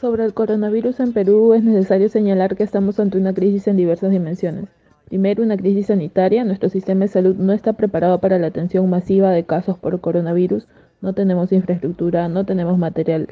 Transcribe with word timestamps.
Sobre 0.00 0.24
el 0.24 0.32
coronavirus 0.32 0.98
en 1.00 1.12
Perú 1.12 1.52
es 1.52 1.62
necesario 1.62 2.08
señalar 2.08 2.56
que 2.56 2.62
estamos 2.62 2.98
ante 2.98 3.18
una 3.18 3.34
crisis 3.34 3.68
en 3.68 3.76
diversas 3.76 4.10
dimensiones. 4.10 4.64
Primero, 5.10 5.42
una 5.42 5.58
crisis 5.58 5.88
sanitaria. 5.88 6.42
Nuestro 6.42 6.70
sistema 6.70 7.00
de 7.00 7.08
salud 7.08 7.36
no 7.36 7.52
está 7.52 7.74
preparado 7.74 8.18
para 8.18 8.38
la 8.38 8.46
atención 8.46 8.88
masiva 8.88 9.30
de 9.30 9.44
casos 9.44 9.78
por 9.78 10.00
coronavirus. 10.00 10.68
No 11.02 11.12
tenemos 11.12 11.52
infraestructura, 11.52 12.30
no 12.30 12.46
tenemos 12.46 12.78
material 12.78 13.28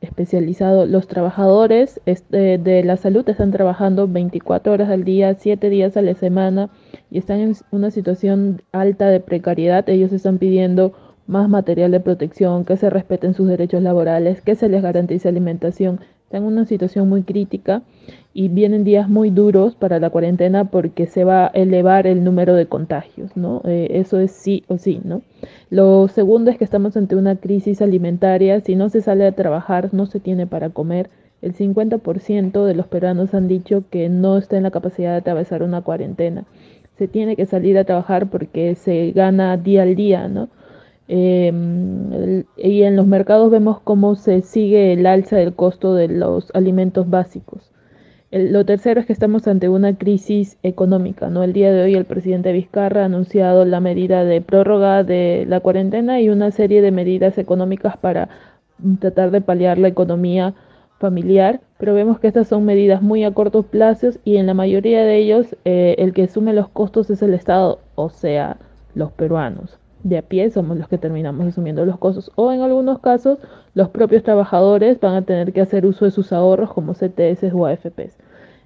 especializado. 0.00 0.86
Los 0.86 1.08
trabajadores 1.08 2.00
este, 2.06 2.56
de 2.56 2.84
la 2.84 2.96
salud 2.96 3.28
están 3.28 3.50
trabajando 3.50 4.06
24 4.06 4.72
horas 4.72 4.90
al 4.90 5.02
día, 5.02 5.34
7 5.34 5.70
días 5.70 5.96
a 5.96 6.02
la 6.02 6.14
semana 6.14 6.70
y 7.10 7.18
están 7.18 7.40
en 7.40 7.56
una 7.72 7.90
situación 7.90 8.62
alta 8.70 9.08
de 9.08 9.18
precariedad. 9.18 9.88
Ellos 9.88 10.12
están 10.12 10.38
pidiendo 10.38 10.92
más 11.26 11.48
material 11.48 11.90
de 11.90 12.00
protección, 12.00 12.64
que 12.64 12.76
se 12.76 12.90
respeten 12.90 13.34
sus 13.34 13.48
derechos 13.48 13.82
laborales, 13.82 14.40
que 14.40 14.54
se 14.54 14.68
les 14.68 14.82
garantice 14.82 15.28
alimentación. 15.28 16.00
Están 16.24 16.42
en 16.42 16.48
una 16.48 16.64
situación 16.64 17.08
muy 17.08 17.22
crítica 17.22 17.82
y 18.34 18.48
vienen 18.48 18.84
días 18.84 19.08
muy 19.08 19.30
duros 19.30 19.74
para 19.74 19.98
la 19.98 20.10
cuarentena 20.10 20.64
porque 20.64 21.06
se 21.06 21.24
va 21.24 21.46
a 21.46 21.48
elevar 21.48 22.06
el 22.06 22.24
número 22.24 22.54
de 22.54 22.66
contagios, 22.66 23.36
¿no? 23.36 23.60
Eh, 23.66 23.88
eso 23.90 24.18
es 24.18 24.32
sí 24.32 24.64
o 24.68 24.78
sí, 24.78 25.00
¿no? 25.04 25.22
Lo 25.68 26.08
segundo 26.08 26.50
es 26.50 26.56
que 26.56 26.64
estamos 26.64 26.96
ante 26.96 27.16
una 27.16 27.36
crisis 27.36 27.82
alimentaria. 27.82 28.60
Si 28.60 28.76
no 28.76 28.88
se 28.88 29.02
sale 29.02 29.26
a 29.26 29.32
trabajar, 29.32 29.92
no 29.92 30.06
se 30.06 30.20
tiene 30.20 30.46
para 30.46 30.70
comer. 30.70 31.10
El 31.42 31.54
50% 31.54 32.64
de 32.64 32.74
los 32.74 32.86
peruanos 32.86 33.34
han 33.34 33.48
dicho 33.48 33.84
que 33.90 34.08
no 34.08 34.38
está 34.38 34.56
en 34.56 34.62
la 34.62 34.70
capacidad 34.70 35.10
de 35.10 35.18
atravesar 35.18 35.62
una 35.62 35.82
cuarentena. 35.82 36.44
Se 36.96 37.08
tiene 37.08 37.36
que 37.36 37.46
salir 37.46 37.76
a 37.76 37.84
trabajar 37.84 38.30
porque 38.30 38.74
se 38.76 39.10
gana 39.10 39.56
día 39.56 39.82
al 39.82 39.96
día, 39.96 40.28
¿no? 40.28 40.48
Em, 41.08 42.44
y 42.56 42.82
en 42.84 42.96
los 42.96 43.06
mercados 43.06 43.50
vemos 43.50 43.80
cómo 43.80 44.14
se 44.14 44.40
sigue 44.42 44.92
el 44.92 45.06
alza 45.06 45.36
del 45.36 45.54
costo 45.54 45.94
de 45.94 46.08
los 46.08 46.50
alimentos 46.54 47.10
básicos. 47.10 47.70
lo 48.30 48.64
tercero 48.64 49.00
es 49.00 49.06
que 49.06 49.12
estamos 49.12 49.46
ante 49.46 49.68
una 49.68 49.96
crisis 49.98 50.56
económica. 50.62 51.28
¿no? 51.28 51.42
El 51.42 51.52
día 51.52 51.72
de 51.72 51.82
hoy 51.82 51.94
el 51.94 52.06
presidente 52.06 52.52
Vizcarra 52.52 53.02
ha 53.02 53.04
anunciado 53.06 53.64
la 53.66 53.80
medida 53.80 54.24
de 54.24 54.40
prórroga 54.40 55.04
de 55.04 55.44
la 55.48 55.60
cuarentena 55.60 56.20
y 56.20 56.30
una 56.30 56.50
serie 56.50 56.80
de 56.82 56.92
medidas 56.92 57.36
económicas 57.38 57.96
para 57.98 58.28
tratar 59.00 59.32
de 59.32 59.42
paliar 59.42 59.78
la 59.78 59.88
economía 59.88 60.54
familiar, 60.98 61.60
pero 61.78 61.94
vemos 61.94 62.20
que 62.20 62.28
estas 62.28 62.48
son 62.48 62.64
medidas 62.64 63.02
muy 63.02 63.24
a 63.24 63.32
cortos 63.32 63.66
plazos 63.66 64.18
y 64.24 64.36
en 64.36 64.46
la 64.46 64.54
mayoría 64.54 65.04
de 65.04 65.18
ellos 65.18 65.56
eh, 65.64 65.96
el 65.98 66.14
que 66.14 66.24
asume 66.24 66.54
los 66.54 66.68
costos 66.68 67.10
es 67.10 67.22
el 67.22 67.34
Estado, 67.34 67.80
o 67.96 68.08
sea, 68.08 68.56
los 68.94 69.12
peruanos 69.12 69.81
de 70.02 70.18
a 70.18 70.22
pie 70.22 70.50
somos 70.50 70.76
los 70.76 70.88
que 70.88 70.98
terminamos 70.98 71.46
asumiendo 71.46 71.84
los 71.84 71.98
costos 71.98 72.30
o 72.34 72.52
en 72.52 72.60
algunos 72.60 72.98
casos 72.98 73.38
los 73.74 73.88
propios 73.88 74.22
trabajadores 74.22 75.00
van 75.00 75.14
a 75.14 75.22
tener 75.22 75.52
que 75.52 75.60
hacer 75.60 75.86
uso 75.86 76.04
de 76.04 76.10
sus 76.10 76.32
ahorros 76.32 76.72
como 76.72 76.94
CTS 76.94 77.52
o 77.54 77.66
AFPs. 77.66 78.16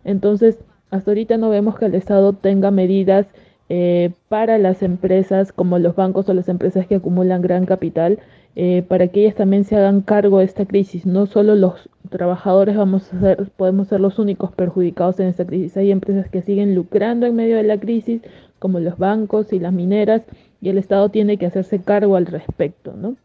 Entonces, 0.05 0.59
hasta 0.91 1.11
ahorita 1.11 1.37
no 1.37 1.51
vemos 1.51 1.79
que 1.79 1.87
el 1.87 1.95
Estado 1.95 2.33
tenga 2.33 2.71
medidas 2.71 3.27
eh, 3.69 4.13
para 4.29 4.59
las 4.59 4.83
empresas 4.83 5.53
como 5.53 5.79
los 5.79 5.97
bancos 5.97 6.29
o 6.29 6.35
las 6.35 6.49
empresas 6.49 6.87
que 6.87 6.97
acumulan 6.97 7.43
gran 7.43 7.67
capital 7.67 8.21
eh, 8.59 8.83
para 8.89 9.09
que 9.09 9.21
ellas 9.21 9.35
también 9.35 9.65
se 9.65 9.77
hagan 9.77 10.01
cargo 10.01 10.39
de 10.39 10.47
esta 10.47 10.65
crisis. 10.65 11.05
No 11.05 11.27
solo 11.27 11.55
los 11.55 11.91
trabajadores 12.09 12.77
vamos 12.77 13.13
a 13.13 13.21
ser, 13.21 13.51
podemos 13.57 13.89
ser 13.89 14.01
los 14.01 14.19
únicos 14.19 14.51
perjudicados 14.53 15.21
en 15.21 15.27
esta 15.27 15.45
crisis. 15.45 15.77
Hay 15.77 15.91
empresas 15.91 16.31
que 16.31 16.41
siguen 16.41 16.75
lucrando 16.75 17.27
en 17.27 17.37
medio 17.37 17.57
de 17.57 17.65
la 17.65 17.79
crisis, 17.79 18.23
como 18.59 18.81
los 18.81 18.97
bancos 18.97 19.53
y 19.53 19.59
las 19.59 19.73
mineras, 19.73 20.23
y 20.61 20.69
el 20.69 20.79
Estado 20.79 21.09
tiene 21.09 21.37
que 21.37 21.47
hacerse 21.47 21.81
cargo 21.81 22.17
al 22.17 22.27
respecto, 22.27 22.95
¿no? 22.97 23.17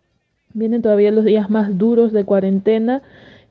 Vienen 0.53 0.81
todavía 0.81 1.11
los 1.11 1.25
días 1.25 1.49
más 1.49 1.77
duros 1.77 2.11
de 2.11 2.25
cuarentena. 2.25 3.01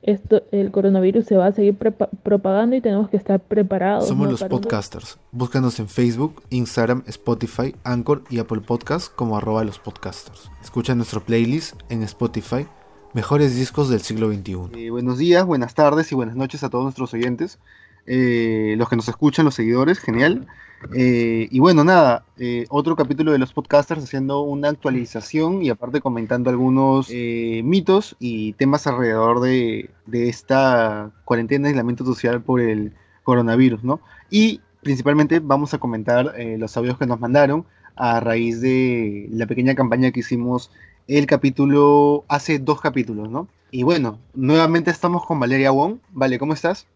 Esto, 0.03 0.43
el 0.51 0.71
coronavirus 0.71 1.25
se 1.25 1.37
va 1.37 1.47
a 1.47 1.51
seguir 1.51 1.75
propagando 1.75 2.75
y 2.75 2.81
tenemos 2.81 3.09
que 3.09 3.17
estar 3.17 3.39
preparados. 3.39 4.07
Somos 4.07 4.29
los 4.29 4.43
podcasters. 4.43 5.19
Búscanos 5.31 5.79
en 5.79 5.87
Facebook, 5.87 6.41
Instagram, 6.49 7.03
Spotify, 7.07 7.75
Anchor 7.83 8.23
y 8.29 8.39
Apple 8.39 8.61
Podcasts 8.61 9.09
como 9.09 9.37
arroba 9.37 9.63
los 9.63 9.77
podcasters. 9.77 10.49
Escucha 10.61 10.95
nuestro 10.95 11.21
playlist 11.21 11.75
en 11.89 12.01
Spotify, 12.03 12.65
Mejores 13.13 13.55
Discos 13.55 13.89
del 13.89 14.01
Siglo 14.01 14.31
XXI. 14.31 14.57
Eh, 14.75 14.89
buenos 14.89 15.19
días, 15.19 15.45
buenas 15.45 15.75
tardes 15.75 16.11
y 16.11 16.15
buenas 16.15 16.35
noches 16.35 16.63
a 16.63 16.69
todos 16.69 16.83
nuestros 16.83 17.13
oyentes. 17.13 17.59
Eh, 18.07 18.75
los 18.77 18.89
que 18.89 18.95
nos 18.95 19.07
escuchan, 19.07 19.45
los 19.45 19.55
seguidores, 19.55 19.99
genial. 19.99 20.47
Eh, 20.95 21.47
y 21.51 21.59
bueno, 21.59 21.83
nada, 21.83 22.25
eh, 22.37 22.65
otro 22.69 22.95
capítulo 22.95 23.31
de 23.31 23.37
los 23.37 23.53
podcasters 23.53 24.03
haciendo 24.03 24.41
una 24.41 24.69
actualización 24.69 25.61
y 25.61 25.69
aparte 25.69 26.01
comentando 26.01 26.49
algunos 26.49 27.09
mitos 27.09 28.15
y 28.19 28.53
temas 28.53 28.87
alrededor 28.87 29.41
de, 29.41 29.91
esta 30.11 31.11
cuarentena 31.23 31.67
aislamiento 31.67 32.03
social 32.03 32.41
por 32.41 32.61
el 32.61 32.93
coronavirus, 33.23 33.83
¿no? 33.83 34.01
Y 34.31 34.61
principalmente 34.81 35.39
vamos 35.39 35.73
a 35.75 35.77
comentar 35.77 36.33
los 36.57 36.75
audios 36.77 36.97
que 36.97 37.05
nos 37.05 37.19
mandaron 37.19 37.65
a 37.95 38.19
raíz 38.19 38.61
de 38.61 39.27
la 39.31 39.45
pequeña 39.45 39.75
campaña 39.75 40.11
que 40.11 40.21
hicimos 40.21 40.71
el 41.07 41.27
capítulo, 41.27 42.25
hace 42.27 42.57
dos 42.57 42.81
capítulos, 42.81 43.29
¿no? 43.29 43.47
Y 43.69 43.83
bueno, 43.83 44.19
nuevamente 44.33 44.91
estamos 44.91 45.25
con 45.25 45.39
Valeria 45.39 45.71
Wong. 45.71 45.97
Vale, 46.11 46.39
¿cómo 46.39 46.53
estás? 46.53 46.87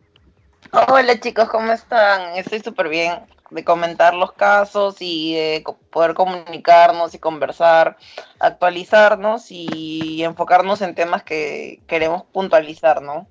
Hola 0.72 1.20
chicos, 1.20 1.48
¿cómo 1.50 1.72
están? 1.72 2.36
Estoy 2.36 2.60
súper 2.60 2.90
bien 2.90 3.14
de 3.52 3.64
comentar 3.64 4.14
los 4.14 4.34
casos 4.34 4.98
y 5.00 5.36
de 5.36 5.64
poder 5.92 6.14
comunicarnos 6.16 7.14
y 7.14 7.20
conversar, 7.20 7.98
actualizarnos 8.40 9.52
y 9.52 10.24
enfocarnos 10.24 10.82
en 10.82 10.96
temas 10.96 11.24
que 11.24 11.82
queremos 11.88 12.24
puntualizar, 12.24 13.02
¿no? 13.02 13.28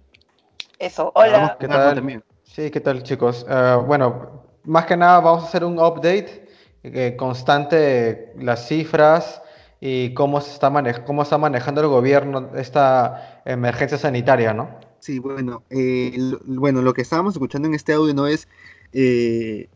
Eso, 0.79 1.11
hola. 1.15 1.57
¿Qué 1.59 1.69
tal? 1.69 2.23
Sí, 2.45 2.71
¿qué 2.71 2.81
tal 2.81 3.03
chicos? 3.03 3.45
Ah, 3.49 3.83
bueno, 3.85 4.45
más 4.65 4.87
que 4.87 4.97
nada 4.97 5.21
vamos 5.21 5.45
a 5.45 5.49
hacer 5.49 5.65
un 5.65 5.79
update 5.79 6.49
eh, 6.85 7.17
constante 7.19 8.33
las 8.39 8.69
cifras 8.69 9.43
y 9.81 10.15
cómo, 10.15 10.41
se 10.41 10.53
está 10.53 10.73
cómo 11.05 11.23
está 11.23 11.37
manejando 11.37 11.81
el 11.81 11.89
gobierno 11.89 12.53
esta 12.57 13.43
emergencia 13.45 13.99
sanitaria, 13.99 14.55
¿no? 14.55 14.79
Sí, 15.05 15.19
bueno, 15.19 15.65
eh, 15.69 16.17
bueno, 16.47 16.81
lo 16.81 16.95
que 16.95 17.03
estábamos 17.03 17.35
escuchando 17.35 17.69
en 17.69 17.75
este 17.75 17.93
audio 17.93 18.15
no 18.15 18.27
es, 18.27 18.49
eh, 18.95 19.69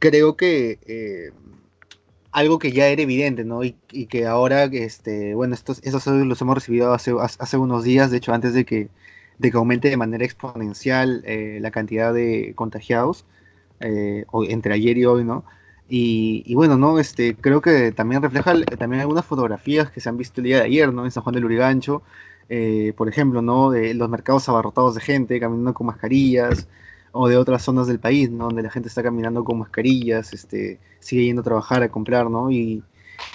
creo 0.00 0.36
que 0.36 0.80
eh, 0.86 1.30
algo 2.32 2.58
que 2.58 2.72
ya 2.72 2.88
era 2.88 3.00
evidente, 3.00 3.44
¿no? 3.44 3.62
Y, 3.62 3.74
que 4.06 4.26
ahora, 4.26 4.64
este, 4.64 5.36
bueno, 5.36 5.54
estos, 5.54 5.78
esos 5.84 6.08
audios 6.08 6.26
los 6.26 6.40
hemos 6.40 6.56
recibido 6.56 6.92
hace, 6.92 7.12
unos 7.58 7.84
días, 7.84 8.10
de 8.10 8.16
hecho, 8.16 8.32
antes 8.34 8.52
de 8.52 8.64
que, 8.64 8.88
de 9.38 9.50
que 9.52 9.56
aumente 9.56 9.88
de 9.88 9.96
manera 9.96 10.24
exponencial 10.24 11.22
la 11.60 11.70
cantidad 11.70 12.12
de 12.12 12.52
contagiados, 12.56 13.26
entre 13.78 14.74
ayer 14.74 14.98
y 14.98 15.04
hoy, 15.04 15.22
¿no? 15.22 15.44
Y, 15.88 16.42
y, 16.44 16.56
bueno, 16.56 16.76
¿no? 16.76 16.98
Este, 16.98 17.36
creo 17.36 17.60
que 17.60 17.92
también 17.92 18.20
refleja 18.20 18.52
también 18.78 19.02
algunas 19.02 19.24
fotografías 19.26 19.92
que 19.92 20.00
se 20.00 20.08
han 20.08 20.16
visto 20.16 20.40
el 20.40 20.46
día 20.46 20.56
de 20.56 20.64
ayer, 20.64 20.92
¿no? 20.92 21.04
En 21.04 21.12
San 21.12 21.22
Juan 21.22 21.34
del 21.36 21.44
Urigancho, 21.44 22.02
eh, 22.50 22.92
por 22.96 23.08
ejemplo, 23.08 23.40
¿no? 23.40 23.70
De 23.70 23.94
los 23.94 24.10
mercados 24.10 24.48
abarrotados 24.48 24.94
de 24.96 25.00
gente 25.00 25.40
caminando 25.40 25.72
con 25.72 25.86
mascarillas, 25.86 26.68
o 27.12 27.28
de 27.28 27.36
otras 27.36 27.62
zonas 27.62 27.86
del 27.86 27.98
país, 27.98 28.30
¿no? 28.30 28.44
Donde 28.46 28.62
la 28.62 28.70
gente 28.70 28.88
está 28.88 29.02
caminando 29.02 29.44
con 29.44 29.58
mascarillas, 29.58 30.32
este, 30.32 30.78
sigue 31.00 31.24
yendo 31.24 31.40
a 31.40 31.44
trabajar, 31.44 31.82
a 31.82 31.90
comprar, 31.90 32.30
¿no? 32.30 32.50
Y, 32.50 32.82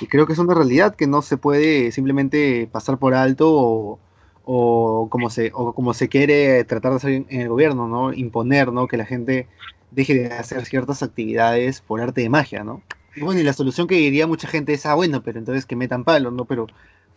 creo 0.09 0.26
que 0.26 0.34
es 0.34 0.40
una 0.40 0.53
realidad 0.56 0.96
que 0.96 1.08
no 1.08 1.22
se 1.22 1.38
puede 1.38 1.92
simplemente 1.92 2.68
pasar 2.72 2.98
por 2.98 3.14
alto 3.14 4.00
o, 4.44 5.08
como, 5.09 5.30
se, 5.30 5.52
o 5.53 5.74
como 5.74 5.94
se 5.94 6.09
quiere 6.09 6.64
tratar 6.66 6.92
de 6.92 6.97
hacer 6.97 7.12
en 7.30 7.42
el 7.42 7.50
gobierno, 7.50 7.88
¿no? 7.88 8.14
Imponer, 8.14 8.72
¿no? 8.72 8.88
Que 8.88 8.97
la 8.97 9.06
gente 9.06 9.47
deje 9.92 10.14
de 10.16 10.34
hacer 10.34 10.66
ciertas 10.66 11.03
actividades 11.03 11.82
por 11.82 12.02
arte 12.02 12.22
de 12.22 12.30
magia, 12.30 12.64
¿no? 12.64 12.82
Bueno, 13.18 13.40
y 13.40 13.44
la 13.44 13.53
solución 13.53 13.88
que 13.88 13.96
diría 13.96 14.28
mucha 14.28 14.47
gente 14.47 14.74
es, 14.74 14.86
ah, 14.86 14.96
bueno, 14.96 15.22
pero 15.24 15.40
entonces 15.40 15.66
que 15.66 15.76
metan 15.76 16.03
palos, 16.03 16.34
¿no? 16.34 16.46
Pero 16.46 16.68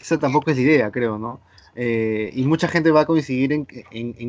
esa 0.00 0.18
tampoco 0.18 0.50
es 0.50 0.58
idea, 0.58 0.90
creo, 0.90 1.18
¿no? 1.18 1.40
Eh, 1.74 2.30
y 2.34 2.44
mucha 2.44 2.68
gente 2.68 2.90
va 2.90 3.02
a 3.02 3.06
coincidir 3.06 3.52
en, 3.52 3.66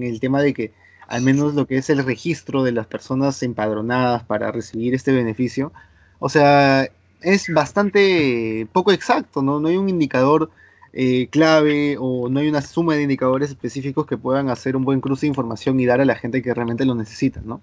el 0.03 0.19
tema 0.19 0.41
de 0.41 0.53
que 0.53 0.71
al 1.07 1.23
menos 1.23 1.55
lo 1.55 1.65
que 1.65 1.77
es 1.77 1.89
el 1.89 2.03
registro 2.05 2.63
de 2.63 2.71
las 2.71 2.85
personas 2.85 3.41
empadronadas 3.41 4.23
para 4.23 4.51
recibir 4.51 4.93
este 4.93 5.11
beneficio, 5.11 5.71
o 6.19 6.29
sea, 6.29 6.87
es 7.21 7.51
bastante 7.51 8.67
poco 8.71 8.91
exacto, 8.91 9.41
¿no? 9.41 9.59
No 9.59 9.69
hay 9.69 9.77
un 9.77 9.89
indicador 9.89 10.51
eh, 10.93 11.27
clave 11.29 11.97
o 11.99 12.29
no 12.29 12.39
hay 12.39 12.49
una 12.49 12.61
suma 12.61 12.95
de 12.95 13.03
indicadores 13.03 13.49
específicos 13.49 14.05
que 14.05 14.17
puedan 14.17 14.49
hacer 14.49 14.75
un 14.75 14.83
buen 14.83 15.01
cruce 15.01 15.21
de 15.21 15.29
información 15.29 15.79
y 15.79 15.85
dar 15.85 16.01
a 16.01 16.05
la 16.05 16.15
gente 16.15 16.41
que 16.41 16.53
realmente 16.53 16.85
lo 16.85 16.95
necesita, 16.95 17.41
¿no? 17.43 17.61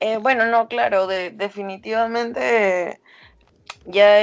Eh, 0.00 0.16
bueno, 0.18 0.46
no, 0.46 0.68
claro, 0.68 1.06
definitivamente 1.06 3.00
ya 3.88 4.18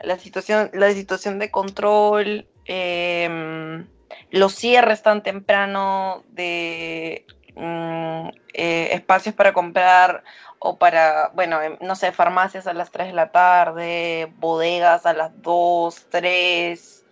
la 0.00 0.18
situación, 0.18 0.70
la 0.74 0.92
situación 0.92 1.38
de 1.38 1.50
control, 1.50 2.46
eh, 2.66 3.84
los 4.30 4.54
cierres 4.54 5.02
tan 5.02 5.22
temprano 5.22 6.22
de 6.28 7.24
mm, 7.56 8.28
eh, 8.52 8.88
espacios 8.92 9.34
para 9.34 9.52
comprar 9.52 10.22
o 10.58 10.78
para, 10.78 11.30
bueno, 11.34 11.62
em, 11.62 11.76
no 11.80 11.96
sé, 11.96 12.12
farmacias 12.12 12.66
a 12.66 12.74
las 12.74 12.90
3 12.90 13.08
de 13.08 13.14
la 13.14 13.32
tarde, 13.32 14.32
bodegas 14.36 15.06
a 15.06 15.14
las 15.14 15.40
2, 15.42 16.06
3. 16.10 17.04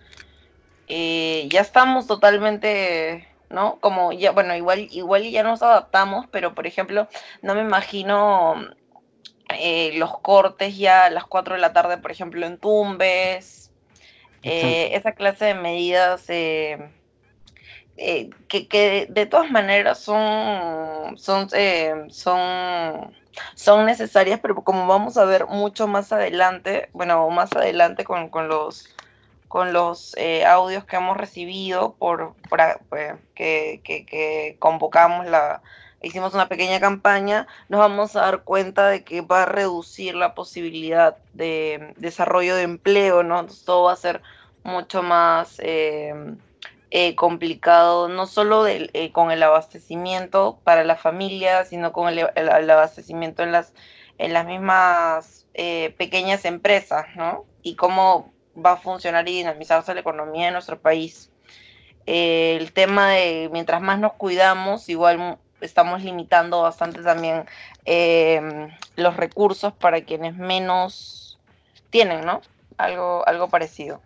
Eh, 0.88 1.49
ya 1.50 1.61
estamos 1.62 2.06
totalmente 2.06 3.29
¿no? 3.49 3.79
Como 3.81 4.12
ya, 4.12 4.32
bueno, 4.32 4.56
igual, 4.56 4.88
igual 4.91 5.23
ya 5.31 5.43
nos 5.43 5.62
adaptamos, 5.62 6.26
pero 6.31 6.55
por 6.55 6.67
ejemplo, 6.67 7.09
no 7.43 7.55
me 7.55 7.61
imagino 7.61 8.56
eh, 9.58 9.93
los 9.94 10.19
cortes 10.20 10.76
ya 10.76 11.06
a 11.06 11.11
las 11.11 11.25
4 11.25 11.55
de 11.55 11.61
la 11.61 11.73
tarde, 11.73 11.99
por 11.99 12.11
ejemplo, 12.11 12.47
en 12.47 12.58
Tumbes, 12.58 13.70
eh, 14.43 14.91
esa 14.94 15.12
clase 15.12 15.47
de 15.47 15.55
medidas 15.55 16.25
eh, 16.29 16.91
que, 17.97 18.69
que, 18.69 19.06
de 19.08 19.26
todas 19.26 19.50
maneras 19.50 19.99
son, 19.99 21.19
son, 21.19 21.49
son, 22.11 23.14
son 23.55 23.87
necesarias, 23.87 24.38
pero 24.41 24.62
como 24.62 24.87
vamos 24.87 25.17
a 25.17 25.25
ver 25.25 25.47
mucho 25.47 25.88
más 25.88 26.12
adelante, 26.12 26.91
bueno, 26.93 27.29
más 27.31 27.52
adelante 27.55 28.05
con, 28.05 28.29
con 28.29 28.49
los 28.49 28.97
con 29.49 29.73
los 29.73 30.14
eh, 30.17 30.44
audios 30.44 30.85
que 30.85 30.97
hemos 30.97 31.17
recibido 31.17 31.94
por, 31.94 32.35
pues, 32.49 33.14
que, 33.35 33.81
que, 33.82 34.56
convocamos 34.59 35.26
la 35.26 35.62
hicimos 36.03 36.35
una 36.35 36.49
pequeña 36.49 36.81
campaña 36.81 37.47
nos 37.69 37.81
vamos 37.81 38.17
a 38.17 38.23
dar 38.23 38.43
cuenta 38.45 38.89
de 38.89 39.05
que 39.05 39.21
va 39.23 39.43
a 39.43 39.47
reducir 39.47 40.15
la 40.15 40.35
posibilidad 40.35 41.17
de 41.33 41.95
desarrollo 41.97 42.55
de 42.55 42.63
empleo 42.63 43.23
no 43.23 43.41
Entonces, 43.41 43.65
todo 43.65 43.85
va 43.85 43.93
a 43.93 43.97
ser 43.97 44.23
mucho 44.63 45.03
más 45.03 45.57
em, 45.59 46.39
eh, 46.91 47.15
complicado 47.15 48.09
no 48.09 48.27
solo 48.27 48.67
eh, 48.67 49.13
con 49.13 49.31
el 49.31 49.43
abastecimiento 49.43 50.59
para 50.65 50.85
la 50.85 50.97
familia 50.97 51.65
sino 51.65 51.93
con 51.93 52.09
el, 52.09 52.29
el, 52.35 52.71
abastecimiento 52.71 53.43
en 53.43 53.53
las 53.53 53.73
en 54.19 54.33
las 54.33 54.47
mismas 54.47 55.47
pequeñas 55.97 56.45
empresas 56.45 57.07
no 57.17 57.45
y 57.63 57.77
cómo 57.77 58.33
va 58.57 58.73
a 58.73 58.77
funcionar 58.77 59.29
y 59.29 59.39
dinamizarse 59.39 59.95
la 59.95 60.01
economía 60.01 60.47
de 60.47 60.53
nuestro 60.53 60.79
país. 60.79 61.31
el 62.07 62.73
tema 62.73 63.11
de 63.11 63.49
mientras 63.53 63.81
más 63.81 63.99
nos 63.99 64.13
cuidamos, 64.15 64.89
igual 64.89 65.39
estamos 65.61 66.03
limitando 66.03 66.62
bastante 66.62 67.03
también 67.03 67.44
em, 67.85 68.69
los 68.97 69.17
recursos 69.17 69.73
para 69.73 70.03
quienes 70.03 70.37
menos 70.37 71.38
tienen, 71.91 72.25
¿no? 72.25 72.41
Algo, 72.79 73.26
algo 73.26 73.49
parecido. 73.49 74.00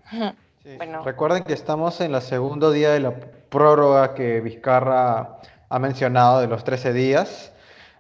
Bueno. 0.77 1.03
Recuerden 1.05 1.43
que 1.45 1.55
estamos 1.55 2.01
en 2.01 2.15
el 2.15 2.23
segundo 2.23 2.71
día 2.71 2.91
de 2.91 3.01
la 3.01 3.15
prórroga 3.49 4.15
que 4.15 4.41
Vizcarra 4.41 5.39
ha 5.69 5.79
mencionado 5.79 6.41
de 6.41 6.47
los 6.47 6.65
13 6.65 6.93
días. 6.93 7.53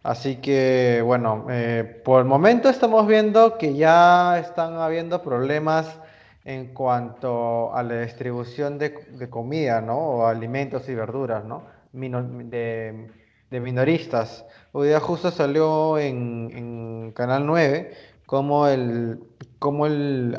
Así 0.02 0.36
que, 0.36 1.02
bueno, 1.04 1.46
eh, 1.50 2.00
por 2.04 2.20
el 2.20 2.26
momento 2.26 2.68
estamos 2.68 3.06
viendo 3.06 3.58
que 3.58 3.74
ya 3.74 4.38
están 4.38 4.74
habiendo 4.74 5.22
problemas 5.22 5.98
en 6.44 6.72
cuanto 6.72 7.74
a 7.74 7.82
la 7.82 8.00
distribución 8.00 8.78
de, 8.78 9.28
comida, 9.28 9.80
¿no? 9.80 9.98
O 9.98 10.26
alimentos 10.26 10.88
y 10.88 10.94
verduras, 10.94 11.44
¿no? 11.44 11.64
de, 11.92 13.10
minoristas. 13.58 14.44
Hoy 14.72 14.88
día 14.88 15.00
justo 15.00 15.30
salió 15.32 15.98
en, 15.98 17.12
Canal 17.16 17.44
9 17.46 17.92
como 18.26 18.68
el, 18.68 19.18
como 19.58 19.86
el, 19.86 20.36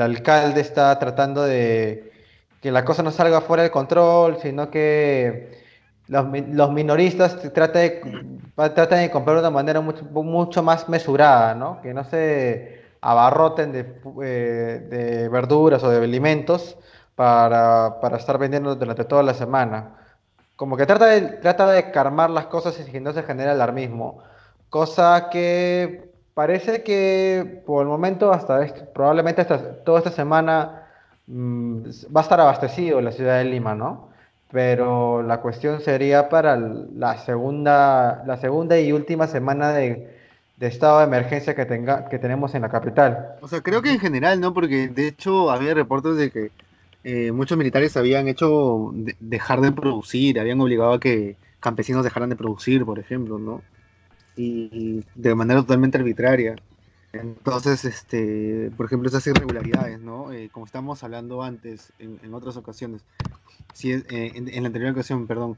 alcalde 0.00 0.60
está 0.60 0.98
tratando 0.98 1.44
de 1.44 2.10
que 2.60 2.72
la 2.72 2.84
cosa 2.84 3.04
no 3.04 3.12
salga 3.12 3.40
fuera 3.40 3.62
de 3.62 3.70
control, 3.70 4.38
sino 4.42 4.70
que 4.70 5.62
los, 6.08 6.72
minoristas 6.72 7.40
tratan 7.52 7.82
de, 7.82 8.96
de 8.96 9.10
comprar 9.10 9.36
de 9.36 9.40
una 9.40 9.50
manera 9.50 9.80
mucho, 9.80 10.04
mucho 10.04 10.62
más 10.62 10.88
mesurada, 10.88 11.54
¿no? 11.54 11.80
Que 11.80 11.94
no 11.94 12.02
se 12.02 12.82
abarroten 13.00 13.70
de, 13.72 14.00
eh, 14.24 14.86
de 14.90 15.28
verduras 15.28 15.82
o 15.84 15.90
de 15.90 15.98
alimentos 15.98 16.76
para, 17.14 18.00
para, 18.00 18.16
estar 18.16 18.38
vendiendo 18.38 18.74
durante 18.74 19.04
toda 19.04 19.22
la 19.22 19.34
semana. 19.34 19.94
Como 20.58 20.76
que 20.76 20.86
trata 20.86 21.06
de, 21.06 21.20
trata 21.20 21.70
de 21.70 21.92
calmar 21.92 22.30
las 22.30 22.46
cosas 22.46 22.76
y 22.80 22.90
que 22.90 23.00
no 23.00 23.12
se 23.12 23.22
genera 23.22 23.52
alarmismo. 23.52 24.18
Cosa 24.70 25.28
que 25.30 26.10
parece 26.34 26.82
que 26.82 27.62
por 27.64 27.82
el 27.82 27.88
momento, 27.88 28.32
hasta 28.32 28.66
probablemente 28.92 29.42
hasta 29.42 29.84
toda 29.84 29.98
esta 29.98 30.10
semana 30.10 30.82
mm, 31.28 31.82
va 32.14 32.22
a 32.22 32.24
estar 32.24 32.40
abastecido 32.40 33.00
la 33.00 33.12
ciudad 33.12 33.38
de 33.38 33.44
Lima, 33.44 33.76
¿no? 33.76 34.08
Pero 34.50 35.22
la 35.22 35.40
cuestión 35.42 35.80
sería 35.80 36.28
para 36.28 36.56
la 36.56 37.18
segunda, 37.18 38.24
la 38.26 38.36
segunda 38.38 38.80
y 38.80 38.90
última 38.92 39.28
semana 39.28 39.72
de, 39.72 40.12
de 40.56 40.66
estado 40.66 40.98
de 40.98 41.04
emergencia 41.04 41.54
que, 41.54 41.66
tenga, 41.66 42.08
que 42.08 42.18
tenemos 42.18 42.52
en 42.56 42.62
la 42.62 42.68
capital. 42.68 43.36
O 43.42 43.46
sea, 43.46 43.60
creo 43.60 43.80
que 43.80 43.92
en 43.92 44.00
general, 44.00 44.40
¿no? 44.40 44.52
Porque 44.52 44.88
de 44.88 45.06
hecho 45.06 45.52
había 45.52 45.72
reportes 45.72 46.16
de 46.16 46.32
que 46.32 46.50
eh, 47.04 47.32
muchos 47.32 47.56
militares 47.56 47.96
habían 47.96 48.28
hecho 48.28 48.92
dejar 49.20 49.60
de 49.60 49.72
producir, 49.72 50.40
habían 50.40 50.60
obligado 50.60 50.94
a 50.94 51.00
que 51.00 51.36
campesinos 51.60 52.04
dejaran 52.04 52.30
de 52.30 52.36
producir, 52.36 52.84
por 52.84 52.98
ejemplo, 52.98 53.38
¿no? 53.38 53.62
Y, 54.36 55.04
de 55.14 55.34
manera 55.34 55.60
totalmente 55.60 55.98
arbitraria. 55.98 56.56
Entonces, 57.12 57.84
este, 57.84 58.70
por 58.76 58.86
ejemplo, 58.86 59.08
esas 59.08 59.26
irregularidades, 59.26 60.00
¿no? 60.00 60.32
Eh, 60.32 60.50
como 60.52 60.66
estamos 60.66 61.02
hablando 61.02 61.42
antes, 61.42 61.92
en, 61.98 62.34
otras 62.34 62.56
ocasiones, 62.56 63.02
si 63.72 63.92
eh, 63.92 64.02
en, 64.08 64.62
la 64.62 64.66
anterior 64.66 64.92
ocasión, 64.92 65.26
perdón, 65.26 65.56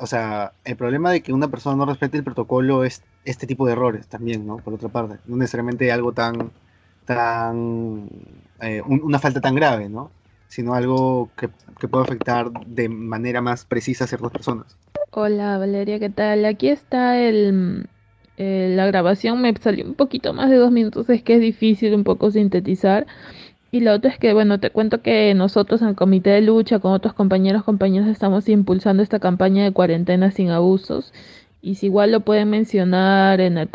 o 0.00 0.06
sea, 0.06 0.52
el 0.64 0.76
problema 0.76 1.10
de 1.12 1.22
que 1.22 1.32
una 1.32 1.48
persona 1.48 1.76
no 1.76 1.86
respete 1.86 2.18
el 2.18 2.24
protocolo 2.24 2.84
es 2.84 3.02
este 3.24 3.46
tipo 3.46 3.66
de 3.66 3.72
errores 3.72 4.08
también, 4.08 4.46
¿no? 4.46 4.56
Por 4.58 4.74
otra 4.74 4.88
parte, 4.88 5.18
no 5.26 5.36
necesariamente 5.36 5.92
algo 5.92 6.12
tan, 6.12 6.50
tan, 7.04 8.08
eh, 8.60 8.82
una 8.86 9.18
falta 9.18 9.40
tan 9.40 9.54
grave, 9.54 9.88
¿no? 9.88 10.10
Sino 10.48 10.74
algo 10.74 11.30
que, 11.36 11.48
que 11.78 11.88
puede 11.88 12.04
afectar 12.04 12.50
de 12.66 12.88
manera 12.88 13.40
más 13.40 13.64
precisa 13.64 14.04
a 14.04 14.06
ciertas 14.08 14.32
personas. 14.32 14.76
Hola 15.10 15.58
Valeria, 15.58 15.98
¿qué 15.98 16.10
tal? 16.10 16.44
Aquí 16.44 16.68
está 16.68 17.18
el, 17.20 17.86
la 18.36 18.86
grabación, 18.86 19.40
me 19.40 19.54
salió 19.56 19.84
un 19.84 19.94
poquito 19.94 20.32
más 20.32 20.50
de 20.50 20.56
dos 20.56 20.70
minutos, 20.70 21.08
es 21.10 21.22
que 21.22 21.34
es 21.34 21.40
difícil 21.40 21.94
un 21.94 22.04
poco 22.04 22.30
sintetizar. 22.30 23.06
Y 23.70 23.80
lo 23.80 23.92
otro 23.92 24.10
es 24.10 24.18
que, 24.18 24.32
bueno, 24.32 24.60
te 24.60 24.70
cuento 24.70 25.02
que 25.02 25.34
nosotros 25.34 25.82
en 25.82 25.88
el 25.88 25.94
Comité 25.94 26.30
de 26.30 26.40
Lucha 26.40 26.78
con 26.78 26.92
otros 26.92 27.12
compañeros, 27.12 27.64
compañeros, 27.64 28.08
estamos 28.08 28.48
impulsando 28.48 29.02
esta 29.02 29.18
campaña 29.18 29.64
de 29.64 29.72
cuarentena 29.72 30.30
sin 30.30 30.50
abusos. 30.50 31.12
Y 31.60 31.74
si 31.74 31.86
igual 31.86 32.12
lo 32.12 32.20
pueden 32.20 32.48
mencionar 32.48 33.40
en 33.40 33.58
el 33.58 33.68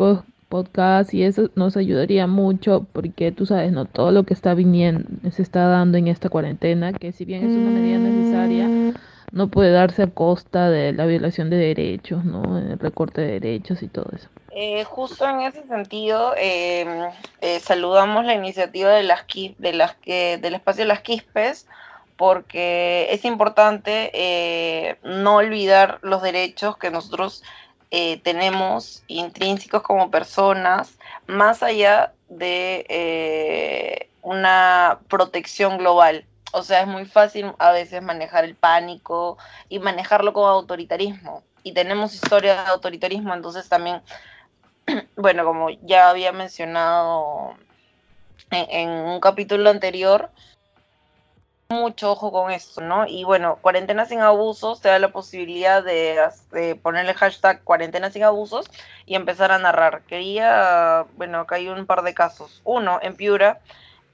podcast 0.53 1.11
y 1.15 1.23
eso 1.23 1.49
nos 1.55 1.77
ayudaría 1.77 2.27
mucho 2.27 2.85
porque 2.93 3.31
tú 3.31 3.47
sabes, 3.47 3.71
no 3.71 3.85
todo 3.85 4.11
lo 4.11 4.23
que 4.23 4.35
está 4.35 4.53
viniendo, 4.53 5.09
se 5.31 5.41
está 5.41 5.65
dando 5.65 5.97
en 5.97 6.07
esta 6.07 6.29
cuarentena, 6.29 6.93
que 6.93 7.11
si 7.11 7.25
bien 7.25 7.41
es 7.49 7.57
una 7.57 7.71
medida 7.71 7.97
necesaria, 7.97 8.93
no 9.31 9.47
puede 9.47 9.71
darse 9.71 10.03
a 10.03 10.07
costa 10.11 10.69
de 10.69 10.93
la 10.93 11.07
violación 11.07 11.49
de 11.49 11.57
derechos, 11.57 12.23
¿no? 12.23 12.59
El 12.59 12.77
recorte 12.77 13.21
de 13.21 13.39
derechos 13.39 13.81
y 13.81 13.87
todo 13.87 14.05
eso. 14.15 14.29
Eh, 14.51 14.83
justo 14.83 15.27
en 15.27 15.41
ese 15.41 15.63
sentido, 15.63 16.35
em, 16.37 17.09
eh, 17.41 17.59
saludamos 17.59 18.23
la 18.23 18.35
iniciativa 18.35 18.91
de 18.91 19.01
las, 19.01 19.25
de 19.57 19.73
las 19.73 19.95
que, 19.95 20.37
del 20.37 20.53
espacio 20.53 20.83
de 20.83 20.89
las 20.89 21.01
Quispes, 21.01 21.65
porque 22.15 23.07
es 23.09 23.25
importante 23.25 24.11
eh, 24.13 24.97
no 25.01 25.37
olvidar 25.37 25.97
los 26.03 26.21
derechos 26.21 26.77
que 26.77 26.91
nosotros 26.91 27.41
eh, 27.95 28.19
tenemos 28.23 29.03
intrínsecos 29.05 29.83
como 29.83 30.09
personas, 30.09 30.97
más 31.27 31.61
allá 31.61 32.11
de 32.27 32.87
eh, 32.89 34.09
una 34.23 34.97
protección 35.09 35.77
global. 35.77 36.25
O 36.53 36.63
sea, 36.63 36.81
es 36.81 36.87
muy 36.87 37.05
fácil 37.05 37.53
a 37.59 37.71
veces 37.71 38.01
manejar 38.01 38.45
el 38.45 38.55
pánico 38.55 39.37
y 39.69 39.77
manejarlo 39.77 40.33
como 40.33 40.47
autoritarismo. 40.47 41.43
Y 41.61 41.73
tenemos 41.73 42.15
historia 42.15 42.63
de 42.63 42.69
autoritarismo, 42.71 43.31
entonces 43.31 43.69
también, 43.69 44.01
bueno, 45.15 45.45
como 45.45 45.69
ya 45.83 46.09
había 46.09 46.31
mencionado 46.31 47.53
en 48.49 48.89
un 48.89 49.19
capítulo 49.19 49.69
anterior, 49.69 50.31
mucho 51.69 52.11
ojo 52.11 52.31
con 52.31 52.51
esto, 52.51 52.81
¿no? 52.81 53.05
Y 53.07 53.23
bueno, 53.23 53.57
cuarentena 53.61 54.05
sin 54.05 54.19
abusos 54.19 54.81
te 54.81 54.89
da 54.89 54.99
la 54.99 55.11
posibilidad 55.11 55.83
de, 55.83 56.75
ponerle 56.81 57.13
hashtag 57.13 57.63
cuarentena 57.63 58.11
sin 58.11 58.23
abusos 58.23 58.69
y 59.05 59.15
empezar 59.15 59.51
a 59.51 59.59
narrar. 59.59 60.03
Quería, 60.03 61.05
bueno, 61.17 61.39
acá 61.39 61.55
hay 61.55 61.67
un 61.67 61.85
par 61.85 62.03
de 62.03 62.13
casos. 62.13 62.61
Uno, 62.63 62.99
en 63.01 63.15
Piura, 63.15 63.59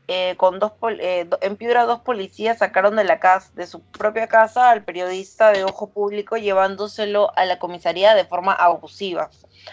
eh, 0.08 0.36
con 0.38 0.58
dos 0.58 0.72
eh, 1.00 1.30
en 1.42 1.56
Piura 1.56 1.86
dos 1.86 2.00
policías 2.00 2.58
sacaron 2.58 2.96
de 2.96 3.04
la 3.04 3.20
casa, 3.20 3.52
de 3.54 3.68
su 3.68 3.82
propia 3.82 4.28
casa 4.28 4.72
al 4.72 4.84
periodista 4.84 5.52
de 5.52 5.64
ojo 5.64 5.92
público 5.92 6.36
llevándoselo 6.38 7.32
a 7.38 7.46
la 7.46 7.60
comisaría 7.60 8.16
de 8.16 8.26
forma 8.26 8.54
abusiva. 8.54 9.30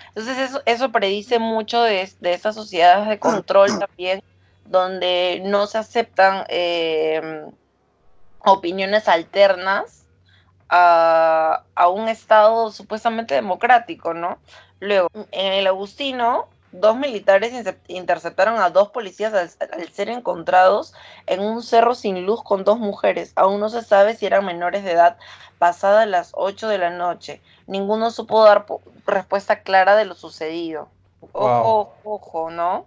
Entonces 0.09 0.37
eso, 0.39 0.63
eso 0.67 0.93
predice 0.93 1.39
mucho 1.39 1.83
de, 1.83 2.11
de 2.21 2.35
estas 2.35 2.55
sociedades 2.55 3.09
de 3.09 3.19
control 3.19 3.79
también, 3.79 4.23
donde 4.67 5.41
no 5.45 5.67
se 5.67 5.79
aceptan 5.79 6.45
eh, 6.49 7.47
opiniones 8.47 9.09
alternas 9.09 10.07
a, 10.69 11.65
un 11.93 12.09
Estado 12.09 12.71
supuestamente 12.71 13.35
democrático, 13.35 14.15
¿no? 14.15 14.39
Luego, 14.81 15.09
en 15.33 15.53
el 15.53 15.67
Agustino, 15.67 16.47
dos 16.73 16.97
militares 16.97 17.53
interceptaron 17.89 18.59
a 18.61 18.71
dos 18.71 18.89
policías 18.91 19.33
al, 19.35 19.51
ser 19.93 20.09
encontrados 20.11 20.95
en 21.27 21.41
un 21.41 21.63
cerro 21.63 21.95
sin 21.95 22.25
luz 22.27 22.43
con 22.43 22.65
dos 22.65 22.79
mujeres. 22.79 23.33
Aún 23.37 23.61
no 23.61 23.69
se 23.69 23.83
sabe 23.83 24.17
si 24.17 24.27
eran 24.27 24.45
menores 24.45 24.85
de 24.85 24.93
edad 24.93 25.17
pasadas 25.59 26.07
las 26.07 26.33
8 26.35 26.69
de 26.69 26.79
la 26.79 26.91
noche. 26.91 27.41
Ninguno 27.67 28.11
supo 28.11 28.45
dar 28.45 28.67
respuesta 29.07 29.61
clara 29.61 29.97
de 29.97 30.05
lo 30.05 30.15
sucedido. 30.15 30.89
Ojo, 31.33 31.95
ojo, 32.05 32.51
¿no? 32.51 32.87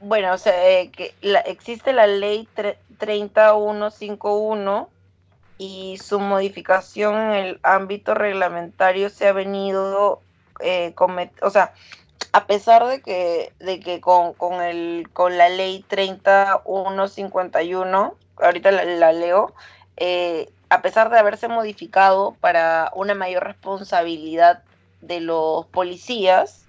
Bueno, 0.00 0.32
o 0.32 0.38
sea, 0.38 0.68
eh, 0.68 0.90
que 0.90 1.14
existe 1.46 1.92
la 1.92 2.06
ley 2.06 2.48
3151 2.98 4.88
y 5.58 5.98
su 5.98 6.18
modificación 6.20 7.16
en 7.16 7.32
el 7.32 7.60
ámbito 7.62 8.14
reglamentario 8.14 9.10
se 9.10 9.28
ha 9.28 9.32
venido, 9.32 10.20
eh, 10.60 10.94
o 11.42 11.50
sea, 11.50 11.74
a 12.32 12.46
pesar 12.46 12.86
de 12.86 13.00
que, 13.00 13.52
de 13.58 13.80
que 13.80 14.00
con, 14.00 14.34
el, 14.62 15.08
con 15.12 15.36
la 15.38 15.48
ley 15.48 15.84
3151, 15.88 18.14
ahorita 18.36 18.70
la, 18.70 19.12
leo, 19.12 19.52
eh, 19.96 20.48
a 20.68 20.82
pesar 20.82 21.10
de 21.10 21.18
haberse 21.18 21.48
modificado 21.48 22.36
para 22.40 22.92
una 22.94 23.14
mayor 23.14 23.44
responsabilidad 23.44 24.62
de 25.00 25.20
los 25.20 25.66
policías, 25.66 26.66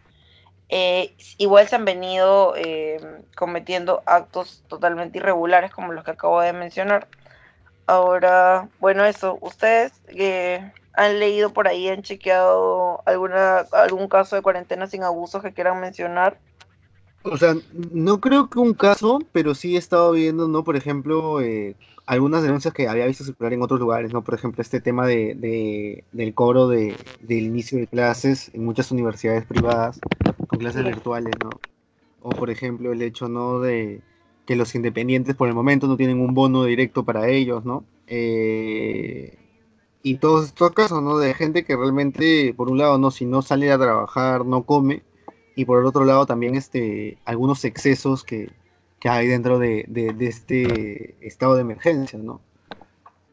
eh, 0.69 1.13
igual 1.37 1.67
se 1.67 1.75
han 1.75 1.85
venido 1.85 2.53
eh, 2.57 2.99
cometiendo 3.35 4.03
actos 4.05 4.63
totalmente 4.67 5.17
irregulares 5.17 5.71
como 5.71 5.93
los 5.93 6.03
que 6.03 6.11
acabo 6.11 6.41
de 6.41 6.53
mencionar. 6.53 7.07
Ahora, 7.87 8.69
bueno, 8.79 9.05
eso, 9.05 9.37
ustedes 9.41 9.93
eh, 10.07 10.71
han 10.93 11.19
leído 11.19 11.53
por 11.53 11.69
ahí, 11.69 11.87
han 11.87 12.03
chequeado 12.03 13.01
alguna, 13.05 13.59
algún 13.71 14.09
caso 14.09 14.35
de 14.35 14.41
cuarentena 14.41 14.87
sin 14.87 15.03
abusos 15.03 15.41
que 15.41 15.53
quieran 15.53 15.79
mencionar. 15.79 16.37
O 17.23 17.37
sea, 17.37 17.55
no 17.91 18.19
creo 18.19 18.49
que 18.49 18.59
un 18.59 18.73
caso, 18.73 19.19
pero 19.31 19.55
sí 19.55 19.75
he 19.75 19.79
estado 19.79 20.11
viendo, 20.11 20.47
¿no? 20.47 20.63
Por 20.63 20.75
ejemplo, 20.75 21.39
algunas 22.05 22.43
denuncias 22.43 22.73
que 22.73 22.87
había 22.87 23.05
visto 23.05 23.23
circular 23.23 23.53
en 23.53 23.61
otros 23.61 23.79
lugares, 23.79 24.13
¿no? 24.13 24.21
Por 24.21 24.33
ejemplo, 24.35 24.61
este 24.61 24.79
tema 24.81 25.07
de, 25.07 26.03
del 26.11 26.33
cobro 26.33 26.67
de, 26.67 26.95
del 27.21 27.45
inicio 27.45 27.79
de 27.79 27.87
clases 27.87 28.49
en 28.53 28.65
muchas 28.65 28.91
universidades 28.91 29.45
privadas 29.45 29.99
con 30.47 30.59
clases 30.59 30.83
virtuales, 30.83 31.33
¿no? 31.43 31.49
O 32.21 32.29
por 32.29 32.49
ejemplo, 32.49 32.91
el 32.91 33.01
hecho, 33.01 33.27
¿no? 33.27 33.59
De 33.59 34.01
que 34.47 34.55
los 34.55 34.73
independientes 34.73 35.35
por 35.35 35.49
el 35.49 35.53
momento 35.53 35.87
no 35.87 35.97
tienen 35.97 36.21
un 36.21 36.33
bono 36.33 36.63
directo 36.63 37.03
para 37.03 37.27
ellos, 37.27 37.65
¿no? 37.65 37.83
Eh, 38.07 39.37
y 40.01 40.15
todos 40.15 40.47
estos 40.47 40.71
casos, 40.71 41.03
¿no? 41.03 41.17
De 41.19 41.33
gente 41.33 41.65
que 41.65 41.75
realmente, 41.75 42.53
por 42.55 42.71
un 42.71 42.77
lado, 42.77 42.97
no, 42.97 43.11
si 43.11 43.25
no 43.25 43.41
sale 43.41 43.71
a 43.71 43.77
trabajar, 43.77 44.45
no 44.45 44.63
come, 44.63 45.03
y 45.55 45.65
por 45.65 45.79
el 45.79 45.85
otro 45.85 46.05
lado 46.05 46.25
también 46.25 46.55
este, 46.55 47.17
algunos 47.25 47.65
excesos 47.65 48.23
que, 48.23 48.49
que 48.99 49.09
hay 49.09 49.27
dentro 49.27 49.59
de, 49.59 49.85
este 50.19 51.17
estado 51.19 51.55
de 51.55 51.61
emergencia, 51.61 52.17
¿no? 52.17 52.41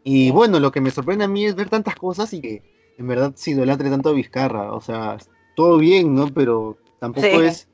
Y 0.02 0.32
bueno, 0.32 0.58
lo 0.58 0.72
que 0.72 0.80
me 0.80 0.90
sorprende 0.90 1.24
a 1.24 1.28
mí 1.28 1.46
es 1.46 1.54
ver 1.54 1.70
tantas 1.70 1.94
cosas 1.94 2.32
y 2.32 2.40
que 2.40 2.62
en 2.98 3.06
verdad 3.06 3.32
se 3.36 3.52
idolatre 3.52 3.88
tanto 3.88 4.10
a 4.10 4.12
Vizcarra, 4.12 4.72
o 4.72 4.80
sea, 4.80 5.16
todo 5.54 5.78
bien, 5.78 6.14
¿no? 6.14 6.26
Pero 6.34 6.76
tampoco 7.04 7.42
es 7.42 7.68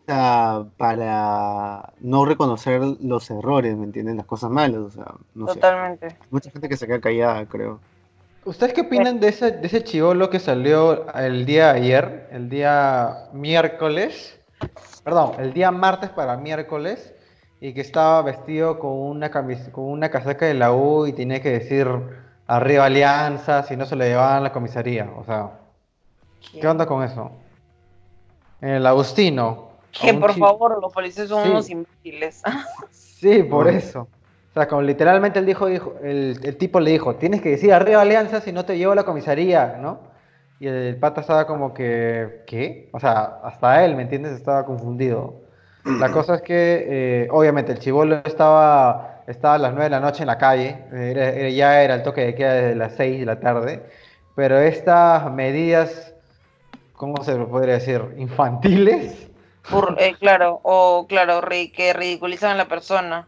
para 0.77 1.93
no 2.01 2.25
reconocer 2.25 2.83
los 3.01 3.31
errores, 3.31 3.77
¿me 3.77 3.85
entienden? 3.85 4.17
Las 4.17 4.27
cosas 4.27 4.51
malas, 4.51 4.81
o 4.81 4.91
sea, 4.91 5.07
no 5.35 5.47
Totalmente. 5.47 6.17
Mucha 6.31 6.51
gente 6.51 6.69
que 6.69 6.77
se 6.77 6.87
queda 6.87 7.01
callada, 7.01 7.47
creo. 7.47 7.79
¿Ustedes 8.45 8.73
qué 8.73 8.81
opinan 8.81 9.21
de 9.21 9.29
ese, 9.29 9.53
de 9.53 9.67
ese 9.67 9.85
chivolo 9.85 10.31
que 10.31 10.41
salió 10.41 11.07
el 11.15 11.47
día 11.47 11.71
ayer, 11.71 12.29
el 12.33 12.49
día 12.49 13.29
miércoles? 13.33 14.41
Perdón, 15.05 15.33
el 15.39 15.53
día 15.53 15.71
martes 15.71 16.11
para 16.11 16.37
miércoles, 16.37 17.15
y 17.61 17.73
que 17.73 17.83
estaba 17.83 18.23
vestido 18.23 18.79
con 18.79 18.93
una 18.93 19.31
camis 19.31 19.69
con 19.69 19.85
una 19.85 20.09
casaca 20.09 20.47
de 20.47 20.55
la 20.55 20.73
U 20.73 21.07
y 21.07 21.13
tenía 21.13 21.41
que 21.41 21.51
decir 21.51 21.87
arriba 22.47 22.87
Alianza 22.87 23.63
si 23.63 23.77
no 23.77 23.87
se 23.87 23.95
lo 23.95 24.05
llevaban 24.05 24.39
a 24.39 24.41
la 24.41 24.53
comisaría. 24.53 25.11
O 25.17 25.25
sea, 25.25 25.51
¿qué 26.59 26.67
onda 26.67 26.87
con 26.87 27.05
eso? 27.05 27.31
En 28.61 28.69
el 28.71 28.87
Agustino. 28.87 29.71
Que 29.93 30.15
por 30.15 30.35
favor, 30.35 30.81
los 30.81 30.93
policías 30.93 31.29
son 31.29 31.51
unos 31.51 31.69
imbéciles. 31.69 32.43
sí, 32.91 33.43
por 33.43 33.69
eso. 33.69 34.09
O 34.51 34.53
sea, 34.55 34.67
como 34.67 34.83
literalmente 34.83 35.39
él 35.39 35.47
dijo, 35.47 35.67
dijo 35.67 35.95
el, 36.03 36.39
el, 36.43 36.57
tipo 36.57 36.81
le 36.81 36.91
dijo, 36.91 37.15
tienes 37.17 37.41
que 37.41 37.51
decir 37.51 37.73
arriba 37.73 38.03
Alianza 38.03 38.41
si 38.41 38.53
no 38.53 38.65
te 38.65 38.77
llevo 38.77 38.93
a 38.93 38.97
la 38.97 39.05
comisaría, 39.05 39.79
¿no? 39.81 40.01
Y 40.61 40.67
el 40.67 40.97
pata 40.97 41.23
estaba 41.23 41.47
como 41.47 41.73
que, 41.73 42.43
¿qué? 42.47 42.91
O 42.93 43.01
sea, 43.01 43.41
hasta 43.43 43.85
él, 43.85 43.97
¿me 43.97 44.03
entiendes? 44.03 44.33
Estaba 44.33 44.67
confundido. 44.67 45.41
La 45.85 46.11
cosa 46.13 46.35
es 46.35 46.43
que, 46.43 46.87
eh, 46.89 47.29
obviamente, 47.31 47.73
el 47.73 47.79
chivolo 47.79 48.21
estaba, 48.25 49.23
estaba 49.27 49.55
a 49.55 49.59
las 49.59 49.71
9 49.73 49.85
de 49.85 49.91
la 49.91 50.01
noche 50.01 50.23
en 50.23 50.27
la 50.27 50.37
calle, 50.37 50.85
ya 51.55 51.83
era 51.83 51.95
el 51.95 52.03
toque 52.03 52.23
de 52.27 52.35
queda 52.35 52.53
desde 52.53 52.75
las 52.75 52.95
6 52.97 53.21
de 53.21 53.27
la 53.27 53.41
tarde, 53.41 53.83
pero 54.35 54.59
estas 54.59 55.33
medidas, 55.33 56.15
¿cómo 57.01 57.25
se 57.25 57.35
podría 57.35 57.75
decir? 57.75 58.15
Infantiles. 58.19 59.31
Eh, 59.97 60.15
claro, 60.21 60.61
o 60.63 61.07
claro, 61.09 61.41
que 61.49 61.95
ridiculizan 61.95 62.51
a 62.51 62.55
la 62.57 62.69
persona. 62.69 63.27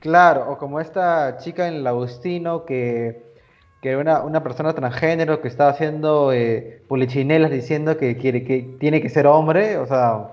Claro, 0.00 0.50
o 0.50 0.56
como 0.56 0.80
esta 0.80 1.36
chica 1.36 1.68
en 1.68 1.74
el 1.74 1.86
Agustino 1.86 2.64
que, 2.64 3.22
que 3.82 3.98
una, 3.98 4.22
una 4.22 4.42
persona 4.42 4.72
transgénero 4.72 5.42
que 5.42 5.48
estaba 5.48 5.70
haciendo 5.70 6.32
eh, 6.32 6.82
polichinelas 6.88 7.50
diciendo 7.50 7.98
que, 7.98 8.16
quiere, 8.16 8.44
que 8.44 8.62
tiene 8.80 9.02
que 9.02 9.10
ser 9.10 9.26
hombre, 9.26 9.76
o 9.76 9.86
sea 9.86 10.28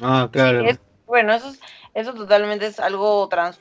Ah, 0.00 0.30
claro. 0.32 0.64
bueno, 1.04 1.34
eso, 1.34 1.52
eso 1.92 2.14
totalmente 2.14 2.66
es 2.66 2.80
algo 2.80 3.28
trans. 3.28 3.58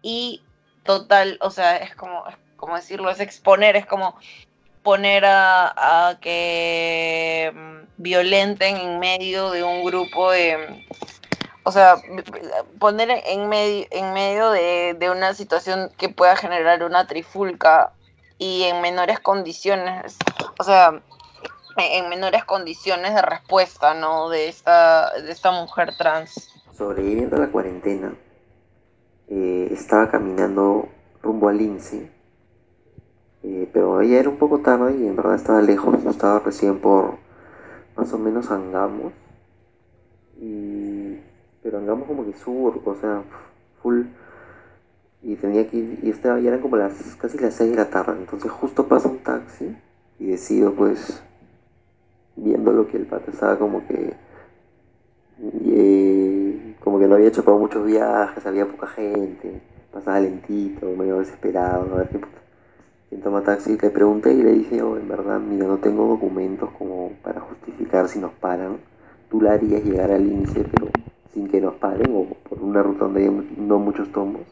Y 0.00 0.42
total, 0.82 1.36
o 1.42 1.50
sea, 1.50 1.76
es 1.76 1.94
como, 1.94 2.24
como 2.56 2.76
decirlo, 2.76 3.10
es 3.10 3.20
exponer, 3.20 3.76
es 3.76 3.84
como 3.84 4.16
poner 4.86 5.24
a, 5.26 6.16
que 6.20 7.52
mm, 7.52 8.02
violenten 8.02 8.76
en 8.76 9.00
medio 9.00 9.50
de 9.50 9.64
un 9.64 9.84
grupo 9.84 10.30
de 10.30 10.84
o 11.64 11.72
sea, 11.72 11.96
poner 12.78 13.08
en 13.26 13.48
medio, 13.48 13.86
en 13.90 14.12
medio 14.12 14.52
de, 14.52 14.94
de, 14.96 15.10
una 15.10 15.34
situación 15.34 15.90
que 15.98 16.08
pueda 16.08 16.36
generar 16.36 16.84
una 16.84 17.08
trifulca 17.08 17.92
y 18.38 18.62
en 18.62 18.80
menores 18.80 19.18
condiciones. 19.18 20.16
O 20.60 20.62
sea, 20.62 21.02
en 21.76 22.08
menores 22.08 22.44
condiciones 22.44 23.12
de 23.12 23.22
respuesta, 23.22 23.94
¿no? 23.94 24.28
De 24.28 24.46
esta, 24.46 25.10
de 25.20 25.32
esta 25.32 25.50
mujer 25.50 25.96
trans. 25.96 26.48
Sobreviviendo 26.78 27.34
a 27.34 27.40
la 27.40 27.48
cuarentena, 27.48 28.14
eh, 29.26 29.66
estaba 29.72 30.08
caminando 30.08 30.88
rumbo 31.20 31.48
al 31.48 31.60
INSE, 31.60 32.08
eh, 33.48 33.70
pero 33.72 34.02
ya 34.02 34.18
era 34.18 34.28
un 34.28 34.38
poco 34.38 34.58
tarde 34.58 34.96
y 34.98 35.06
en 35.06 35.14
verdad 35.14 35.36
estaba 35.36 35.62
lejos, 35.62 36.04
estaba 36.04 36.40
recién 36.40 36.80
por 36.80 37.14
más 37.96 38.12
o 38.12 38.18
menos 38.18 38.50
Angamos, 38.50 39.12
y, 40.40 41.20
pero 41.62 41.78
Angamos 41.78 42.08
como 42.08 42.26
que 42.26 42.32
sur, 42.32 42.82
o 42.84 42.94
sea, 42.96 43.22
full, 43.80 44.02
y 45.22 45.36
tenía 45.36 45.70
que 45.70 45.76
ir, 45.76 46.00
y 46.02 46.10
estaba, 46.10 46.40
ya 46.40 46.48
eran 46.48 46.60
como 46.60 46.76
las, 46.76 47.14
casi 47.20 47.38
las 47.38 47.54
6 47.54 47.70
de 47.70 47.76
la 47.76 47.88
tarde, 47.88 48.16
entonces 48.18 48.50
justo 48.50 48.88
pasa 48.88 49.08
un 49.08 49.18
taxi 49.18 49.76
y 50.18 50.26
decido 50.26 50.72
pues 50.72 51.22
viendo 52.34 52.72
lo 52.72 52.88
que 52.88 52.96
el 52.96 53.06
pato 53.06 53.30
estaba 53.30 53.56
como 53.60 53.86
que 53.86 54.12
eh, 55.66 56.74
como 56.80 56.98
que 56.98 57.06
no 57.06 57.14
había 57.14 57.30
chocado 57.30 57.58
muchos 57.58 57.86
viajes, 57.86 58.44
había 58.44 58.66
poca 58.66 58.88
gente, 58.88 59.60
pasaba 59.92 60.18
lentito, 60.18 60.86
medio 60.96 61.20
desesperado, 61.20 61.94
a 61.94 61.98
ver 61.98 62.08
qué 62.08 62.18
¿Quién 63.08 63.20
toma 63.20 63.42
taxi? 63.42 63.78
Le 63.80 63.90
pregunté 63.90 64.32
y 64.32 64.42
le 64.42 64.52
dije, 64.52 64.82
oh, 64.82 64.96
en 64.96 65.06
verdad, 65.06 65.38
mira, 65.38 65.66
no 65.68 65.78
tengo 65.78 66.08
documentos 66.08 66.70
como 66.76 67.12
para 67.22 67.40
justificar 67.40 68.08
si 68.08 68.18
nos 68.18 68.32
paran. 68.32 68.78
Tú 69.30 69.40
la 69.40 69.52
harías 69.52 69.84
llegar 69.84 70.10
al 70.10 70.26
índice, 70.26 70.64
pero 70.72 70.88
sin 71.32 71.46
que 71.46 71.60
nos 71.60 71.74
paren 71.74 72.12
o 72.16 72.24
por 72.48 72.60
una 72.60 72.82
ruta 72.82 73.04
donde 73.04 73.22
hay 73.22 73.48
no 73.58 73.78
muchos 73.78 74.10
tomos. 74.12 74.42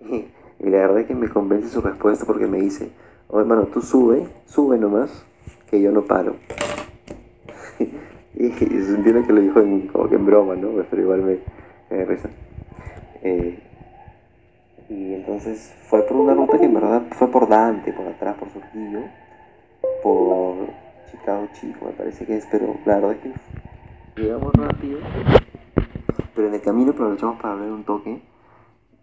Y 0.62 0.68
la 0.68 0.76
verdad 0.76 0.98
es 0.98 1.06
que 1.06 1.14
me 1.14 1.30
convence 1.30 1.70
su 1.70 1.80
respuesta 1.80 2.26
porque 2.26 2.46
me 2.46 2.60
dice, 2.60 2.90
oh 3.28 3.40
hermano, 3.40 3.62
tú 3.68 3.80
sube, 3.80 4.28
sube 4.44 4.76
nomás, 4.76 5.24
que 5.70 5.80
yo 5.80 5.90
no 5.90 6.02
paro. 6.02 6.36
y, 8.34 8.50
se 8.50 8.94
entiende 8.94 9.24
que 9.24 9.32
lo 9.32 9.40
dijo 9.40 9.62
como 9.90 10.10
que 10.10 10.16
en 10.16 10.26
broma, 10.26 10.56
¿no? 10.56 10.68
Pero 10.90 11.00
igual 11.00 11.22
me, 11.22 11.38
me 11.88 12.04
risa. 12.04 12.28
Eh, 13.22 13.58
y 14.90 15.14
entonces 15.14 15.72
fue 15.84 16.02
por 16.02 16.16
una 16.16 16.34
ruta 16.34 16.58
que 16.58 16.64
en 16.64 16.74
verdad 16.74 17.02
fue 17.12 17.28
por 17.28 17.48
Dante, 17.48 17.92
por 17.92 18.08
atrás, 18.08 18.36
por 18.36 18.50
Surquillo, 18.50 19.04
por 20.02 20.56
Chicago 21.08 21.48
Chico, 21.52 21.86
me 21.86 21.92
parece 21.92 22.26
que 22.26 22.36
es, 22.36 22.46
pero 22.50 22.74
la 22.84 22.96
verdad 22.96 23.12
es 23.12 23.18
que 23.18 24.20
llegamos 24.20 24.52
rápido. 24.54 24.98
Pero 26.34 26.48
en 26.48 26.54
el 26.54 26.60
camino 26.60 26.90
aprovechamos 26.90 27.40
para 27.40 27.54
hablar 27.54 27.70
un 27.70 27.84
toque 27.84 28.20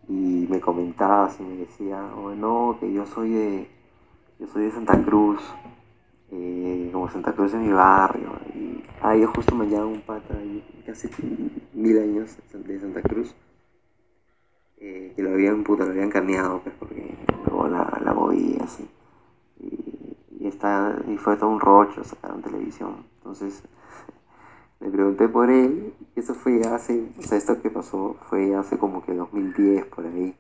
y 0.10 0.48
me 0.50 0.60
comentaba, 0.60 1.32
y 1.39 1.44
me 1.44 1.56
decía, 1.58 2.03
oh, 2.17 2.32
no, 2.32 2.77
que 2.79 2.91
yo 2.91 3.06
soy 3.06 3.32
de, 3.32 3.67
yo 4.39 4.48
soy 4.48 4.65
de 4.65 4.72
Santa 4.72 5.01
Cruz, 5.01 5.41
eh, 6.32 6.89
como 6.91 7.10
Santa 7.10 7.32
Cruz 7.32 7.53
es 7.53 7.62
mi 7.62 7.72
barrio. 7.72 8.32
Y 8.53 8.84
ahí 9.01 9.24
justo 9.24 9.56
me 9.56 9.70
llama 9.70 9.86
un 9.86 10.01
pata 10.01 10.34
y 10.44 10.84
casi 10.86 11.08
mil 11.74 11.98
años 11.98 12.38
de 12.51 12.79
Santa 12.79 13.01
Cruz. 13.01 13.34
Que 14.78 15.14
lo 15.18 15.32
habían, 15.32 15.64
puta, 15.64 15.86
lo 15.86 15.92
habían 15.92 16.12
carneado, 16.12 16.62
pues, 16.62 16.76
porque 16.78 17.16
luego 17.46 17.68
la, 17.68 18.00
la 18.04 18.14
movía 18.14 18.64
así. 18.64 18.88
Y, 19.60 20.48
está, 20.48 20.96
y 21.08 21.18
fue 21.18 21.36
todo 21.36 21.50
un 21.50 21.60
rocho, 21.60 22.04
sacaron 22.04 22.42
televisión. 22.42 23.06
Entonces, 23.18 23.64
le 24.80 24.90
pregunté 24.90 25.28
por 25.28 25.50
él, 25.50 25.94
y 26.16 26.20
eso 26.20 26.36
fue 26.36 26.62
hace, 26.62 27.08
o 27.18 27.22
sea, 27.24 27.38
esto 27.38 27.62
que 27.62 27.72
pasó 27.72 28.18
fue 28.30 28.56
hace 28.56 28.78
como 28.78 29.04
que 29.04 29.14
2010, 29.14 29.86
por 29.88 30.06
ahí. 30.06 30.36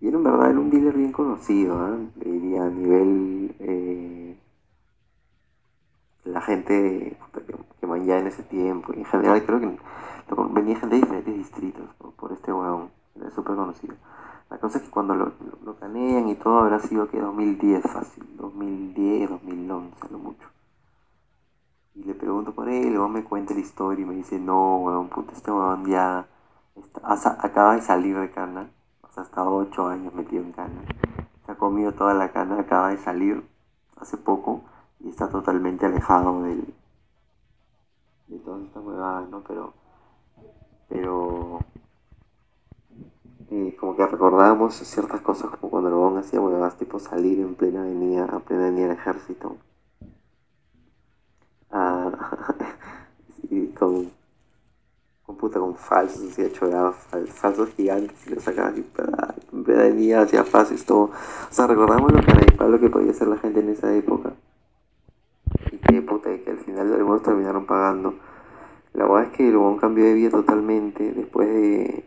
Y 0.00 0.08
era 0.08 0.16
en 0.16 0.24
verdad 0.24 0.50
era 0.50 0.60
un 0.60 0.70
dealer 0.70 0.94
bien 0.94 1.12
conocido, 1.12 1.94
¿eh? 1.94 2.08
diría 2.16 2.64
a 2.64 2.70
nivel... 2.70 3.54
Eh, 3.58 4.36
la 6.24 6.40
gente 6.40 7.16
que, 7.32 7.54
que 7.80 7.86
en 7.86 8.26
ese 8.26 8.42
tiempo. 8.42 8.92
En 8.92 9.04
general 9.04 9.44
creo 9.44 9.60
que 9.60 9.76
venía 10.50 10.76
gente 10.78 10.96
de 10.96 11.02
diferentes 11.02 11.34
distritos 11.34 11.88
por, 12.16 12.32
este 12.32 12.52
huevón. 12.52 12.90
Era 13.14 13.30
súper 13.30 13.56
conocido. 13.56 13.94
La 14.50 14.58
cosa 14.58 14.78
es 14.78 14.84
que 14.84 14.90
cuando 14.90 15.14
lo, 15.14 15.32
lo, 15.64 15.76
canean 15.76 16.28
y 16.28 16.34
todo 16.34 16.60
habrá 16.60 16.78
sido 16.80 17.08
que 17.08 17.20
2010 17.20 17.82
fácil. 17.82 18.24
2010, 18.36 19.30
2011, 19.30 20.08
lo 20.10 20.18
mucho. 20.18 20.48
Y 21.94 22.04
le 22.04 22.14
pregunto 22.14 22.52
por 22.52 22.68
él, 22.68 22.90
luego 22.92 23.08
me 23.08 23.24
cuenta 23.24 23.54
la 23.54 23.60
historia 23.60 24.02
y 24.02 24.08
me 24.08 24.14
dice, 24.14 24.38
no, 24.38 24.78
huevón, 24.78 25.08
puta, 25.08 25.32
este 25.32 25.50
huevón 25.50 25.86
ya 25.86 26.26
está- 26.76 27.36
acaba 27.40 27.76
de 27.76 27.82
salir 27.82 28.18
de 28.18 28.30
cana. 28.30 28.70
O 29.02 29.08
sea, 29.12 29.22
ha 29.22 29.26
estado 29.26 29.54
8 29.54 29.88
años 29.88 30.12
metido 30.14 30.42
en 30.42 30.52
cana. 30.52 30.82
Se 31.46 31.52
ha 31.52 31.56
comido 31.56 31.92
toda 31.92 32.14
la 32.14 32.32
cana, 32.32 32.58
acaba 32.60 32.88
de 32.88 32.98
salir 32.98 33.44
hace 33.96 34.16
poco 34.16 34.62
y 35.00 35.08
está 35.10 35.28
totalmente 35.28 35.86
alejado 35.86 36.42
del, 36.42 36.74
de 38.28 38.38
todas 38.38 38.62
estas 38.62 38.82
huevadas, 38.82 39.28
¿no? 39.28 39.42
Pero, 39.42 39.74
pero, 40.88 41.60
eh, 43.50 43.74
como 43.80 43.96
que 43.96 44.06
recordábamos 44.06 44.74
ciertas 44.74 45.22
cosas 45.22 45.48
como 45.52 45.70
cuando 45.70 45.88
el 45.88 45.94
huevón 45.94 46.18
hacía 46.18 46.42
huevadas 46.42 46.76
tipo 46.76 46.98
salir 46.98 47.40
en 47.40 47.54
plena 47.54 47.80
avenida, 47.80 48.26
a 48.26 48.40
plena 48.40 48.64
avenida 48.66 48.88
del 48.88 48.98
ejército, 48.98 49.56
Ah, 51.70 52.10
y 53.50 53.66
con, 53.68 54.10
con 55.26 55.36
puta, 55.36 55.58
con 55.58 55.74
falsos, 55.76 56.22
hacía 56.30 56.52
choradas, 56.52 56.94
fal- 57.10 57.26
falsos 57.26 57.70
gigantes 57.70 58.26
y 58.26 58.30
los 58.34 58.44
sacaba 58.44 58.68
así, 58.68 58.82
para- 58.82 59.34
en 59.52 59.64
plena 59.64 59.82
avenida, 59.82 60.22
hacía 60.22 60.44
fases, 60.44 60.84
todo. 60.84 61.04
O 61.04 61.10
sea, 61.50 61.66
recordamos 61.66 62.12
lo 62.12 62.68
lo 62.68 62.80
que 62.80 62.90
podía 62.90 63.10
hacer 63.10 63.28
la 63.28 63.36
gente 63.38 63.60
en 63.60 63.68
esa 63.70 63.94
época 63.94 64.32
y 65.72 65.76
que 65.76 66.00
puta, 66.02 66.32
y 66.34 66.38
que 66.40 66.50
al 66.52 66.58
final 66.58 66.92
algunos 66.94 67.22
terminaron 67.22 67.66
pagando. 67.66 68.14
La 68.94 69.06
verdad 69.06 69.24
es 69.24 69.36
que 69.36 69.48
el 69.48 69.56
huevón 69.56 69.78
cambió 69.78 70.04
de 70.04 70.14
vida 70.14 70.30
totalmente 70.30 71.12
después 71.12 71.48
de. 71.48 72.04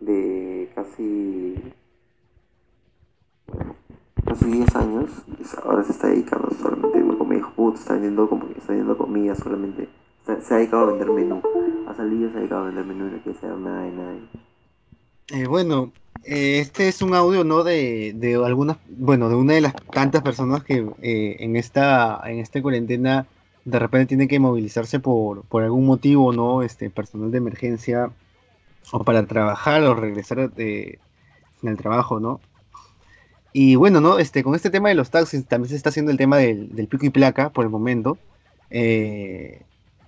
de 0.00 0.70
casi. 0.74 1.56
bueno, 3.48 3.74
casi 4.24 4.44
10 4.44 4.76
años. 4.76 5.10
Ahora 5.64 5.82
se 5.82 5.92
está 5.92 6.08
dedicando 6.08 6.48
solamente, 6.62 7.02
me 7.02 7.34
dijo, 7.36 7.50
puta, 7.56 7.80
está 7.80 7.94
vendiendo, 7.94 8.24
está 8.56 8.68
vendiendo 8.68 8.96
comida 8.96 9.34
solamente. 9.34 9.88
Se, 10.24 10.40
se 10.40 10.54
ha 10.54 10.58
dedicado 10.58 10.84
a 10.84 10.90
vender 10.92 11.10
menú. 11.10 11.42
Ha 11.88 11.94
salido, 11.94 12.30
se 12.30 12.36
ha 12.36 12.40
dedicado 12.40 12.62
a 12.62 12.66
vender 12.66 12.84
menú 12.84 13.08
y 13.08 13.10
no 13.10 13.22
quiere 13.22 13.38
saber 13.40 13.58
nada 13.58 13.82
de 13.82 13.90
nadie. 13.90 14.20
Eh, 15.28 15.46
bueno, 15.48 15.92
eh, 16.22 16.60
este 16.60 16.86
es 16.86 17.02
un 17.02 17.14
audio, 17.14 17.42
¿no? 17.42 17.64
De, 17.64 18.12
de 18.14 18.36
algunas, 18.36 18.78
bueno, 18.88 19.28
de 19.28 19.34
una 19.34 19.54
de 19.54 19.60
las 19.60 19.74
tantas 19.92 20.22
personas 20.22 20.62
que 20.62 20.88
eh, 21.02 21.36
en 21.40 21.56
esta, 21.56 22.20
en 22.24 22.38
esta 22.38 22.62
cuarentena 22.62 23.26
de 23.66 23.78
repente 23.80 24.08
tiene 24.08 24.28
que 24.28 24.40
movilizarse 24.40 25.00
por, 25.00 25.44
por 25.46 25.62
algún 25.64 25.86
motivo, 25.86 26.32
¿no? 26.32 26.62
Este, 26.64 26.90
personal 26.90 27.30
de 27.32 27.38
emergencia 27.38 28.12
o 28.92 29.04
para 29.04 29.26
trabajar 29.26 29.82
o 29.84 29.94
regresar 29.94 30.52
de, 30.52 31.00
en 31.62 31.68
el 31.70 31.76
trabajo, 31.78 32.20
¿no? 32.20 32.40
Y 33.52 33.76
bueno, 33.76 34.00
¿no? 34.00 34.18
Este, 34.18 34.42
con 34.42 34.54
este 34.54 34.70
tema 34.70 34.90
de 34.90 34.94
los 34.94 35.10
taxis 35.10 35.46
también 35.46 35.70
se 35.70 35.76
está 35.76 35.88
haciendo 35.88 36.12
el 36.12 36.18
tema 36.18 36.36
del, 36.36 36.74
del 36.74 36.88
pico 36.88 37.06
y 37.06 37.10
placa 37.10 37.50
por 37.50 37.64
el 37.64 37.70
momento. 37.70 38.18
Eh, 38.70 39.62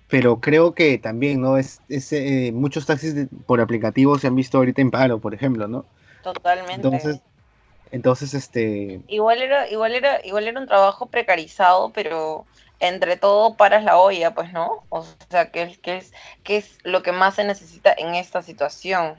pero 0.09 0.41
creo 0.41 0.75
que 0.75 0.99
también, 0.99 1.41
¿no? 1.41 1.57
Es, 1.57 1.81
es, 1.89 2.13
eh, 2.13 2.53
muchos 2.55 2.87
taxis 2.87 3.15
de- 3.15 3.27
por 3.47 3.61
aplicativos 3.61 4.21
se 4.21 4.27
han 4.27 4.35
visto 4.35 4.59
ahorita 4.59 4.83
en 4.83 4.91
paro, 4.91 5.19
por 5.19 5.35
ejemplo, 5.35 5.67
¿no? 5.69 5.85
Totalmente. 6.23 6.75
Entonces, 6.75 7.21
entonces, 7.91 8.35
este, 8.35 9.01
Igual 9.09 9.41
era, 9.41 9.71
igual 9.71 9.95
era, 9.95 10.25
igual 10.27 10.47
era 10.49 10.61
un 10.61 10.67
trabajo 10.67 11.07
precarizado, 11.07 11.91
pero 11.95 12.45
entre 12.81 13.17
todo 13.17 13.57
paras 13.57 13.85
la 13.85 13.99
olla, 13.99 14.35
pues, 14.35 14.53
¿no? 14.53 14.85
O 14.91 15.05
sea, 15.31 15.51
que 15.51 15.63
es, 15.63 15.79
que 15.79 16.57
es, 16.57 16.79
lo 16.85 17.03
que 17.03 17.13
más 17.13 17.35
se 17.35 17.45
necesita 17.45 17.93
en 17.97 18.15
esta 18.15 18.43
situación. 18.43 19.17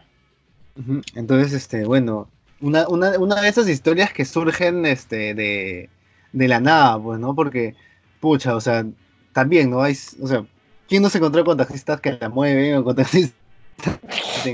entonces, 1.16 1.54
este, 1.54 1.86
bueno, 1.86 2.28
una, 2.62 2.88
una, 2.88 3.18
una 3.20 3.42
de 3.42 3.50
esas 3.50 3.68
historias 3.68 4.14
que 4.14 4.26
surgen, 4.26 4.86
este, 4.86 5.34
de, 5.34 5.90
de 6.32 6.48
la 6.48 6.60
nada, 6.60 7.00
pues, 7.02 7.20
¿no? 7.20 7.36
Porque, 7.36 7.76
pucha, 8.20 8.56
o 8.56 8.62
sea, 8.62 8.86
también, 9.34 9.70
¿no? 9.70 9.82
Hay, 9.82 9.94
o 10.22 10.28
sea, 10.28 10.46
¿quién 10.88 11.02
no 11.04 11.10
se 11.10 11.18
encontró 11.18 11.44
con 11.44 11.58
taxistas 11.58 12.02
que 12.02 12.18
la 12.20 12.30
mueven 12.30 12.78
o 12.78 12.84
con 12.84 12.96
taxistas 12.96 13.36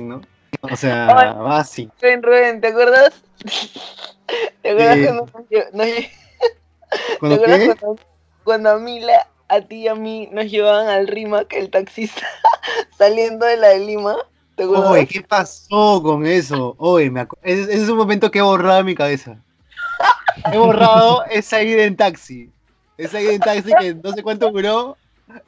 no? 0.02 0.22
O 0.62 0.76
sea, 0.76 1.08
Ay. 1.18 1.34
básico. 1.44 1.94
Rubén, 2.02 2.24
Rubén, 2.24 2.62
¿te 2.62 2.68
acuerdas? 2.68 3.14
¿Te 4.62 4.70
acuerdas 4.72 4.98
Eh, 4.98 5.06
cuando, 5.06 5.26
nos 5.34 5.50
lle- 5.50 5.72
¿te 6.90 7.20
¿Cuando 7.20 7.36
acuerdas 7.36 7.60
qué? 7.60 7.66
cuando, 7.76 8.00
cuando 8.46 8.70
a 8.70 8.78
Mila, 8.78 9.28
a 9.50 9.60
ti 9.60 9.82
y 9.82 9.88
a 9.90 9.96
mí 9.96 10.30
nos 10.32 10.46
llevaban 10.46 10.88
al 10.88 11.08
RIMAC, 11.08 11.52
el 11.54 11.70
taxista, 11.70 12.26
saliendo 12.98 13.46
de 13.46 13.58
la 13.58 13.70
de 13.70 13.80
Lima? 13.80 14.16
¿Te? 14.56 14.64
Oye, 14.64 15.06
¿qué 15.06 15.22
pasó 15.22 16.02
con 16.02 16.26
eso? 16.26 16.76
Oye, 16.78 17.12
me 17.12 17.28
ese, 17.44 17.64
ese 17.64 17.84
es 17.84 17.90
un 17.90 17.98
momento 17.98 18.32
que 18.32 18.40
he 18.40 18.42
borrado 18.42 18.80
en 18.80 18.86
mi 18.86 18.96
cabeza. 18.96 19.38
He 20.54 20.58
borrado 20.58 21.26
esa 21.26 21.62
ida 21.62 21.84
en 21.84 21.98
taxi. 21.98 22.50
Esa 22.98 23.20
ida 23.20 23.34
en 23.34 23.40
taxi 23.40 23.74
que 23.80 23.96
no 23.96 24.14
sé 24.14 24.24
cuánto 24.24 24.50
duró, 24.52 24.96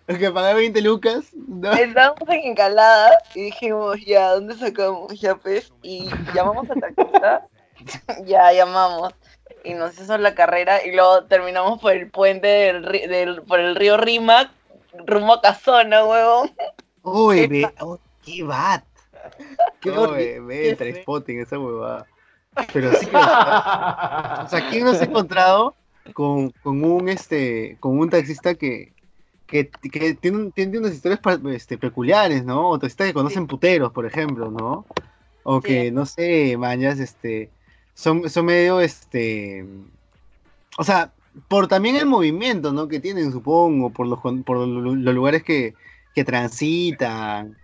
que 0.08 0.32
pagué 0.32 0.54
20 0.56 0.82
lucas. 0.82 1.26
¿no? 1.34 1.72
Estábamos 1.72 2.28
en 2.30 2.52
Encalada 2.52 3.12
y 3.36 3.44
dijimos, 3.44 3.98
ya, 4.06 4.32
¿dónde 4.32 4.56
sacamos? 4.56 5.20
Ya, 5.20 5.36
pues, 5.36 5.72
y 5.82 6.10
llamamos 6.34 6.70
al 6.70 6.82
taxista. 6.82 7.48
ya, 8.26 8.52
llamamos. 8.52 9.14
Y 9.64 9.74
nos 9.74 10.00
hizo 10.00 10.18
la 10.18 10.34
carrera 10.36 10.86
y 10.86 10.92
luego 10.94 11.26
terminamos 11.26 11.80
por 11.82 11.92
el 11.94 12.10
puente 12.10 12.48
del, 12.48 12.84
del- 12.84 13.42
por 13.44 13.60
el 13.60 13.76
río 13.76 13.98
Rímac, 13.98 14.50
rumbo 15.06 15.34
a 15.34 15.42
Casona, 15.42 16.06
huevón. 16.06 16.52
Oye, 17.02 17.48
ve, 17.48 17.70
oh, 17.82 18.00
qué 18.26 18.44
bat. 18.44 18.84
Qué 19.82 19.92
ve, 20.42 20.76
fue. 20.78 21.02
Spotting, 21.02 21.42
esa 21.42 21.60
huevada. 21.60 22.06
Pero 22.74 22.92
sí 22.94 23.06
que, 23.06 23.16
o 23.16 23.20
sea, 23.20 24.42
o 24.46 24.50
sea, 24.50 24.70
¿quién 24.70 24.84
no 24.86 24.94
se 24.94 25.04
ha 25.04 25.08
encontrado 25.08 25.76
con, 26.14 26.50
con 26.64 26.84
un 26.84 27.08
este 27.10 27.78
con 27.80 28.00
un 28.00 28.10
taxista 28.10 28.56
que, 28.56 28.94
que, 29.46 29.70
que 29.70 30.14
tiene, 30.16 30.52
tiene 30.52 30.78
unas 30.80 30.94
historias 30.94 31.20
este, 31.54 31.78
peculiares, 31.78 32.44
¿no? 32.46 32.70
O 32.70 32.80
taxistas 32.80 33.08
que 33.08 33.14
conocen 33.14 33.46
puteros, 33.48 33.92
por 33.92 34.06
ejemplo, 34.06 34.50
¿no? 34.50 34.86
O 35.44 35.62
Sí. 35.62 35.68
que, 35.68 35.92
no 35.92 36.06
sé, 36.06 36.58
mañas, 36.58 37.00
este, 37.00 37.52
son, 37.98 38.30
son 38.30 38.46
medio, 38.46 38.82
este, 38.82 39.66
o 40.78 40.84
sea, 40.84 41.14
por 41.48 41.68
también 41.68 41.96
el 41.96 42.06
movimiento, 42.06 42.72
¿no? 42.74 42.88
Que 42.88 43.00
tienen, 43.00 43.32
supongo, 43.32 43.92
por 43.92 44.08
los, 44.08 44.20
por 44.44 44.58
lo- 44.58 44.96
los 44.96 45.16
lugares 45.16 45.44
que, 45.44 45.76
que 46.14 46.24
transitan, 46.24 47.56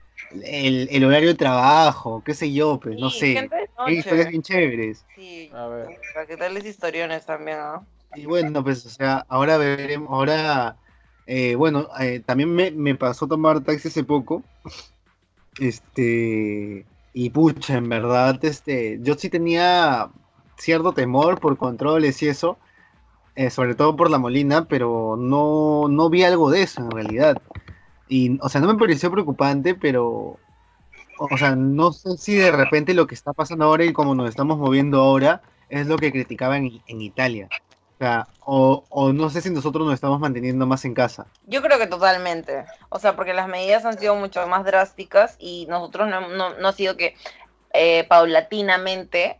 el, 0.43 0.88
el 0.91 1.04
horario 1.06 1.30
de 1.30 1.36
trabajo, 1.36 2.24
qué 2.24 2.34
sé 2.34 2.52
yo, 2.54 2.80
pues, 2.80 2.98
no 3.00 3.10
sé. 3.10 3.34
gente 3.34 3.56
de 3.56 3.69
Hay 3.78 3.96
historias 3.96 4.30
bien 4.30 4.41
chéveres. 4.41 5.06
Sí, 5.15 5.50
A 5.54 5.67
ver. 5.67 5.88
para 6.13 6.26
que 6.26 6.38
tales 6.38 6.65
historiones 6.65 7.26
también, 7.26 7.58
¿ah? 7.60 7.86
Y 8.15 8.26
bueno, 8.26 8.63
pues, 8.63 8.86
o 8.86 8.89
sea, 8.89 9.26
ahora 9.28 9.58
veremos, 9.58 10.10
ahora, 10.12 10.78
eh, 11.26 11.56
bueno, 11.56 11.88
eh, 12.00 12.19
también 12.19 12.54
me, 12.54 12.69
me 12.72 12.96
pasó 12.96 13.28
tomar 13.28 13.63
taxi 13.63 13.88
hace 13.88 14.04
poco, 14.04 14.43
este, 15.60 16.86
y 17.13 17.30
pucha, 17.30 17.78
en 17.78 17.89
verdad, 17.89 18.43
este, 18.43 19.00
yo 19.02 19.15
sí 19.15 19.30
tenía 19.30 20.12
cierto 20.57 20.93
temor 20.93 21.39
por 21.39 21.57
controles 21.57 22.21
y 22.21 22.27
eso, 22.27 22.57
eh, 23.35 23.49
sobre 23.49 23.75
todo 23.75 23.95
por 23.95 24.09
la 24.09 24.19
Molina, 24.19 24.67
pero 24.67 25.15
no, 25.17 25.87
no 25.89 26.09
vi 26.09 26.23
algo 26.23 26.51
de 26.51 26.63
eso 26.63 26.81
en 26.81 26.91
realidad. 26.91 27.41
Y, 28.07 28.37
o 28.41 28.49
sea, 28.49 28.61
no 28.61 28.67
me 28.67 28.79
pareció 28.79 29.11
preocupante, 29.11 29.75
pero, 29.75 30.37
o 31.19 31.37
sea, 31.37 31.55
no 31.55 31.91
sé 31.91 32.17
si 32.17 32.35
de 32.35 32.51
repente 32.51 32.93
lo 32.93 33.07
que 33.07 33.15
está 33.15 33.33
pasando 33.33 33.65
ahora 33.65 33.85
y 33.85 33.93
como 33.93 34.13
nos 34.13 34.29
estamos 34.29 34.57
moviendo 34.57 35.01
ahora 35.01 35.41
es 35.69 35.87
lo 35.87 35.97
que 35.97 36.11
criticaban 36.11 36.81
en, 36.85 37.01
Italia. 37.01 37.49
O 38.45 39.13
no 39.13 39.29
sé 39.29 39.41
si 39.41 39.49
nosotros 39.49 39.85
nos 39.85 39.95
estamos 39.95 40.19
manteniendo 40.19 40.67
más 40.67 40.83
en 40.83 40.93
casa. 40.93 41.25
Yo 41.47 41.61
creo 41.61 41.79
que 41.79 41.87
totalmente. 41.87 42.65
O 42.89 42.99
sea, 42.99 43.15
porque 43.15 43.33
las 43.33 43.47
medidas 43.47 43.85
han 43.85 43.97
sido 43.97 44.15
mucho 44.15 44.45
más 44.47 44.65
drásticas 44.65 45.37
y 45.39 45.65
nosotros 45.69 46.09
no, 46.09 46.27
no, 46.27 46.53
no 46.55 46.67
ha 46.67 46.73
sido 46.73 46.97
que 46.97 47.15
eh, 47.71 48.03
paulatinamente 48.07 49.39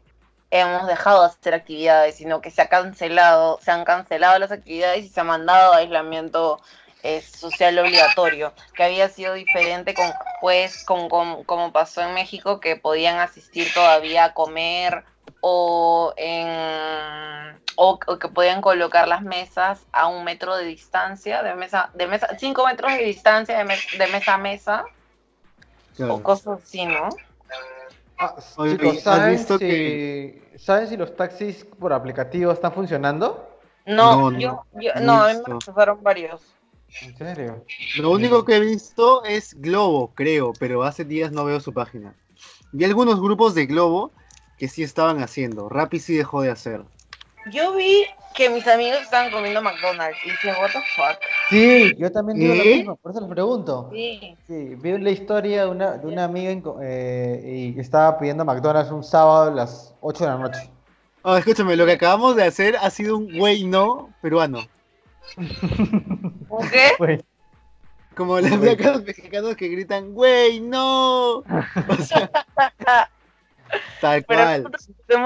hemos 0.62 0.88
dejado 0.88 1.22
de 1.22 1.28
hacer 1.28 1.54
actividades, 1.54 2.16
sino 2.16 2.42
que 2.42 2.52
se 2.52 2.62
ha 2.62 2.70
cancelado, 2.70 3.60
se 3.62 3.72
han 3.72 3.86
cancelado 3.86 4.40
las 4.40 4.52
actividades 4.52 5.06
y 5.06 5.10
se 5.10 5.20
ha 5.22 5.24
mandado 5.24 5.74
a 5.74 5.78
aislamiento 5.78 6.62
eh, 7.04 7.22
social 7.22 7.78
obligatorio, 7.80 8.54
que 8.76 8.84
había 8.84 9.10
sido 9.10 9.34
diferente 9.34 9.94
con, 9.94 10.14
pues, 10.40 10.84
con, 10.86 11.10
con- 11.10 11.44
como 11.46 11.72
pasó 11.74 12.02
en 12.02 12.14
México, 12.14 12.60
que 12.60 12.76
podían 12.78 13.20
asistir 13.20 13.74
todavía 13.74 14.26
a 14.26 14.34
comer 14.34 15.04
o, 15.42 16.14
en, 16.18 16.48
o, 17.76 18.00
o 18.08 18.20
que 18.20 18.28
podían 18.30 18.62
colocar 18.62 19.08
las 19.08 19.22
mesas 19.24 19.86
a 19.92 20.08
un 20.08 20.24
metro 20.24 20.56
de 20.56 20.66
distancia, 20.66 21.44
de 21.44 21.56
mesa, 21.56 21.90
de 21.94 22.08
mesa, 22.08 22.28
cinco 22.40 22.66
metros 22.66 22.94
de 22.94 23.04
distancia 23.04 23.58
de, 23.58 23.66
mes- 23.66 23.98
de 23.98 24.08
mesa 24.08 24.36
a 24.36 24.38
mesa, 24.38 24.86
Claro. 25.96 26.14
o 26.16 26.24
cosas 26.24 26.62
así, 26.64 26.86
¿no? 26.86 27.10
Ah, 28.24 28.36
Oye, 28.58 28.72
chicos, 28.78 28.96
¿has 28.98 29.04
¿saben 29.04 29.38
visto 29.38 29.58
si, 29.60 29.66
que- 29.66 30.42
¿saben 30.58 30.88
si 30.88 30.98
los 30.98 31.16
taxis 31.16 31.66
por 31.66 31.94
aplicativo 31.94 32.52
están 32.52 32.72
funcionando? 32.74 33.48
No, 33.86 34.30
No, 34.32 34.40
yo, 34.40 34.48
no, 34.74 34.82
yo- 34.82 34.92
no 35.02 35.22
a 35.22 35.28
mí 35.34 35.42
me 35.42 35.54
rechazaron 35.54 36.04
varios. 36.04 36.42
¿En 37.02 37.18
serio? 37.18 37.66
Lo 37.98 38.12
único 38.12 38.46
que 38.46 38.56
he 38.56 38.60
visto 38.60 39.24
es 39.26 39.56
Globo, 39.60 40.14
creo, 40.16 40.54
pero 40.54 40.84
hace 40.84 41.04
días 41.04 41.32
no 41.32 41.44
veo 41.46 41.60
su 41.60 41.74
página. 41.74 42.16
Vi 42.72 42.86
algunos 42.86 43.20
grupos 43.22 43.56
de 43.56 43.66
Globo 43.66 44.12
que 44.58 44.68
sí 44.68 44.84
estaban 44.84 45.22
haciendo. 45.22 45.70
Rappi 45.70 46.00
sí 46.00 46.16
dejó 46.16 46.42
de 46.42 46.52
hacer. 46.52 46.84
Yo 47.52 47.74
vi 47.76 48.06
que 48.36 48.50
mis 48.50 48.68
amigos 48.68 49.00
estaban 49.02 49.32
comiendo 49.32 49.62
McDonald's 49.62 50.18
y 50.26 50.30
dije, 50.32 50.48
what 50.60 50.72
the 50.72 50.80
fuck. 50.96 51.18
Sí, 51.50 51.94
yo 51.98 52.12
también 52.12 52.40
digo 52.40 52.56
lo 52.56 52.64
¿Qué? 52.64 52.76
mismo, 52.78 52.96
por 52.96 53.12
eso 53.12 53.22
les 53.22 53.30
pregunto. 53.30 53.90
Sí. 53.94 54.38
Sí, 54.48 54.76
vi 54.76 54.98
la 54.98 55.12
historia 55.12 55.66
de 55.66 55.70
una, 55.70 55.92
de 55.98 56.08
una 56.08 56.24
amiga 56.24 56.52
en 56.52 56.62
co- 56.62 56.80
eh, 56.82 57.42
y 57.46 57.76
que 57.76 57.82
estaba 57.82 58.18
pidiendo 58.18 58.44
McDonald's 58.46 58.92
un 58.92 59.04
sábado 59.04 59.52
a 59.52 59.54
las 59.54 59.94
8 60.02 60.24
de 60.24 60.30
la 60.32 60.38
noche. 60.38 60.70
Oh, 61.22 61.36
escúchame, 61.38 61.76
lo 61.76 61.86
que 61.86 61.94
acabamos 61.94 62.36
de 62.36 62.44
hacer 62.44 62.76
ha 62.78 62.90
sido 62.90 63.18
un 63.18 63.38
güey 63.38 63.64
no 63.66 64.10
peruano. 64.22 64.60
¿Por 66.50 66.70
qué? 66.72 66.92
Pues, 66.98 67.22
Como 68.16 68.40
los 68.40 68.58
mexicanos 68.60 69.04
mexicanos 69.04 69.56
que 69.56 69.68
gritan, 69.70 70.14
güey, 70.14 70.60
no. 70.60 71.38
O 71.90 71.96
sea, 72.06 72.30
tal 74.00 74.26
cual. 74.26 74.72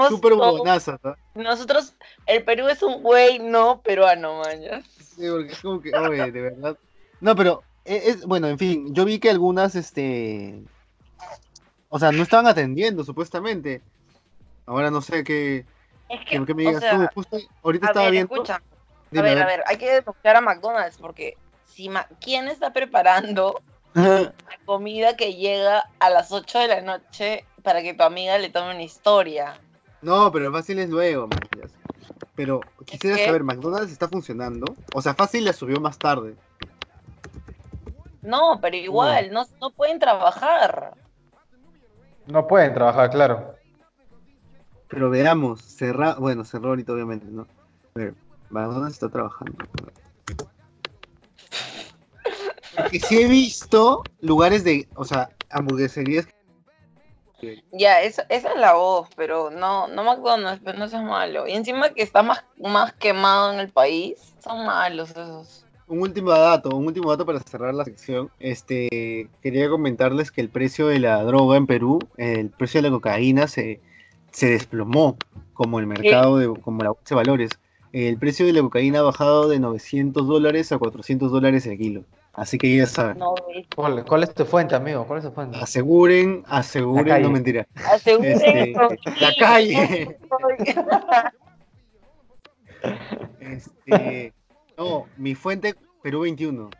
Súper 0.08 0.34
buenazo, 0.34 0.98
¿no? 1.02 1.14
Nosotros, 1.34 1.94
el 2.26 2.44
Perú 2.44 2.68
es 2.68 2.82
un 2.82 3.02
güey 3.02 3.38
no 3.38 3.80
peruano, 3.82 4.40
maña. 4.44 4.82
Sí, 4.98 5.28
porque 5.30 5.52
es 5.52 5.60
como 5.60 5.80
que, 5.80 5.92
oye, 5.96 6.32
de 6.32 6.40
verdad. 6.40 6.76
No, 7.20 7.34
pero, 7.36 7.62
e- 7.84 8.10
es, 8.10 8.24
bueno, 8.24 8.48
en 8.48 8.58
fin, 8.58 8.94
yo 8.94 9.04
vi 9.04 9.18
que 9.18 9.30
algunas, 9.30 9.74
este. 9.74 10.62
O 11.88 11.98
sea, 11.98 12.12
no 12.12 12.22
estaban 12.22 12.46
atendiendo, 12.46 13.04
supuestamente. 13.04 13.82
Ahora 14.66 14.90
no 14.90 15.00
sé 15.00 15.24
qué, 15.24 15.64
Es 16.08 16.20
que, 16.26 16.54
me 16.54 16.64
o 16.64 16.68
digas 16.68 16.80
sea, 16.80 16.90
tú. 16.98 17.06
Justo 17.14 17.38
ahorita 17.62 17.86
a 17.86 17.90
estaba 17.90 18.04
ver, 18.06 18.12
viendo. 18.12 18.34
escucha. 18.34 18.62
Dime, 19.10 19.30
a 19.30 19.34
ver, 19.34 19.42
a 19.42 19.46
ver, 19.46 19.64
hay 19.66 19.76
que 19.78 19.90
denunciar 19.90 20.36
a 20.36 20.40
McDonald's 20.42 20.98
porque 20.98 21.38
si 21.64 21.88
ma- 21.88 22.06
¿quién 22.20 22.48
está 22.48 22.72
preparando 22.74 23.62
la 23.94 24.34
comida 24.66 25.16
que 25.16 25.34
llega 25.34 25.88
a 25.98 26.10
las 26.10 26.30
8 26.30 26.58
de 26.58 26.68
la 26.68 26.82
noche 26.82 27.46
para 27.62 27.82
que 27.82 27.94
tu 27.94 28.02
amiga 28.02 28.38
le 28.38 28.50
tome 28.50 28.72
una 28.72 28.82
historia? 28.82 29.54
No, 30.02 30.30
pero 30.30 30.52
fácil 30.52 30.78
es 30.78 30.88
luego, 30.90 31.28
sé. 31.56 31.68
Pero 32.34 32.60
quisiera 32.84 33.16
qué? 33.16 33.26
saber, 33.26 33.42
¿McDonald's 33.42 33.90
está 33.90 34.08
funcionando? 34.08 34.76
O 34.94 35.02
sea, 35.02 35.14
fácil 35.14 35.44
la 35.44 35.52
subió 35.52 35.80
más 35.80 35.98
tarde. 35.98 36.36
No, 38.22 38.60
pero 38.60 38.76
igual, 38.76 39.32
no, 39.32 39.44
no 39.60 39.70
pueden 39.70 39.98
trabajar. 39.98 40.94
no 42.26 42.46
pueden 42.46 42.74
trabajar, 42.74 43.10
claro. 43.10 43.54
Pero 44.88 45.10
veamos, 45.10 45.60
cerra... 45.62 46.14
bueno, 46.14 46.44
cerró 46.44 46.70
ahorita 46.70 46.92
obviamente, 46.92 47.26
¿no? 47.26 47.42
A 47.42 47.98
ver, 47.98 48.14
McDonald's 48.50 48.94
está 48.94 49.08
trabajando. 49.08 49.56
Porque 52.76 53.00
sí 53.00 53.20
he 53.20 53.26
visto 53.26 54.04
lugares 54.20 54.62
de, 54.62 54.88
o 54.94 55.04
sea, 55.04 55.30
hamburgueserías. 55.50 56.28
Ya, 57.72 58.02
esa, 58.02 58.22
esa 58.28 58.52
es 58.52 58.58
la 58.58 58.74
voz, 58.74 59.08
pero 59.16 59.50
no, 59.50 59.86
no 59.88 60.04
McDonald's, 60.04 60.60
pero 60.64 60.78
no 60.78 60.86
es 60.86 60.92
malo. 60.92 61.46
Y 61.46 61.52
encima 61.52 61.90
que 61.90 62.02
está 62.02 62.22
más, 62.22 62.44
más 62.58 62.92
quemado 62.94 63.52
en 63.52 63.60
el 63.60 63.68
país, 63.68 64.34
son 64.42 64.66
malos 64.66 65.10
esos. 65.10 65.64
Un 65.86 66.00
último 66.00 66.30
dato, 66.30 66.76
un 66.76 66.86
último 66.86 67.10
dato 67.10 67.24
para 67.24 67.40
cerrar 67.40 67.72
la 67.74 67.84
sección. 67.84 68.30
Este, 68.40 69.30
quería 69.42 69.70
comentarles 69.70 70.30
que 70.30 70.40
el 70.40 70.50
precio 70.50 70.88
de 70.88 70.98
la 70.98 71.22
droga 71.22 71.56
en 71.56 71.66
Perú, 71.66 71.98
el 72.16 72.50
precio 72.50 72.82
de 72.82 72.88
la 72.88 72.94
cocaína 72.94 73.48
se, 73.48 73.80
se 74.30 74.50
desplomó 74.50 75.16
como 75.54 75.80
el 75.80 75.86
mercado 75.86 76.36
de, 76.38 76.60
como 76.60 76.82
la 76.82 76.90
bolsa 76.90 77.10
de 77.10 77.14
valores. 77.14 77.50
El 77.92 78.18
precio 78.18 78.44
de 78.44 78.52
la 78.52 78.60
cocaína 78.60 78.98
ha 78.98 79.02
bajado 79.02 79.48
de 79.48 79.58
900 79.60 80.26
dólares 80.26 80.72
a 80.72 80.78
400 80.78 81.32
dólares 81.32 81.66
el 81.66 81.78
kilo. 81.78 82.04
Así 82.38 82.56
que 82.56 82.76
ya 82.76 82.86
saben. 82.86 83.18
No. 83.18 83.34
¿Cuál, 83.74 84.04
cuál 84.04 84.22
es 84.22 84.32
tu 84.32 84.44
fuente, 84.44 84.76
amigo? 84.76 85.04
¿Cuál 85.06 85.18
es 85.18 85.24
tu 85.24 85.32
fuente? 85.32 85.58
Aseguren, 85.60 86.44
aseguren, 86.46 87.20
no 87.20 87.30
mentira. 87.30 87.66
Aseguren 87.92 88.32
Este, 88.32 88.72
la 89.20 89.34
calle. 89.34 90.18
Este, 93.40 94.32
no, 94.76 95.06
mi 95.16 95.34
fuente 95.34 95.74
Perú 96.02 96.20
21. 96.20 96.70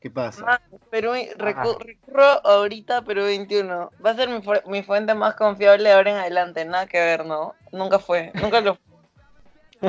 ¿Qué 0.00 0.10
pasa? 0.10 0.44
Ah, 0.46 0.60
Perú, 0.90 1.10
recu- 1.36 1.78
recurro 1.78 2.46
ahorita 2.46 2.98
a 2.98 3.02
Perú 3.02 3.24
21. 3.24 3.90
Va 4.04 4.10
a 4.10 4.14
ser 4.14 4.28
mi, 4.30 4.40
fu- 4.40 4.70
mi 4.70 4.82
fuente 4.82 5.14
más 5.14 5.34
confiable 5.34 5.88
de 5.88 5.94
ahora 5.94 6.10
en 6.12 6.16
adelante. 6.18 6.64
Nada 6.64 6.86
que 6.86 6.98
ver, 7.00 7.26
¿no? 7.26 7.54
Nunca 7.72 7.98
fue. 7.98 8.32
Nunca 8.40 8.60
lo 8.60 8.78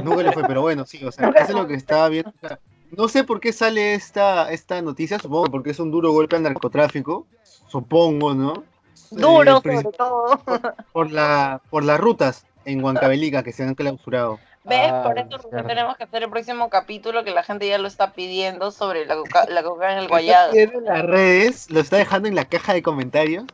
Nunca 0.04 0.22
le 0.24 0.32
fue, 0.34 0.44
pero 0.46 0.62
bueno, 0.62 0.86
sí, 0.86 1.04
o 1.06 1.12
sea, 1.14 1.30
eso 1.30 1.44
es 1.44 1.50
lo 1.56 1.66
que 1.68 1.76
estaba 1.76 2.10
viendo. 2.10 2.30
O 2.32 2.48
sea, 2.48 2.60
no 2.92 3.08
sé 3.08 3.24
por 3.24 3.40
qué 3.40 3.52
sale 3.54 3.94
esta, 3.94 4.52
esta 4.52 4.82
noticia, 4.82 5.20
supongo 5.20 5.46
que 5.46 5.52
porque 5.52 5.70
es 5.72 5.80
un 5.80 5.92
duro 5.92 6.12
golpe 6.12 6.36
al 6.36 6.44
narcotráfico, 6.44 7.26
supongo, 7.68 8.34
¿no? 8.34 8.64
Duro, 9.12 9.58
Eh, 9.58 9.62
princip- 9.62 9.84
sobre 9.84 9.98
todo. 9.98 10.42
por, 10.94 11.12
la, 11.12 11.62
por 11.70 11.84
las 11.84 12.00
rutas 12.00 12.46
en 12.66 12.84
Huancavelica 12.84 13.44
que 13.44 13.52
se 13.54 13.64
han 13.64 13.76
clausurado. 13.76 14.40
¿Ves? 14.66 14.90
Ah, 14.92 15.04
Por 15.04 15.18
eso 15.18 15.40
tenemos 15.66 15.96
que 15.96 16.04
hacer 16.04 16.24
el 16.24 16.30
próximo 16.30 16.70
capítulo 16.70 17.24
que 17.24 17.32
la 17.32 17.42
gente 17.44 17.68
ya 17.70 17.78
lo 17.78 17.88
está 17.88 18.12
pidiendo 18.12 18.72
sobre 18.72 19.06
la 19.06 19.16
coca, 19.16 19.46
la 19.48 19.64
coca 19.64 19.94
en 19.94 20.00
el 20.00 20.10
guayado. 20.10 20.52
Está 20.54 20.78
en 20.78 20.84
las 20.84 21.04
redes, 21.06 21.72
lo 21.72 21.80
está 21.80 21.96
dejando 21.96 22.28
en 22.28 22.36
la 22.36 22.44
caja 22.44 22.74
de 22.74 22.82
comentarios. 22.82 23.46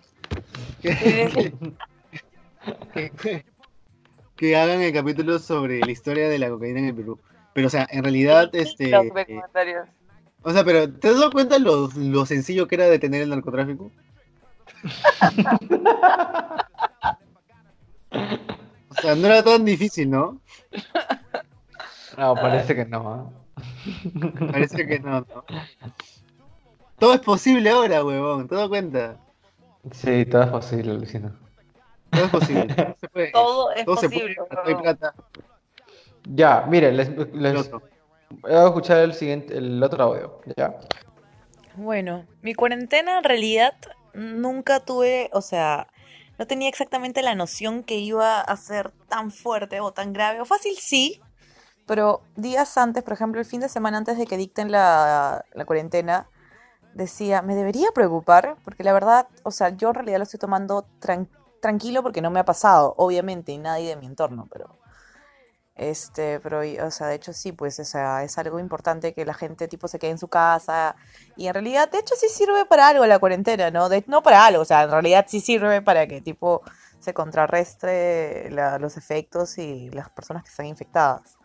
Que, 0.82 1.54
que- 3.22 3.46
que 4.36 4.58
hagan 4.58 4.82
el 4.82 4.91
capítulo 4.91 5.38
sobre 5.38 5.80
la 5.82 5.91
historia 5.91 6.28
de 6.30 6.39
la 6.39 6.50
cocaína 6.50 6.80
en 6.80 6.86
el 6.86 6.96
Perú. 6.96 7.19
Pero, 7.53 7.67
o 7.67 7.69
sea, 7.69 7.87
en 7.91 8.03
realidad, 8.03 8.49
este. 8.53 8.89
Los 8.89 9.05
comentarios. 9.09 9.87
O 10.41 10.51
sea, 10.51 10.63
pero 10.65 10.91
¿te 10.91 11.07
has 11.07 11.15
dado 11.15 11.31
cuenta 11.31 11.57
lo, 11.57 11.89
lo 11.95 12.25
sencillo 12.25 12.67
que 12.67 12.75
era 12.75 12.87
detener 12.87 13.21
el 13.21 13.29
narcotráfico? 13.29 13.91
o 18.89 18.95
sea, 19.01 19.15
no 19.15 19.27
era 19.27 19.43
tan 19.43 19.63
difícil, 19.65 20.09
¿no? 20.09 20.41
No, 22.17 22.35
parece 22.35 22.75
que 22.75 22.85
no. 22.85 23.33
¿eh? 23.55 24.49
Parece 24.51 24.85
que 24.85 24.99
no, 24.99 25.21
¿no? 25.21 25.45
Todo 26.99 27.13
es 27.13 27.21
posible 27.21 27.69
ahora, 27.69 28.03
huevón, 28.03 28.47
¿te 28.47 28.55
das 28.55 28.67
cuenta? 28.69 29.17
Sí, 29.91 30.25
todo 30.25 30.43
es 30.43 30.49
posible, 30.49 30.93
Luciano. 30.93 31.33
Todo 32.11 32.25
es 32.25 32.31
posible. 32.31 32.75
todo 32.75 32.95
se 32.99 33.07
puede. 33.09 33.31
Todo 33.31 33.71
es 33.71 33.85
Todo 33.85 33.97
se 33.97 34.09
posible. 34.09 34.35
puede. 34.35 34.49
weón. 34.49 34.67
Hay 34.67 34.75
plata. 34.81 35.13
Ya, 36.25 36.65
miren, 36.67 36.97
les, 36.97 37.09
les 37.33 37.69
voy 38.41 38.51
a 38.51 38.65
escuchar 38.65 38.99
el 38.99 39.13
siguiente, 39.13 39.57
el 39.57 39.81
otro 39.83 40.03
audio. 40.03 40.41
Ya. 40.57 40.79
Bueno, 41.75 42.25
mi 42.41 42.53
cuarentena 42.53 43.17
en 43.17 43.23
realidad 43.23 43.73
nunca 44.13 44.79
tuve, 44.79 45.29
o 45.33 45.41
sea, 45.41 45.88
no 46.38 46.47
tenía 46.47 46.69
exactamente 46.69 47.21
la 47.21 47.36
noción 47.36 47.83
que 47.83 47.95
iba 47.95 48.41
a 48.41 48.57
ser 48.57 48.91
tan 49.07 49.31
fuerte 49.31 49.79
o 49.79 49.91
tan 49.91 50.13
grave. 50.13 50.41
O 50.41 50.45
fácil 50.45 50.75
sí, 50.77 51.21
pero 51.86 52.21
días 52.36 52.77
antes, 52.77 53.03
por 53.03 53.13
ejemplo, 53.13 53.39
el 53.41 53.45
fin 53.45 53.62
de 53.62 53.69
semana 53.69 53.97
antes 53.97 54.17
de 54.17 54.25
que 54.25 54.38
dicten 54.38 54.71
la, 54.71 55.45
la 55.53 55.65
cuarentena, 55.65 56.27
decía, 56.93 57.41
me 57.41 57.55
debería 57.55 57.89
preocupar, 57.93 58.57
porque 58.63 58.83
la 58.83 58.93
verdad, 58.93 59.27
o 59.43 59.51
sea, 59.51 59.69
yo 59.69 59.89
en 59.89 59.95
realidad 59.95 60.17
lo 60.19 60.23
estoy 60.23 60.39
tomando 60.39 60.86
tran- 61.01 61.29
tranquilo 61.62 62.03
porque 62.03 62.21
no 62.21 62.31
me 62.31 62.39
ha 62.39 62.45
pasado, 62.45 62.93
obviamente, 62.97 63.51
y 63.51 63.57
nadie 63.57 63.89
de 63.89 63.95
mi 63.97 64.05
entorno, 64.05 64.47
pero... 64.51 64.69
Este, 65.75 66.39
pero, 66.39 66.62
o 66.86 66.91
sea, 66.91 67.07
de 67.07 67.15
hecho 67.15 67.33
sí, 67.33 67.51
pues, 67.51 67.79
o 67.79 67.86
sea, 67.86 68.23
es 68.23 68.38
algo 68.38 68.59
importante 68.59 69.13
que 69.13 69.25
la 69.25 69.33
gente, 69.33 69.67
tipo, 69.67 69.88
se 69.88 69.97
quede 69.99 70.12
en 70.12 70.19
su 70.19 70.27
casa, 70.27 70.95
y 71.36 71.47
en 71.47 71.53
realidad, 71.55 71.89
de 71.89 71.97
hecho, 71.99 72.15
sí 72.15 72.27
sirve 72.29 72.65
para 72.65 72.89
algo 72.89 73.05
la 73.07 73.17
cuarentena, 73.19 73.71
¿no? 73.71 73.89
No 74.07 74.21
para 74.23 74.45
algo, 74.45 74.62
o 74.62 74.65
sea, 74.65 74.83
en 74.83 74.91
realidad 74.91 75.25
sí 75.27 75.41
sirve 75.41 75.81
para 75.81 76.05
que, 76.07 76.21
tipo, 76.21 76.62
se 76.99 77.13
contrarrestre 77.13 78.49
la- 78.51 78.77
los 78.79 78.97
efectos 78.97 79.57
y 79.57 79.89
las 79.89 80.09
personas 80.12 80.43
que 80.43 80.49
están 80.49 80.67
infectadas. 80.67 81.38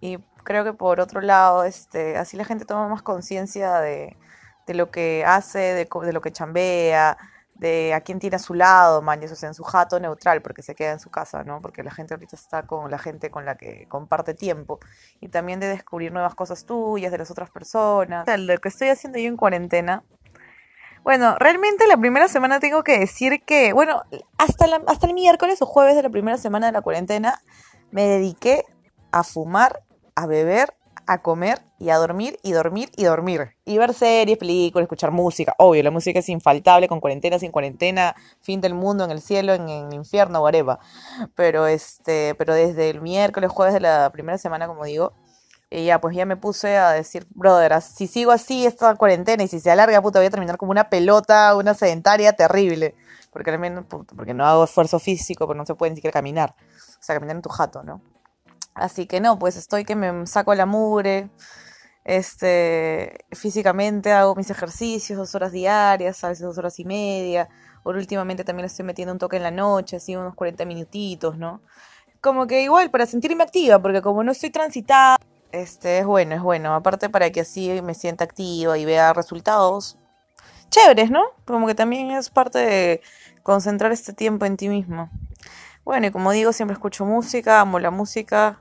Y 0.00 0.18
creo 0.44 0.64
que 0.64 0.72
por 0.72 1.00
otro 1.00 1.20
lado, 1.20 1.64
este, 1.64 2.16
así 2.16 2.36
la 2.36 2.44
gente 2.44 2.64
toma 2.64 2.88
más 2.88 3.02
conciencia 3.02 3.78
de, 3.80 4.16
de 4.66 4.74
lo 4.74 4.90
que 4.90 5.24
hace, 5.26 5.58
de, 5.58 5.88
de 6.02 6.12
lo 6.12 6.20
que 6.20 6.32
chambea, 6.32 7.16
de 7.62 7.94
a 7.94 8.00
quién 8.00 8.18
tiene 8.18 8.36
a 8.36 8.38
su 8.40 8.54
lado, 8.54 9.02
man, 9.02 9.22
o 9.22 9.28
sea, 9.28 9.48
en 9.48 9.54
su 9.54 9.62
jato 9.62 10.00
neutral, 10.00 10.42
porque 10.42 10.62
se 10.62 10.74
queda 10.74 10.90
en 10.90 10.98
su 10.98 11.10
casa, 11.10 11.44
¿no? 11.44 11.62
Porque 11.62 11.84
la 11.84 11.92
gente 11.92 12.12
ahorita 12.12 12.34
está 12.34 12.64
con 12.64 12.90
la 12.90 12.98
gente 12.98 13.30
con 13.30 13.44
la 13.46 13.54
que 13.56 13.86
comparte 13.88 14.34
tiempo. 14.34 14.80
Y 15.20 15.28
también 15.28 15.60
de 15.60 15.68
descubrir 15.68 16.12
nuevas 16.12 16.34
cosas 16.34 16.66
tuyas, 16.66 17.12
de 17.12 17.18
las 17.18 17.30
otras 17.30 17.50
personas. 17.50 18.26
O 18.28 18.36
lo 18.36 18.58
que 18.58 18.68
estoy 18.68 18.88
haciendo 18.88 19.20
yo 19.20 19.28
en 19.28 19.36
cuarentena. 19.36 20.02
Bueno, 21.04 21.36
realmente 21.38 21.86
la 21.86 21.96
primera 21.96 22.26
semana 22.26 22.58
tengo 22.58 22.82
que 22.82 22.98
decir 22.98 23.44
que, 23.44 23.72
bueno, 23.72 24.02
hasta, 24.38 24.66
la, 24.66 24.82
hasta 24.88 25.06
el 25.06 25.14
miércoles 25.14 25.62
o 25.62 25.66
jueves 25.66 25.94
de 25.94 26.02
la 26.02 26.10
primera 26.10 26.38
semana 26.38 26.66
de 26.66 26.72
la 26.72 26.82
cuarentena 26.82 27.40
me 27.92 28.08
dediqué 28.08 28.64
a 29.12 29.22
fumar, 29.22 29.84
a 30.16 30.26
beber 30.26 30.74
a 31.06 31.22
comer 31.22 31.60
y 31.78 31.90
a 31.90 31.96
dormir 31.96 32.38
y 32.42 32.52
dormir 32.52 32.90
y 32.96 33.04
dormir. 33.04 33.56
Y 33.64 33.78
ver 33.78 33.94
series, 33.94 34.38
películas, 34.38 34.84
escuchar 34.84 35.10
música. 35.10 35.54
Obvio, 35.58 35.82
la 35.82 35.90
música 35.90 36.18
es 36.18 36.28
infaltable 36.28 36.88
con 36.88 37.00
cuarentena, 37.00 37.38
sin 37.38 37.50
cuarentena, 37.50 38.14
fin 38.40 38.60
del 38.60 38.74
mundo, 38.74 39.04
en 39.04 39.10
el 39.10 39.20
cielo, 39.20 39.54
en, 39.54 39.68
el 39.68 39.94
infierno, 39.94 40.42
whatever. 40.42 40.78
Pero 41.34 41.66
este, 41.66 42.34
pero 42.36 42.54
desde 42.54 42.90
el 42.90 43.00
miércoles, 43.00 43.50
jueves 43.50 43.74
de 43.74 43.80
la 43.80 44.10
primera 44.12 44.38
semana, 44.38 44.66
como 44.66 44.84
digo, 44.84 45.12
y 45.70 45.86
ya 45.86 46.00
pues 46.00 46.14
ya 46.14 46.26
me 46.26 46.36
puse 46.36 46.76
a 46.76 46.92
decir, 46.92 47.26
brother, 47.30 47.80
si 47.80 48.06
sigo 48.06 48.30
así 48.30 48.66
esta 48.66 48.94
cuarentena 48.96 49.42
y 49.42 49.48
si 49.48 49.58
se 49.58 49.70
alarga, 49.70 50.02
puta, 50.02 50.18
voy 50.18 50.26
a 50.26 50.30
terminar 50.30 50.58
como 50.58 50.70
una 50.70 50.90
pelota, 50.90 51.56
una 51.56 51.74
sedentaria 51.74 52.34
terrible. 52.34 52.94
Porque 53.32 53.50
al 53.50 53.86
porque 53.86 54.34
no 54.34 54.44
hago 54.46 54.64
esfuerzo 54.64 54.98
físico, 54.98 55.46
porque 55.46 55.58
no 55.58 55.64
se 55.64 55.74
puede 55.74 55.90
ni 55.90 55.96
siquiera 55.96 56.12
caminar. 56.12 56.54
O 56.58 57.02
sea, 57.02 57.16
caminar 57.16 57.36
en 57.36 57.42
tu 57.42 57.48
jato, 57.48 57.82
¿no? 57.82 58.02
Así 58.74 59.06
que 59.06 59.20
no, 59.20 59.38
pues 59.38 59.56
estoy 59.56 59.84
que 59.84 59.96
me 59.96 60.26
saco 60.26 60.54
la 60.54 60.66
mugre, 60.66 61.30
este, 62.04 63.24
físicamente 63.30 64.12
hago 64.12 64.34
mis 64.34 64.50
ejercicios 64.50 65.18
dos 65.18 65.34
horas 65.34 65.52
diarias, 65.52 66.24
a 66.24 66.28
veces 66.28 66.44
dos 66.44 66.58
horas 66.58 66.78
y 66.78 66.84
media. 66.84 67.48
Por 67.82 67.96
últimamente 67.96 68.44
también 68.44 68.66
estoy 68.66 68.84
metiendo 68.84 69.12
un 69.12 69.18
toque 69.18 69.36
en 69.36 69.42
la 69.42 69.50
noche, 69.50 69.96
así 69.96 70.16
unos 70.16 70.34
40 70.34 70.64
minutitos, 70.64 71.38
¿no? 71.38 71.62
Como 72.20 72.46
que 72.46 72.62
igual 72.62 72.90
para 72.90 73.06
sentirme 73.06 73.44
activa, 73.44 73.80
porque 73.80 74.02
como 74.02 74.22
no 74.24 74.32
estoy 74.32 74.50
transitada, 74.50 75.16
este, 75.52 75.98
es 75.98 76.06
bueno, 76.06 76.34
es 76.34 76.42
bueno. 76.42 76.74
Aparte 76.74 77.10
para 77.10 77.30
que 77.30 77.40
así 77.40 77.82
me 77.82 77.94
sienta 77.94 78.24
activa 78.24 78.78
y 78.78 78.84
vea 78.84 79.12
resultados 79.12 79.98
chéveres, 80.70 81.10
¿no? 81.10 81.22
Como 81.44 81.66
que 81.66 81.74
también 81.74 82.10
es 82.12 82.30
parte 82.30 82.58
de 82.58 83.02
concentrar 83.42 83.92
este 83.92 84.12
tiempo 84.12 84.46
en 84.46 84.56
ti 84.56 84.68
mismo. 84.68 85.10
Bueno, 85.84 86.06
y 86.06 86.10
como 86.10 86.32
digo, 86.32 86.52
siempre 86.52 86.74
escucho 86.74 87.04
música, 87.04 87.60
amo 87.60 87.78
la 87.78 87.90
música, 87.90 88.60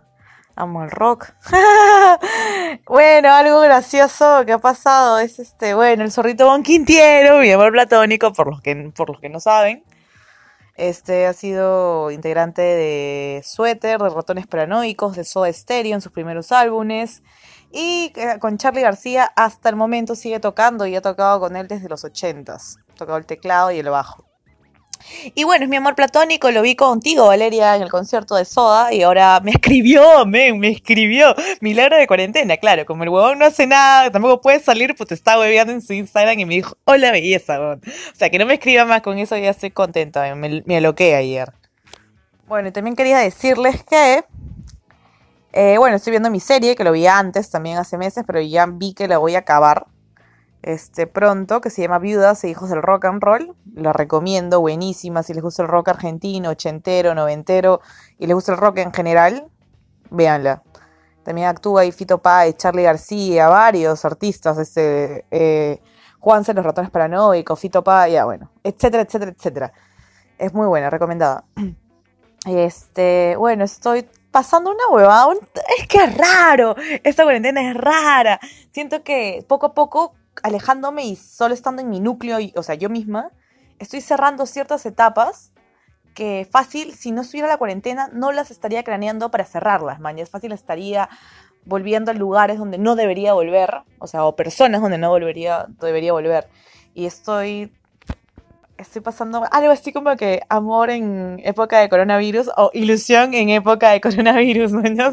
amo 0.61 0.83
el 0.83 0.91
rock. 0.91 1.33
bueno, 2.85 3.33
algo 3.33 3.61
gracioso 3.61 4.45
que 4.45 4.53
ha 4.53 4.59
pasado 4.59 5.17
es 5.19 5.39
este, 5.39 5.73
bueno, 5.73 6.03
el 6.03 6.11
zorrito 6.11 6.45
Bon 6.45 6.61
Quintiero, 6.61 7.39
mi 7.39 7.51
amor 7.51 7.71
platónico, 7.71 8.31
por 8.31 8.47
los 8.47 8.61
que, 8.61 8.91
por 8.95 9.09
los 9.09 9.19
que 9.19 9.29
no 9.29 9.39
saben. 9.39 9.83
Este 10.75 11.25
ha 11.25 11.33
sido 11.33 12.11
integrante 12.11 12.61
de 12.61 13.41
Suéter, 13.43 13.99
de 13.99 14.09
Ratones 14.09 14.47
Paranoicos, 14.47 15.15
de 15.15 15.23
Soda 15.23 15.51
Stereo 15.51 15.95
en 15.95 16.01
sus 16.01 16.11
primeros 16.11 16.51
álbumes. 16.51 17.23
Y 17.71 18.13
eh, 18.15 18.37
con 18.39 18.57
Charlie 18.57 18.81
García 18.81 19.31
hasta 19.35 19.69
el 19.69 19.75
momento 19.75 20.15
sigue 20.15 20.39
tocando 20.39 20.85
y 20.85 20.95
ha 20.95 21.01
tocado 21.01 21.39
con 21.39 21.55
él 21.55 21.67
desde 21.67 21.89
los 21.89 22.03
80s. 22.03 22.77
Ha 22.91 22.95
tocado 22.95 23.17
el 23.17 23.25
teclado 23.25 23.71
y 23.71 23.79
el 23.79 23.89
bajo. 23.89 24.30
Y 25.35 25.43
bueno, 25.43 25.65
es 25.65 25.69
mi 25.69 25.77
amor 25.77 25.95
platónico, 25.95 26.51
lo 26.51 26.61
vi 26.61 26.75
contigo, 26.75 27.27
Valeria, 27.27 27.75
en 27.75 27.81
el 27.81 27.89
concierto 27.89 28.35
de 28.35 28.45
Soda, 28.45 28.93
y 28.93 29.03
ahora 29.03 29.39
me 29.43 29.51
escribió, 29.55 30.25
me, 30.25 30.53
me 30.53 30.69
escribió. 30.69 31.35
Milagro 31.61 31.97
de 31.97 32.07
cuarentena, 32.07 32.57
claro, 32.57 32.85
como 32.85 33.03
el 33.03 33.09
huevón 33.09 33.39
no 33.39 33.45
hace 33.45 33.67
nada, 33.67 34.11
tampoco 34.11 34.41
puede 34.41 34.59
salir, 34.59 34.95
pues 34.95 35.09
te 35.09 35.15
está 35.15 35.39
hueveando 35.39 35.73
en 35.73 35.81
su 35.81 35.93
Instagram 35.93 36.39
y 36.39 36.45
me 36.45 36.55
dijo, 36.55 36.77
hola 36.85 37.11
belleza, 37.11 37.59
O 37.59 37.79
sea, 38.13 38.29
que 38.29 38.39
no 38.39 38.45
me 38.45 38.55
escriba 38.55 38.85
más 38.85 39.01
con 39.01 39.17
eso, 39.17 39.37
ya 39.37 39.51
estoy 39.51 39.71
contenta, 39.71 40.33
me, 40.35 40.63
me 40.65 40.77
aloqué 40.77 41.15
ayer. 41.15 41.51
Bueno, 42.47 42.67
y 42.67 42.71
también 42.71 42.95
quería 42.95 43.19
decirles 43.19 43.83
que, 43.83 44.25
eh, 45.53 45.77
bueno, 45.77 45.95
estoy 45.95 46.11
viendo 46.11 46.29
mi 46.29 46.39
serie, 46.39 46.75
que 46.75 46.83
lo 46.83 46.91
vi 46.91 47.07
antes, 47.07 47.49
también 47.49 47.77
hace 47.77 47.97
meses, 47.97 48.23
pero 48.27 48.41
ya 48.41 48.65
vi 48.65 48.93
que 48.93 49.07
la 49.07 49.17
voy 49.17 49.35
a 49.35 49.39
acabar 49.39 49.85
este, 50.63 51.07
pronto, 51.07 51.61
que 51.61 51.69
se 51.69 51.81
llama 51.81 51.99
Viudas 51.99 52.43
e 52.43 52.49
Hijos 52.49 52.69
del 52.69 52.81
Rock 52.81 53.05
and 53.05 53.23
Roll. 53.23 53.55
La 53.73 53.93
recomiendo, 53.93 54.59
buenísima. 54.61 55.23
Si 55.23 55.33
les 55.33 55.43
gusta 55.43 55.63
el 55.63 55.69
rock 55.69 55.89
argentino, 55.89 56.49
ochentero, 56.49 57.15
noventero 57.15 57.81
y 58.17 58.27
les 58.27 58.35
gusta 58.35 58.51
el 58.53 58.57
rock 58.57 58.77
en 58.77 58.93
general, 58.93 59.47
véanla. 60.09 60.63
También 61.23 61.47
actúa 61.47 61.81
ahí 61.81 61.91
Fito 61.91 62.21
Páez, 62.21 62.57
Charlie 62.57 62.83
García, 62.83 63.47
varios 63.47 64.05
artistas, 64.05 64.57
este, 64.57 65.25
eh, 65.31 65.81
Juanse 66.19 66.53
los 66.53 66.65
ratones 66.65 66.91
paranoicos, 66.91 67.59
Fito 67.59 67.83
Páez, 67.83 68.13
ya 68.13 68.25
bueno, 68.25 68.51
etcétera, 68.63 69.03
etcétera, 69.03 69.31
etcétera. 69.31 69.73
Es 70.37 70.53
muy 70.53 70.67
buena, 70.67 70.89
recomendada. 70.89 71.45
Este, 72.43 73.35
bueno, 73.37 73.63
estoy 73.63 74.09
pasando 74.31 74.71
una 74.71 74.87
huevada. 74.89 75.31
Es 75.77 75.87
que 75.87 76.03
es 76.03 76.17
raro. 76.17 76.75
Esta 77.03 77.21
cuarentena 77.21 77.69
es 77.69 77.77
rara. 77.77 78.39
Siento 78.71 79.03
que 79.03 79.45
poco 79.47 79.67
a 79.67 79.73
poco 79.75 80.15
alejándome 80.43 81.05
y 81.05 81.15
solo 81.15 81.53
estando 81.53 81.81
en 81.81 81.89
mi 81.89 81.99
núcleo, 81.99 82.37
o 82.55 82.63
sea, 82.63 82.75
yo 82.75 82.89
misma, 82.89 83.31
estoy 83.79 84.01
cerrando 84.01 84.45
ciertas 84.45 84.85
etapas 84.85 85.51
que 86.13 86.47
fácil, 86.49 86.93
si 86.93 87.11
no 87.11 87.21
estuviera 87.21 87.47
la 87.47 87.57
cuarentena, 87.57 88.09
no 88.13 88.31
las 88.31 88.51
estaría 88.51 88.83
craneando 88.83 89.31
para 89.31 89.45
cerrarlas, 89.45 89.99
man. 89.99 90.19
es 90.19 90.29
fácil 90.29 90.51
estaría 90.51 91.09
volviendo 91.65 92.11
a 92.11 92.13
lugares 92.13 92.57
donde 92.57 92.77
no 92.77 92.95
debería 92.95 93.33
volver, 93.33 93.83
o 93.99 94.07
sea, 94.07 94.25
o 94.25 94.35
personas 94.35 94.81
donde 94.81 94.97
no 94.97 95.09
volvería, 95.09 95.67
debería 95.79 96.11
volver. 96.11 96.47
Y 96.93 97.05
estoy 97.05 97.71
estoy 98.81 99.01
pasando 99.01 99.43
algo 99.51 99.71
así 99.71 99.93
como 99.93 100.15
que 100.15 100.41
amor 100.49 100.89
en 100.89 101.39
época 101.43 101.79
de 101.79 101.87
coronavirus 101.87 102.49
o 102.57 102.71
ilusión 102.73 103.33
en 103.33 103.49
época 103.49 103.91
de 103.91 104.01
coronavirus. 104.01 104.71
¿no? 104.73 105.11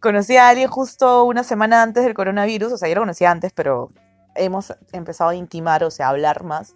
Conocí 0.00 0.36
a 0.36 0.48
alguien 0.48 0.68
justo 0.68 1.24
una 1.24 1.44
semana 1.44 1.82
antes 1.82 2.04
del 2.04 2.14
coronavirus, 2.14 2.72
o 2.72 2.76
sea, 2.76 2.88
yo 2.88 2.96
lo 2.96 3.02
conocía 3.02 3.30
antes, 3.30 3.52
pero 3.52 3.90
hemos 4.34 4.74
empezado 4.92 5.30
a 5.30 5.34
intimar, 5.34 5.84
o 5.84 5.90
sea, 5.90 6.06
a 6.06 6.10
hablar 6.10 6.44
más 6.44 6.74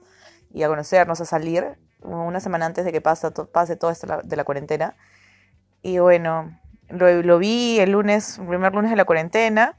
y 0.52 0.62
a 0.62 0.68
conocernos, 0.68 1.20
a 1.20 1.24
salir 1.24 1.76
una 2.02 2.40
semana 2.40 2.66
antes 2.66 2.84
de 2.84 2.92
que 2.92 3.00
pase, 3.00 3.30
pase 3.52 3.76
todo 3.76 3.90
esto 3.90 4.06
de 4.22 4.36
la 4.36 4.44
cuarentena. 4.44 4.96
Y 5.82 5.98
bueno, 5.98 6.58
lo, 6.88 7.38
vi 7.38 7.78
el 7.80 7.92
lunes, 7.92 8.38
el 8.38 8.46
primer 8.46 8.74
lunes 8.74 8.90
de 8.90 8.96
la 8.96 9.04
cuarentena. 9.04 9.76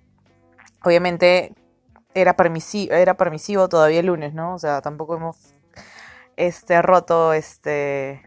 Obviamente 0.84 1.54
era 2.14 2.36
permisivo, 2.36 2.94
era 2.94 3.16
permisivo 3.16 3.70
todavía 3.70 4.00
el 4.00 4.08
lunes, 4.08 4.34
¿no? 4.34 4.56
O 4.56 4.60
sea, 4.60 4.82
tampoco 4.82 5.16
hemos 5.16 5.54
este, 6.36 6.82
roto 6.82 7.34
este, 7.34 8.22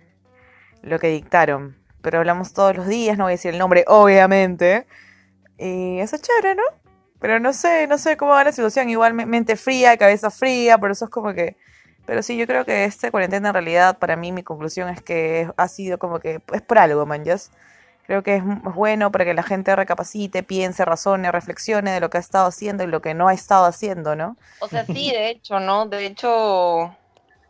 lo 0.82 0.98
que 0.98 1.08
dictaron. 1.08 1.78
Pero 2.02 2.18
hablamos 2.18 2.52
todos 2.52 2.76
los 2.76 2.86
días, 2.86 3.18
no 3.18 3.24
voy 3.24 3.32
a 3.32 3.34
decir 3.34 3.52
el 3.52 3.58
nombre, 3.58 3.84
obviamente. 3.86 4.86
Y 5.58 5.98
eso 5.98 6.16
es 6.16 6.22
chévere, 6.22 6.54
¿no? 6.54 6.62
Pero 7.20 7.38
no 7.38 7.52
sé, 7.52 7.86
no 7.86 7.98
sé 7.98 8.16
cómo 8.16 8.32
va 8.32 8.44
la 8.44 8.52
situación. 8.52 8.88
Igual 8.88 9.14
mente 9.14 9.56
fría, 9.56 9.96
cabeza 9.96 10.30
fría, 10.30 10.78
por 10.78 10.90
eso 10.90 11.04
es 11.04 11.10
como 11.10 11.32
que... 11.34 11.56
Pero 12.06 12.22
sí, 12.22 12.36
yo 12.36 12.46
creo 12.46 12.64
que 12.64 12.84
este 12.84 13.10
cuarentena 13.10 13.48
en 13.48 13.54
realidad, 13.54 13.98
para 13.98 14.16
mí, 14.16 14.32
mi 14.32 14.42
conclusión 14.42 14.88
es 14.88 15.02
que 15.02 15.48
ha 15.56 15.68
sido 15.68 15.98
como 15.98 16.18
que 16.18 16.40
es 16.52 16.62
por 16.62 16.78
algo, 16.78 17.06
man, 17.06 17.22
Creo 18.06 18.24
que 18.24 18.36
es 18.36 18.42
bueno 18.44 19.12
para 19.12 19.24
que 19.24 19.34
la 19.34 19.44
gente 19.44 19.76
recapacite, 19.76 20.42
piense, 20.42 20.84
razone, 20.84 21.30
reflexione 21.30 21.92
de 21.92 22.00
lo 22.00 22.10
que 22.10 22.16
ha 22.16 22.20
estado 22.20 22.48
haciendo 22.48 22.82
y 22.82 22.88
lo 22.88 23.00
que 23.00 23.14
no 23.14 23.28
ha 23.28 23.34
estado 23.34 23.66
haciendo, 23.66 24.16
¿no? 24.16 24.36
O 24.58 24.66
sea, 24.66 24.84
sí, 24.84 25.10
de 25.12 25.30
hecho, 25.30 25.60
¿no? 25.60 25.86
De 25.86 26.06
hecho, 26.06 26.92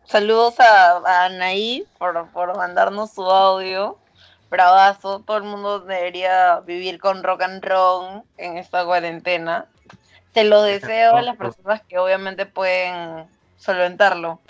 saludos 0.04 0.60
a, 0.60 0.98
a 0.98 1.24
Anaí 1.24 1.86
por, 1.96 2.28
por 2.32 2.54
mandarnos 2.58 3.12
su 3.12 3.22
audio 3.22 3.96
bravazo, 4.50 5.20
todo 5.20 5.36
el 5.36 5.44
mundo 5.44 5.80
debería 5.80 6.60
vivir 6.60 6.98
con 6.98 7.22
rock 7.22 7.42
and 7.42 7.64
roll 7.64 8.22
en 8.36 8.58
esta 8.58 8.84
cuarentena. 8.84 9.66
Te 10.32 10.44
lo 10.44 10.62
deseo 10.62 11.16
a 11.16 11.22
las 11.22 11.36
personas 11.36 11.82
que 11.88 11.98
obviamente 11.98 12.46
pueden 12.46 13.26
solventarlo. 13.56 14.40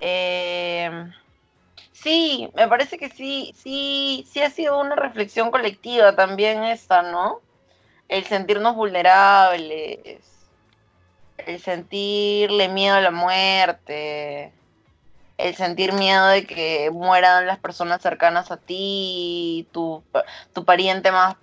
Eh, 0.00 0.90
sí, 1.92 2.50
me 2.54 2.68
parece 2.68 2.98
que 2.98 3.10
sí, 3.10 3.52
sí, 3.56 4.26
sí 4.30 4.42
ha 4.42 4.50
sido 4.50 4.80
una 4.80 4.94
reflexión 4.94 5.50
colectiva 5.50 6.14
también 6.14 6.64
esta, 6.64 7.02
¿no? 7.02 7.40
El 8.08 8.24
sentirnos 8.24 8.76
vulnerables, 8.76 10.20
el 11.38 11.60
sentirle 11.60 12.68
miedo 12.68 12.96
a 12.96 13.00
la 13.00 13.10
muerte, 13.10 14.52
el 15.38 15.54
sentir 15.54 15.92
miedo 15.92 16.26
de 16.28 16.46
que 16.46 16.90
mueran 16.90 17.46
las 17.46 17.58
personas 17.58 18.00
cercanas 18.02 18.50
a 18.50 18.56
ti, 18.56 19.68
tu, 19.72 20.02
tu 20.52 20.64
pariente 20.64 21.12
más, 21.12 21.36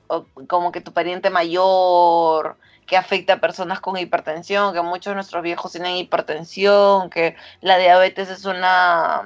como 0.47 0.71
que 0.71 0.81
tu 0.81 0.93
pariente 0.93 1.29
mayor, 1.29 2.57
que 2.87 2.97
afecta 2.97 3.33
a 3.33 3.39
personas 3.39 3.79
con 3.79 3.97
hipertensión, 3.97 4.73
que 4.73 4.81
muchos 4.81 5.11
de 5.11 5.15
nuestros 5.15 5.43
viejos 5.43 5.71
tienen 5.71 5.95
hipertensión, 5.95 7.09
que 7.09 7.35
la 7.61 7.77
diabetes 7.77 8.29
es 8.29 8.45
una, 8.45 9.23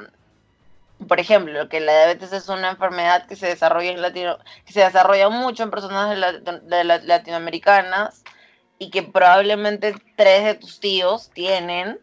por 1.07 1.19
ejemplo, 1.19 1.69
que 1.69 1.79
la 1.79 1.93
diabetes 1.93 2.33
es 2.33 2.49
una 2.49 2.71
enfermedad 2.71 3.25
que 3.27 3.35
se 3.35 3.47
desarrolla 3.47 3.91
en 3.91 4.01
Latino, 4.01 4.37
que 4.65 4.73
se 4.73 4.81
desarrolla 4.81 5.29
mucho 5.29 5.63
en 5.63 5.71
personas 5.71 6.09
de, 6.09 6.83
latinoamericanas 6.83 8.23
y 8.79 8.89
que 8.89 9.03
probablemente 9.03 9.95
tres 10.15 10.43
de 10.43 10.55
tus 10.55 10.79
tíos 10.79 11.29
tienen 11.33 11.99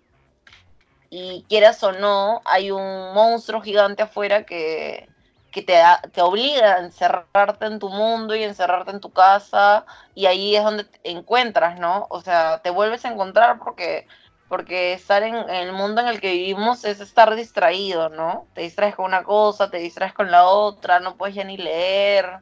y 1.17 1.45
quieras 1.49 1.81
o 1.85 1.93
no, 1.93 2.43
hay 2.45 2.73
un 2.73 3.15
monstruo 3.15 3.61
gigante 3.61 4.03
afuera 4.03 4.45
que, 4.45 5.09
que 5.53 5.63
te, 5.63 5.81
te 6.13 6.23
obliga 6.23 6.75
a 6.75 6.81
encerrarte 6.81 7.67
en 7.67 7.79
tu 7.79 7.89
mundo 7.89 8.35
y 8.35 8.43
encerrarte 8.43 8.91
en 8.91 8.99
tu 8.99 9.13
casa 9.13 9.87
y 10.17 10.27
ahí 10.27 10.57
es 10.57 10.65
donde 10.65 10.83
te 10.83 11.11
encuentras, 11.11 11.79
¿no? 11.79 12.09
O 12.11 12.21
sea, 12.21 12.61
te 12.63 12.71
vuelves 12.71 13.05
a 13.05 13.13
encontrar 13.13 13.61
porque, 13.61 14.09
porque 14.49 14.93
estar 14.93 15.23
en, 15.23 15.37
en 15.37 15.51
el 15.51 15.73
mundo 15.73 16.01
en 16.01 16.09
el 16.09 16.21
que 16.21 16.33
vivimos 16.33 16.85
es 16.85 17.01
estar 17.01 17.33
distraído, 17.37 18.09
¿no? 18.09 18.49
Te 18.53 18.63
distraes 18.63 18.97
con 18.97 19.05
una 19.05 19.23
cosa, 19.23 19.71
te 19.71 19.79
distraes 19.79 20.15
con 20.15 20.33
la 20.33 20.47
otra, 20.47 20.99
no 20.99 21.17
puedes 21.17 21.37
ya 21.37 21.45
ni 21.45 21.57
leer, 21.57 22.41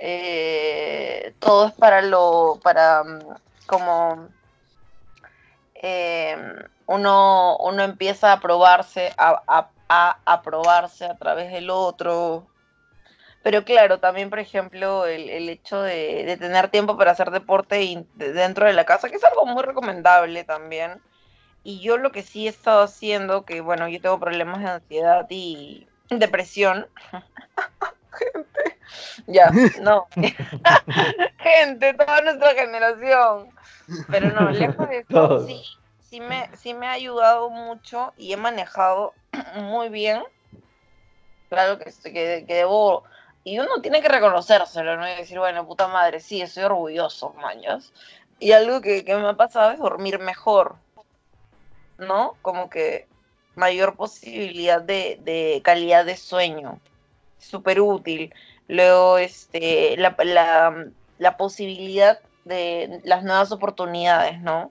eh, 0.00 1.32
todo 1.38 1.68
es 1.68 1.74
para 1.74 2.02
lo, 2.02 2.58
para 2.60 3.04
mm, 3.04 3.20
como 3.66 4.30
eh, 5.82 6.36
uno, 6.86 7.56
uno 7.58 7.82
empieza 7.82 8.32
a 8.32 8.40
probarse, 8.40 9.12
a, 9.16 9.42
a, 9.46 9.70
a 9.88 10.18
aprobarse 10.24 11.04
a 11.06 11.16
través 11.16 11.50
del 11.52 11.70
otro. 11.70 12.46
Pero 13.42 13.64
claro, 13.64 13.98
también, 14.00 14.28
por 14.28 14.38
ejemplo, 14.38 15.06
el, 15.06 15.30
el 15.30 15.48
hecho 15.48 15.80
de, 15.80 16.36
tener 16.38 16.68
tiempo 16.68 16.96
para 16.98 17.12
hacer 17.12 17.30
deporte 17.30 18.04
dentro 18.14 18.66
de 18.66 18.74
la 18.74 18.84
casa, 18.84 19.08
que 19.08 19.16
es 19.16 19.24
algo 19.24 19.46
muy 19.46 19.62
recomendable 19.62 20.44
también. 20.44 21.00
Y 21.64 21.80
yo 21.80 21.96
lo 21.96 22.12
que 22.12 22.22
sí 22.22 22.46
he 22.46 22.50
estado 22.50 22.82
haciendo, 22.82 23.44
que 23.44 23.60
bueno, 23.60 23.88
yo 23.88 24.00
tengo 24.00 24.20
problemas 24.20 24.60
de 24.60 24.68
ansiedad 24.68 25.26
y 25.30 25.86
depresión. 26.10 26.86
Gente, 28.12 28.78
ya, 29.26 29.50
no. 29.82 30.06
Gente, 31.38 31.94
toda 31.94 32.20
nuestra 32.22 32.54
generación. 32.54 33.50
Pero 34.08 34.30
no, 34.30 34.50
lejos 34.50 34.88
de 34.88 34.98
eso, 34.98 35.46
sí, 35.46 35.62
sí 36.08 36.20
me, 36.20 36.48
sí 36.56 36.74
me 36.74 36.86
ha 36.86 36.92
ayudado 36.92 37.50
mucho 37.50 38.12
y 38.16 38.32
he 38.32 38.36
manejado 38.36 39.14
muy 39.56 39.88
bien. 39.88 40.22
Claro 41.48 41.78
que, 41.78 41.92
que, 42.04 42.44
que 42.46 42.54
debo. 42.54 43.04
Y 43.42 43.58
uno 43.58 43.80
tiene 43.80 44.02
que 44.02 44.08
reconocérselo, 44.08 44.96
¿no? 44.96 45.08
Y 45.08 45.16
decir, 45.16 45.38
bueno, 45.38 45.66
puta 45.66 45.88
madre, 45.88 46.20
sí, 46.20 46.40
estoy 46.42 46.64
orgulloso, 46.64 47.32
mañas. 47.34 47.92
Y 48.38 48.52
algo 48.52 48.80
que, 48.80 49.04
que 49.04 49.16
me 49.16 49.28
ha 49.28 49.34
pasado 49.34 49.72
es 49.72 49.78
dormir 49.78 50.18
mejor, 50.18 50.76
¿no? 51.98 52.36
Como 52.42 52.70
que 52.70 53.08
mayor 53.54 53.96
posibilidad 53.96 54.80
de, 54.80 55.18
de 55.22 55.60
calidad 55.64 56.04
de 56.04 56.16
sueño. 56.16 56.80
Súper 57.38 57.80
útil. 57.80 58.32
Luego, 58.70 59.18
este, 59.18 59.96
la, 59.96 60.14
la, 61.18 61.36
posibilidad 61.36 62.20
de 62.44 63.00
las 63.02 63.24
nuevas 63.24 63.50
oportunidades, 63.50 64.40
¿no? 64.40 64.70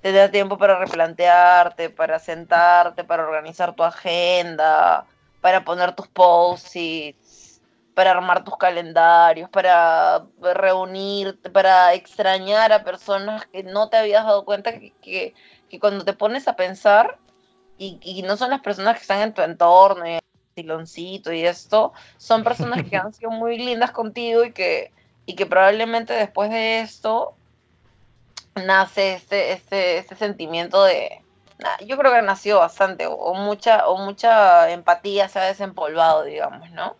Te 0.00 0.10
da 0.12 0.30
tiempo 0.30 0.56
para 0.56 0.78
replantearte, 0.78 1.90
para 1.90 2.18
sentarte, 2.18 3.04
para 3.04 3.24
organizar 3.24 3.74
tu 3.74 3.82
agenda, 3.82 5.04
para 5.42 5.66
poner 5.66 5.94
tus 5.94 6.08
post-its, 6.08 7.60
para 7.94 8.12
armar 8.12 8.42
tus 8.42 8.56
calendarios, 8.56 9.50
para 9.50 10.24
reunirte, 10.40 11.50
para 11.50 11.92
extrañar 11.92 12.72
a 12.72 12.84
personas 12.84 13.44
que 13.48 13.62
no 13.62 13.90
te 13.90 13.98
habías 13.98 14.24
dado 14.24 14.46
cuenta 14.46 14.78
que, 14.78 14.94
que, 15.02 15.78
cuando 15.78 16.06
te 16.06 16.14
pones 16.14 16.48
a 16.48 16.56
pensar 16.56 17.18
y, 17.76 17.98
y 18.00 18.22
no 18.22 18.38
son 18.38 18.48
las 18.48 18.62
personas 18.62 18.94
que 18.94 19.02
están 19.02 19.20
en 19.20 19.34
tu 19.34 19.42
entorno, 19.42 20.06
el 20.56 20.62
siloncito 20.62 21.32
y 21.32 21.44
esto, 21.44 21.92
son 22.16 22.42
personas 22.44 22.84
que 22.88 22.96
han 22.96 23.12
sido 23.12 23.30
muy 23.30 23.58
lindas 23.58 23.90
contigo 23.90 24.44
y 24.44 24.52
que, 24.52 24.92
y 25.26 25.34
que 25.34 25.46
probablemente 25.46 26.12
después 26.12 26.50
de 26.50 26.80
esto 26.80 27.34
nace 28.54 29.14
este, 29.14 29.52
este, 29.52 29.98
este 29.98 30.16
sentimiento 30.16 30.82
de, 30.84 31.20
yo 31.86 31.96
creo 31.98 32.12
que 32.12 32.22
nació 32.22 32.58
bastante, 32.58 33.06
o, 33.06 33.14
o 33.14 33.34
mucha, 33.34 33.86
o 33.88 33.98
mucha 33.98 34.70
empatía 34.70 35.28
se 35.28 35.38
ha 35.38 35.44
desempolvado, 35.44 36.24
digamos, 36.24 36.70
¿no? 36.70 36.96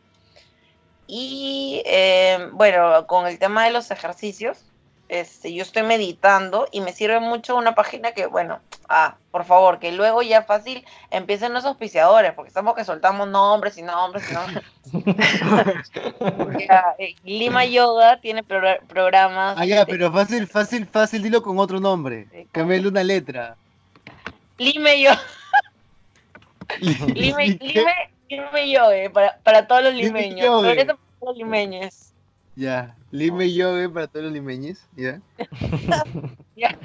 Y 1.06 1.82
eh, 1.86 2.48
bueno, 2.52 3.06
con 3.06 3.26
el 3.26 3.38
tema 3.38 3.64
de 3.64 3.70
los 3.70 3.90
ejercicios, 3.90 4.65
este, 5.08 5.54
yo 5.54 5.62
estoy 5.62 5.82
meditando 5.82 6.66
y 6.72 6.80
me 6.80 6.92
sirve 6.92 7.20
mucho 7.20 7.56
una 7.56 7.74
página 7.74 8.12
que, 8.12 8.26
bueno, 8.26 8.60
ah, 8.88 9.16
por 9.30 9.44
favor, 9.44 9.78
que 9.78 9.92
luego 9.92 10.22
ya 10.22 10.42
fácil 10.42 10.84
empiecen 11.10 11.52
los 11.52 11.64
auspiciadores, 11.64 12.32
porque 12.32 12.48
estamos 12.48 12.74
que 12.74 12.84
soltamos 12.84 13.28
nombres 13.28 13.78
y 13.78 13.82
nombres 13.82 14.24
y 14.30 14.34
nombres. 14.34 14.64
Ya, 16.68 16.94
eh, 16.98 17.14
Lima 17.24 17.64
Yoga 17.64 18.20
tiene 18.20 18.44
progr- 18.44 18.80
programas. 18.86 19.56
Ah, 19.58 19.64
ya, 19.64 19.80
este, 19.80 19.92
pero 19.92 20.12
fácil, 20.12 20.46
fácil, 20.46 20.86
fácil, 20.86 21.22
dilo 21.22 21.42
con 21.42 21.58
otro 21.58 21.80
nombre. 21.80 22.26
Sí, 22.32 22.48
una 22.88 23.02
letra. 23.04 23.56
Lime 24.58 25.02
Yoga. 25.02 25.20
Lime. 26.80 27.58
Lime, 27.60 27.94
Lime 28.28 28.70
Yoga, 28.70 29.10
para, 29.12 29.38
para 29.42 29.66
todos 29.66 29.84
los 29.84 29.94
limeños. 29.94 30.62
Para 30.62 30.84
todos 30.84 30.98
los 31.20 31.36
limeños. 31.36 32.12
Ya, 32.54 32.96
Lime 33.16 33.52
Yoga 33.52 33.88
para 33.92 34.06
todos 34.06 34.24
los 34.26 34.34
limeños, 34.34 34.78
ya. 34.96 35.20
Ya. 36.56 36.78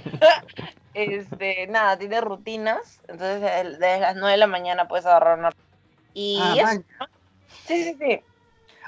Este, 0.93 1.67
nada, 1.67 1.97
tiene 1.97 2.19
rutinas. 2.19 2.99
Entonces, 3.07 3.41
desde 3.41 3.99
las 3.99 4.15
9 4.15 4.31
de 4.31 4.37
la 4.37 4.47
mañana 4.47 4.87
puedes 4.87 5.05
agarrar 5.05 5.39
una. 5.39 5.51
Y 6.13 6.35
Ah, 6.37 6.73
eso, 6.73 6.81
sí, 7.67 7.83
sí, 7.83 7.95
sí. 7.99 8.19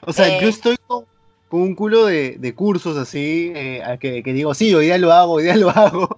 O 0.06 0.12
sea, 0.12 0.28
Eh, 0.28 0.42
yo 0.42 0.50
estoy 0.50 0.76
con, 0.86 1.06
con 1.50 1.62
un 1.62 1.76
culo 1.76 2.06
de, 2.06 2.36
de 2.38 2.54
cursos 2.54 2.98
así, 2.98 3.54
eh, 3.56 3.82
a 3.84 3.98
que, 3.98 4.22
que 4.24 4.34
digo, 4.34 4.54
sí, 4.54 4.74
hoy 4.76 4.86
día 4.88 4.98
lo 4.98 5.14
hago, 5.14 5.34
hoy 5.34 5.44
día 5.44 5.56
lo 5.56 5.70
hago. 5.76 6.10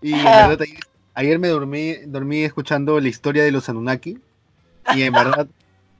Y 0.00 0.12
Ajá. 0.12 0.48
verdad, 0.48 0.62
ayer, 0.62 0.80
ayer 1.14 1.38
me 1.40 1.48
dormí, 1.48 1.94
dormí 2.06 2.44
escuchando 2.44 3.00
la 3.00 3.08
historia 3.08 3.42
de 3.42 3.50
los 3.50 3.68
Anunnaki. 3.68 4.18
Y 4.94 5.02
en 5.02 5.14
verdad 5.14 5.48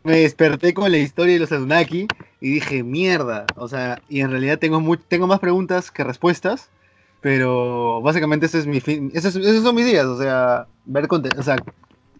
me 0.05 0.18
desperté 0.18 0.75
con 0.75 0.90
la 0.92 0.99
historia 0.99 1.35
de 1.35 1.40
los 1.40 1.53
Anunnaki 1.53 2.07
y 2.42 2.50
dije, 2.50 2.83
mierda. 2.83 3.46
O 3.57 3.68
sea, 3.68 4.02
y 4.11 4.20
en 4.20 4.31
realidad 4.31 4.59
tengo, 4.59 4.81
mu- 4.81 4.96
tengo 4.96 5.26
más 5.26 5.38
preguntas 5.38 5.90
que 5.90 6.05
respuestas. 6.05 6.68
Pero 7.22 8.02
básicamente 8.02 8.46
ese 8.46 8.59
es 8.59 8.66
mi 8.66 8.81
fin, 8.81 9.12
esos, 9.14 9.37
esos 9.37 9.62
son 9.62 9.76
mis 9.76 9.87
días, 9.87 10.07
o 10.07 10.18
sea, 10.20 10.66
ver 10.87 11.07
conte- 11.07 11.38
o 11.38 11.42
sea, 11.44 11.57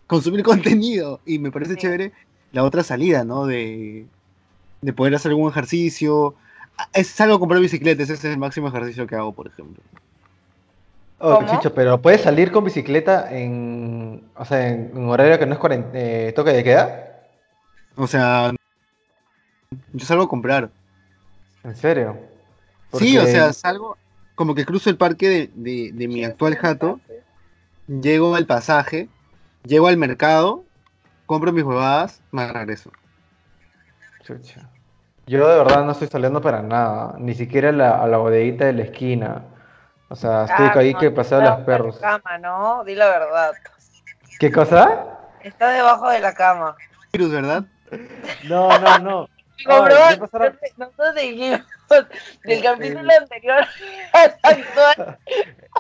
consumir 0.06 0.42
contenido. 0.44 1.18
Y 1.26 1.38
me 1.40 1.50
parece 1.50 1.72
Sí. 1.74 1.80
chévere 1.80 2.12
la 2.52 2.62
otra 2.62 2.85
salida, 2.85 3.24
¿no? 3.24 3.44
De, 3.46 4.06
de 4.80 4.92
poder 4.92 5.16
hacer 5.16 5.30
algún 5.32 5.50
ejercicio. 5.50 6.37
Ah, 6.78 6.88
Es 6.92 7.08
salgo 7.08 7.35
a 7.35 7.38
comprar 7.40 7.61
bicicleta, 7.61 8.02
ese 8.04 8.14
es 8.14 8.24
el 8.24 8.38
máximo 8.38 8.68
ejercicio 8.68 9.06
que 9.08 9.16
hago, 9.16 9.32
por 9.32 9.48
ejemplo. 9.48 9.82
Oh. 11.18 11.44
Chicho, 11.50 11.74
pero 11.74 12.00
¿puedes 12.00 12.20
salir 12.20 12.50
con 12.52 12.64
bicicleta 12.64 13.28
en, 13.37 14.22
o 14.37 14.44
sea, 14.44 14.68
en 14.68 14.90
un 14.96 15.08
horario 15.08 15.38
que 15.38 15.46
no 15.46 15.54
es 15.54 15.61
eh, 15.94 16.32
toque 16.35 16.50
de 16.52 16.64
queda? 16.64 17.22
O 17.96 18.06
sea, 18.06 18.52
yo 19.92 20.06
salgo 20.06 20.24
a 20.24 20.28
comprar. 20.28 20.70
¿En 21.64 21.76
serio? 21.76 22.18
Sí, 22.92 23.16
o 23.18 23.26
sea, 23.26 23.52
salgo, 23.52 23.96
como 24.35 24.54
que 24.54 24.64
cruzo 24.66 24.90
el 24.90 24.96
parque 24.96 25.28
de, 25.28 25.50
de- 25.54 25.90
de 25.92 26.08
mi 26.08 26.24
actual 26.24 26.56
jato, 26.56 27.00
llego 27.87 28.35
al 28.35 28.46
pasaje, 28.46 29.08
llego 29.64 29.87
al 29.88 29.96
mercado, 29.96 30.64
compro 31.26 31.52
mis 31.52 31.64
huevadas, 31.64 32.20
me 32.32 32.50
regreso. 32.52 32.90
Chucha. 34.22 34.68
Yo 35.26 35.48
de 35.48 35.56
verdad 35.56 35.85
no 35.85 35.92
estoy 35.92 36.08
saliendo 36.08 36.40
para 36.40 36.62
nada, 36.62 37.14
ni 37.18 37.35
siquiera 37.35 37.68
a 37.70 37.72
la, 37.72 38.02
a 38.02 38.06
la 38.06 38.18
bodeguita 38.18 38.66
de 38.66 38.72
la 38.72 38.82
esquina. 38.82 39.42
O 40.08 40.16
sea, 40.16 40.44
estoy 40.44 40.66
Ah, 40.66 40.72
ahí 40.78 40.92
no, 40.92 40.98
que 40.98 41.11
paseo 41.11 41.38
a 41.38 41.40
está 41.40 41.50
los 41.50 41.58
de 41.61 41.64
perros. 41.64 42.00
la 42.00 42.20
cama, 42.22 42.38
¿no? 42.38 42.85
Di 42.85 42.94
la 42.94 43.06
verdad. 43.08 43.52
¿Qué 44.38 44.50
cosa? 44.52 45.18
Está 45.42 45.70
debajo 45.70 46.11
de 46.11 46.20
la 46.20 46.35
cama. 46.35 46.76
Virus, 47.12 47.30
¿verdad? 47.30 47.64
No, 48.44 48.68
no, 48.78 48.98
no. 48.98 49.28
Pasaron- 49.64 50.59
nosotros 50.77 51.14
dijimos 51.14 51.61
del 51.90 52.07
El- 52.59 52.62
capítulo 52.62 53.11
anterior 53.20 53.64
hasta 54.12 54.48
actual. 54.48 55.18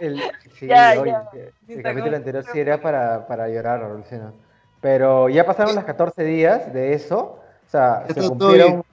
El, 0.00 0.22
sí, 0.58 0.66
Ya, 0.66 0.94
oye, 0.98 1.10
ya. 1.10 1.28
Sí, 1.32 1.38
el 1.72 1.78
está 1.78 1.90
capítulo 1.90 2.16
anterior 2.16 2.44
sí 2.52 2.60
era 2.60 2.80
para, 2.80 3.26
para 3.26 3.48
llorar, 3.48 3.82
Alucina. 3.82 4.32
Pero 4.80 5.28
ya 5.28 5.46
pasaron 5.46 5.74
los 5.74 5.84
14 5.84 6.24
días 6.24 6.72
de 6.72 6.92
eso. 6.94 7.18
O 7.66 7.70
sea, 7.70 8.04
se 8.12 8.14
cumplieron, 8.28 8.84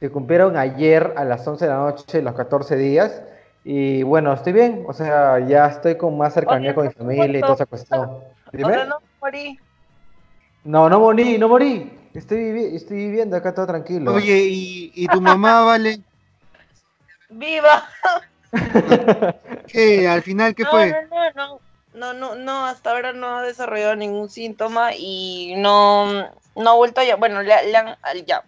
se 0.00 0.10
cumplieron 0.10 0.56
ayer 0.56 1.14
a 1.16 1.24
las 1.24 1.46
11 1.46 1.64
de 1.64 1.70
la 1.70 1.78
noche 1.78 2.22
los 2.22 2.34
14 2.34 2.76
días. 2.76 3.22
Y 3.64 4.02
bueno, 4.02 4.32
estoy 4.32 4.52
bien. 4.52 4.84
O 4.88 4.92
sea, 4.92 5.38
ya 5.40 5.66
estoy 5.66 5.96
con 5.96 6.16
más 6.18 6.34
cercanía 6.34 6.70
Oye, 6.70 6.74
con 6.74 6.86
mi 6.86 6.92
familia 6.92 7.38
y 7.38 7.40
toda 7.42 7.54
esa 7.54 7.66
cuestión. 7.66 8.00
O 8.10 8.22
Dime. 8.52 8.74
sea, 8.74 8.84
no 8.86 8.98
morí. 9.20 9.58
No, 10.64 10.88
no 10.88 11.00
morí, 11.00 11.38
no 11.38 11.48
morí. 11.48 11.97
Estoy, 12.14 12.38
vivi- 12.38 12.76
estoy 12.76 12.96
viviendo 12.96 13.36
acá 13.36 13.54
todo 13.54 13.66
tranquilo. 13.66 14.14
Oye, 14.14 14.38
¿y, 14.48 14.92
y 14.94 15.06
tu 15.08 15.20
mamá, 15.20 15.62
vale? 15.64 16.00
¡Viva! 17.30 17.88
¿Qué? 19.68 20.08
¿Al 20.08 20.22
final 20.22 20.54
qué 20.54 20.64
no, 20.64 20.70
fue? 20.70 20.94
no, 21.10 21.30
no, 21.34 21.60
no. 21.94 22.12
No, 22.12 22.34
no, 22.36 22.66
hasta 22.66 22.90
ahora 22.92 23.12
no 23.12 23.38
ha 23.38 23.42
desarrollado 23.42 23.96
ningún 23.96 24.30
síntoma 24.30 24.94
y 24.94 25.54
no, 25.56 26.06
no 26.54 26.70
ha 26.70 26.74
vuelto 26.74 27.00
a 27.00 27.04
ya. 27.04 27.16
Bueno, 27.16 27.42
le, 27.42 27.70
le 27.70 27.76
han- 27.76 27.96
ya. 28.26 28.44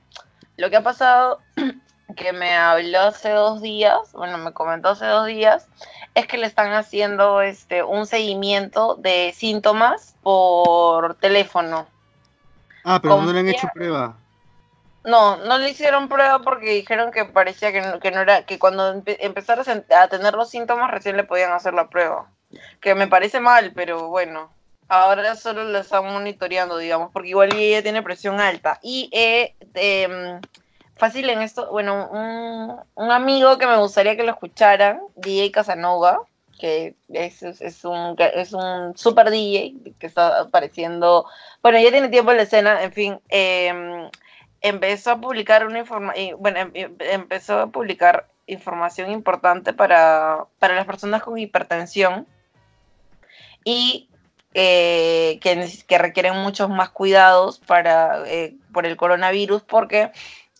Lo 0.56 0.70
que 0.70 0.76
ha 0.76 0.82
pasado 0.82 1.40
que 2.16 2.32
me 2.32 2.54
habló 2.54 3.00
hace 3.00 3.30
dos 3.30 3.60
días, 3.60 3.98
bueno, 4.12 4.38
me 4.38 4.52
comentó 4.52 4.90
hace 4.90 5.06
dos 5.06 5.26
días, 5.26 5.66
es 6.14 6.26
que 6.26 6.38
le 6.38 6.46
están 6.46 6.72
haciendo 6.72 7.40
este 7.40 7.82
un 7.82 8.06
seguimiento 8.06 8.94
de 8.96 9.32
síntomas 9.34 10.14
por 10.22 11.14
teléfono. 11.16 11.88
Ah, 12.84 12.98
pero 13.00 13.20
no 13.20 13.32
le 13.32 13.40
han 13.40 13.48
hecho 13.48 13.68
prueba. 13.72 14.16
No, 15.04 15.38
no 15.38 15.58
le 15.58 15.70
hicieron 15.70 16.08
prueba 16.08 16.40
porque 16.40 16.70
dijeron 16.74 17.10
que 17.10 17.24
parecía 17.24 17.72
que 17.72 17.80
no, 17.80 17.98
que 18.00 18.10
no 18.10 18.20
era, 18.20 18.44
que 18.44 18.58
cuando 18.58 18.94
empe- 18.94 19.16
empezara 19.20 19.62
a 19.96 20.08
tener 20.08 20.34
los 20.34 20.50
síntomas 20.50 20.90
recién 20.90 21.16
le 21.16 21.24
podían 21.24 21.52
hacer 21.52 21.72
la 21.72 21.88
prueba. 21.88 22.26
Que 22.80 22.94
me 22.94 23.06
parece 23.06 23.40
mal, 23.40 23.72
pero 23.74 24.08
bueno. 24.08 24.50
Ahora 24.88 25.36
solo 25.36 25.64
lo 25.64 25.78
están 25.78 26.04
monitoreando, 26.04 26.76
digamos, 26.76 27.10
porque 27.12 27.28
igual 27.30 27.54
ella 27.54 27.82
tiene 27.82 28.02
presión 28.02 28.40
alta. 28.40 28.78
Y 28.82 29.08
eh, 29.12 29.54
em, 29.74 30.40
fácil 30.96 31.30
en 31.30 31.42
esto, 31.42 31.70
bueno, 31.70 32.08
un, 32.10 32.76
un 32.96 33.10
amigo 33.12 33.56
que 33.56 33.68
me 33.68 33.76
gustaría 33.78 34.16
que 34.16 34.24
lo 34.24 34.32
escucharan, 34.32 35.00
DJ 35.14 35.52
Casanova, 35.52 36.22
que 36.60 36.94
es, 37.08 37.84
un, 37.84 38.16
es 38.18 38.52
un 38.52 38.96
super 38.96 39.30
DJ 39.30 39.74
que 39.98 40.06
está 40.06 40.40
apareciendo, 40.40 41.26
bueno, 41.62 41.78
ya 41.80 41.90
tiene 41.90 42.08
tiempo 42.08 42.30
en 42.30 42.36
la 42.36 42.42
escena, 42.42 42.82
en 42.82 42.92
fin, 42.92 43.20
em, 43.30 44.10
empezó 44.60 45.12
a 45.12 45.20
publicar 45.20 45.66
una 45.66 45.78
información, 45.78 46.36
bueno, 46.38 46.58
em- 46.60 46.70
em- 46.74 46.96
empezó 47.00 47.60
a 47.60 47.66
publicar 47.68 48.28
información 48.46 49.10
importante 49.10 49.72
para, 49.72 50.44
para 50.58 50.74
las 50.74 50.86
personas 50.86 51.22
con 51.22 51.38
hipertensión 51.38 52.26
y 53.64 54.08
eh, 54.52 55.38
que, 55.40 55.68
que 55.86 55.98
requieren 55.98 56.36
muchos 56.36 56.68
más 56.68 56.90
cuidados 56.90 57.58
para, 57.60 58.24
eh, 58.26 58.56
por 58.72 58.84
el 58.84 58.96
coronavirus 58.96 59.62
porque 59.62 60.10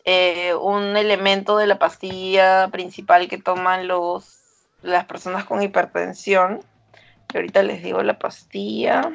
eh, 0.05 0.55
un 0.55 0.97
elemento 0.97 1.57
de 1.57 1.67
la 1.67 1.79
pastilla 1.79 2.69
principal 2.69 3.29
que 3.29 3.39
toman 3.39 3.89
los, 3.89 4.40
las 4.83 5.05
personas 5.05 5.45
con 5.45 5.63
hipertensión, 5.63 6.61
que 7.29 7.39
ahorita 7.39 7.63
les 7.63 7.83
digo 7.83 8.03
la 8.03 8.19
pastilla, 8.19 9.11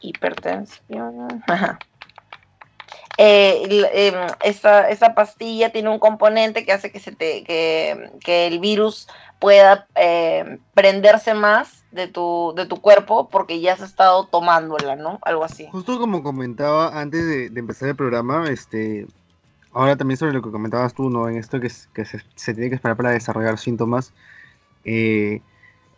hipertensión, 0.00 1.42
ajá. 1.46 1.78
Eh, 3.22 3.84
em, 3.92 4.14
esta, 4.42 4.88
esta 4.88 5.14
pastilla 5.14 5.70
tiene 5.70 5.90
un 5.90 5.98
componente 5.98 6.64
que 6.64 6.72
hace 6.72 6.90
que, 6.90 7.00
se 7.00 7.12
te, 7.12 7.44
que, 7.44 8.10
que 8.20 8.46
el 8.46 8.60
virus 8.60 9.08
pueda 9.38 9.86
eh, 9.94 10.58
prenderse 10.72 11.34
más 11.34 11.84
de 11.92 12.08
tu, 12.08 12.54
de 12.56 12.64
tu 12.64 12.80
cuerpo 12.80 13.28
porque 13.28 13.60
ya 13.60 13.74
has 13.74 13.82
estado 13.82 14.26
tomándola, 14.26 14.96
¿no? 14.96 15.18
Algo 15.22 15.44
así. 15.44 15.68
Justo 15.70 15.98
como 15.98 16.22
comentaba 16.22 16.98
antes 16.98 17.26
de, 17.26 17.50
de 17.50 17.60
empezar 17.60 17.90
el 17.90 17.96
programa, 17.96 18.48
este, 18.48 19.06
ahora 19.72 19.96
también 19.96 20.16
sobre 20.16 20.32
lo 20.32 20.40
que 20.40 20.50
comentabas 20.50 20.94
tú, 20.94 21.10
¿no? 21.10 21.28
En 21.28 21.36
esto 21.36 21.60
que, 21.60 21.70
que 21.92 22.04
se, 22.06 22.22
se 22.34 22.54
tiene 22.54 22.70
que 22.70 22.76
esperar 22.76 22.96
para 22.96 23.10
desarrollar 23.10 23.58
síntomas. 23.58 24.14
Eh, 24.84 25.42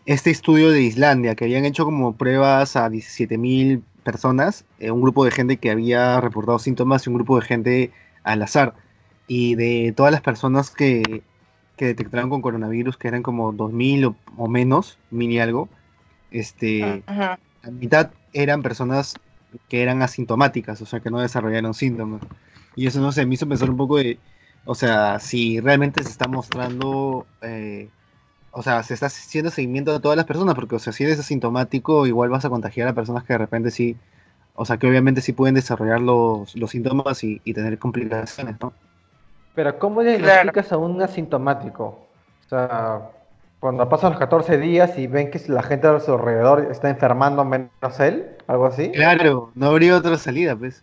este 0.07 0.30
estudio 0.30 0.70
de 0.70 0.83
Islandia, 0.83 1.35
que 1.35 1.45
habían 1.45 1.64
hecho 1.64 1.85
como 1.85 2.16
pruebas 2.16 2.76
a 2.76 2.91
17.000 2.91 3.85
personas, 4.05 4.66
eh, 4.78 4.91
un 4.91 5.03
grupo 5.03 5.24
de 5.24 5.30
gente 5.30 5.59
que 5.59 5.70
había 5.70 6.20
reportado 6.20 6.59
síntomas 6.59 7.07
y 7.07 7.11
un 7.11 7.16
grupo 7.16 7.37
de 7.41 7.47
gente 7.47 7.93
al 8.24 8.43
azar. 8.43 8.74
Y 9.26 9.55
de 9.55 9.93
todas 9.97 10.12
las 10.12 10.22
personas 10.22 10.70
que, 10.70 11.22
que 11.76 11.87
detectaron 11.87 12.30
con 12.30 12.43
coronavirus, 12.43 12.97
que 12.99 13.09
eran 13.09 13.22
como 13.22 13.53
2.000 13.53 14.05
o, 14.07 14.16
o 14.37 14.49
menos, 14.49 14.99
mil 15.11 15.30
y 15.30 15.39
algo, 15.39 15.70
este, 16.30 17.05
Ujú. 17.09 17.37
la 17.62 17.70
mitad 17.70 18.12
eran 18.33 18.62
personas 18.62 19.20
que 19.68 19.83
eran 19.83 20.03
asintomáticas, 20.03 20.80
o 20.83 20.87
sea, 20.87 21.01
que 21.01 21.11
no 21.11 21.20
desarrollaron 21.20 21.74
síntomas. 21.74 22.22
Y 22.74 22.87
eso, 22.87 23.01
no 23.01 23.12
sé, 23.12 23.26
me 23.26 23.35
hizo 23.35 23.49
pensar 23.49 23.70
un 23.70 23.76
poco 23.76 23.99
de, 23.99 24.18
o 24.64 24.74
sea, 24.74 25.18
si 25.20 25.61
realmente 25.61 26.03
se 26.05 26.11
está 26.11 26.28
mostrando, 26.28 27.26
eh, 27.43 27.91
o 28.53 28.62
sea, 28.62 28.82
se 28.82 28.94
está 28.94 29.07
haciendo 29.07 29.50
seguimiento 29.50 29.94
a 29.94 30.00
todas 30.00 30.16
las 30.16 30.26
personas, 30.26 30.55
porque, 30.55 30.76
o 30.76 30.78
sea, 30.78 30.92
si 30.92 31.05
eres 31.05 31.18
asintomático, 31.18 32.07
igual 32.07 32.30
vas 32.30 32.44
a 32.44 32.50
contagiar 32.50 32.86
a 32.86 32.92
personas 32.92 33.24
que 33.24 33.32
de 33.32 33.38
repente 33.38 33.70
sí, 33.70 33.96
o 34.55 34.64
sea, 34.64 34.76
que 34.76 34.86
obviamente 34.86 35.22
sí 35.22 35.32
pueden 35.32 35.55
desarrollar 35.55 36.00
los, 36.00 36.55
los 36.55 36.70
síntomas 36.70 37.24
y, 37.24 37.40
y 37.44 37.55
tener 37.55 37.78
complicaciones, 37.78 38.57
¿no? 38.61 38.72
Pero 39.55 39.78
¿cómo 39.78 40.03
diagnosticas 40.03 40.72
a 40.72 40.76
un 40.76 41.00
asintomático? 41.03 42.07
O 42.46 42.48
sea, 42.48 43.11
cuando 43.61 43.88
pasan 43.88 44.11
los 44.11 44.18
14 44.18 44.59
días 44.59 44.98
y 44.98 45.07
ven 45.07 45.30
que 45.30 45.40
la 45.48 45.62
gente 45.62 45.86
a 45.86 46.00
su 46.00 46.12
alrededor 46.12 46.68
está 46.70 46.90
enfermando 46.90 47.44
menos 47.44 48.00
él, 48.00 48.36
algo 48.46 48.66
así. 48.66 48.90
Claro, 48.92 49.50
no 49.55 49.68
habría 49.68 49.96
otra 49.96 50.18
salida, 50.18 50.57
pues. 50.57 50.82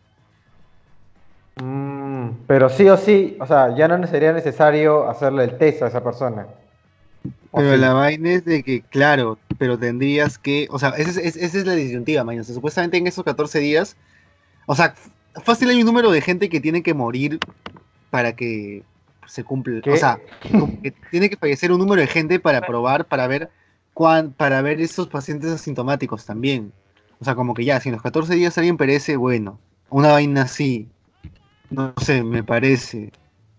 Mm, 1.62 2.30
pero 2.48 2.70
sí 2.70 2.88
o 2.90 2.98
sí, 2.98 3.38
o 3.40 3.46
sea, 3.46 3.76
ya 3.76 3.88
no 3.88 4.06
sería 4.08 4.34
necesario 4.34 5.10
hacerle 5.10 5.44
el 5.44 5.58
test 5.58 5.84
a 5.84 5.88
esa 5.88 6.04
persona. 6.04 6.48
¿O 7.52 7.58
Pero 7.58 7.78
la 7.78 7.94
vaina 7.94 8.32
es 8.32 8.46
de 8.46 8.64
que, 8.64 8.82
claro, 8.82 9.38
pero 9.58 9.78
tendrías 9.78 10.38
que, 10.38 10.68
o 10.70 10.80
sea, 10.80 10.90
esa 10.90 11.10
es, 11.12 11.18
es- 11.18 11.36
esa 11.36 11.58
es 11.58 11.66
la 11.66 11.74
disyuntiva, 11.74 12.24
mañana. 12.24 12.42
O 12.42 12.46
sea, 12.46 12.56
supuestamente 12.56 12.98
en 12.98 13.08
esos 13.08 13.24
14 13.24 13.60
días, 13.60 13.96
o 14.68 14.76
sea, 14.76 14.94
fácil 15.44 15.70
hay 15.70 15.80
un 15.80 15.86
número 15.86 16.12
de 16.12 16.22
gente 16.22 16.50
que 16.50 16.60
tiene 16.60 16.84
que 16.84 16.94
morir 16.94 17.40
para 18.10 18.36
que 18.36 18.84
se 19.28 19.44
cumpla. 19.44 19.82
O 19.92 19.98
sea, 19.98 20.20
como 20.52 20.82
que 20.82 20.92
tiene 21.12 21.30
que 21.30 21.38
fallecer 21.38 21.72
un 21.72 21.80
número 21.80 22.02
de 22.02 22.08
gente 22.08 22.40
para 22.40 22.62
probar, 22.62 23.06
para 23.06 23.28
ver 23.28 23.50
cuán, 23.94 24.32
para 24.32 24.62
ver 24.62 24.80
esos 24.80 25.08
pacientes 25.08 25.52
asintomáticos 25.52 26.26
también. 26.26 26.72
O 27.20 27.26
sea, 27.26 27.36
como 27.36 27.54
que 27.54 27.66
ya, 27.66 27.80
si 27.80 27.90
en 27.90 27.94
los 27.94 28.02
14 28.02 28.34
días 28.36 28.58
alguien 28.58 28.78
perece, 28.78 29.18
bueno, 29.18 29.60
una 29.90 30.12
vaina 30.12 30.44
así, 30.44 30.88
no 31.70 31.94
sé, 32.02 32.24
me 32.24 32.44
parece. 32.44 33.12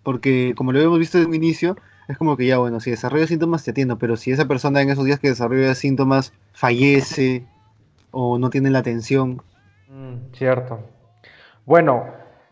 Porque 0.02 0.54
como 0.56 0.72
lo 0.72 0.78
habíamos 0.78 0.98
visto 0.98 1.18
desde 1.18 1.28
un 1.28 1.34
inicio, 1.34 1.76
es 2.10 2.18
como 2.18 2.36
que 2.36 2.46
ya, 2.46 2.58
bueno, 2.58 2.80
si 2.80 2.90
desarrolla 2.90 3.26
síntomas 3.26 3.64
te 3.64 3.70
atiendo, 3.70 3.98
pero 3.98 4.16
si 4.16 4.32
esa 4.32 4.46
persona 4.46 4.82
en 4.82 4.90
esos 4.90 5.04
días 5.04 5.20
que 5.20 5.28
desarrolla 5.28 5.74
síntomas 5.74 6.32
fallece 6.52 7.44
o 8.10 8.38
no 8.38 8.50
tiene 8.50 8.70
la 8.70 8.80
atención, 8.80 9.42
Mm, 9.90 10.32
cierto. 10.32 10.80
Bueno, 11.66 12.04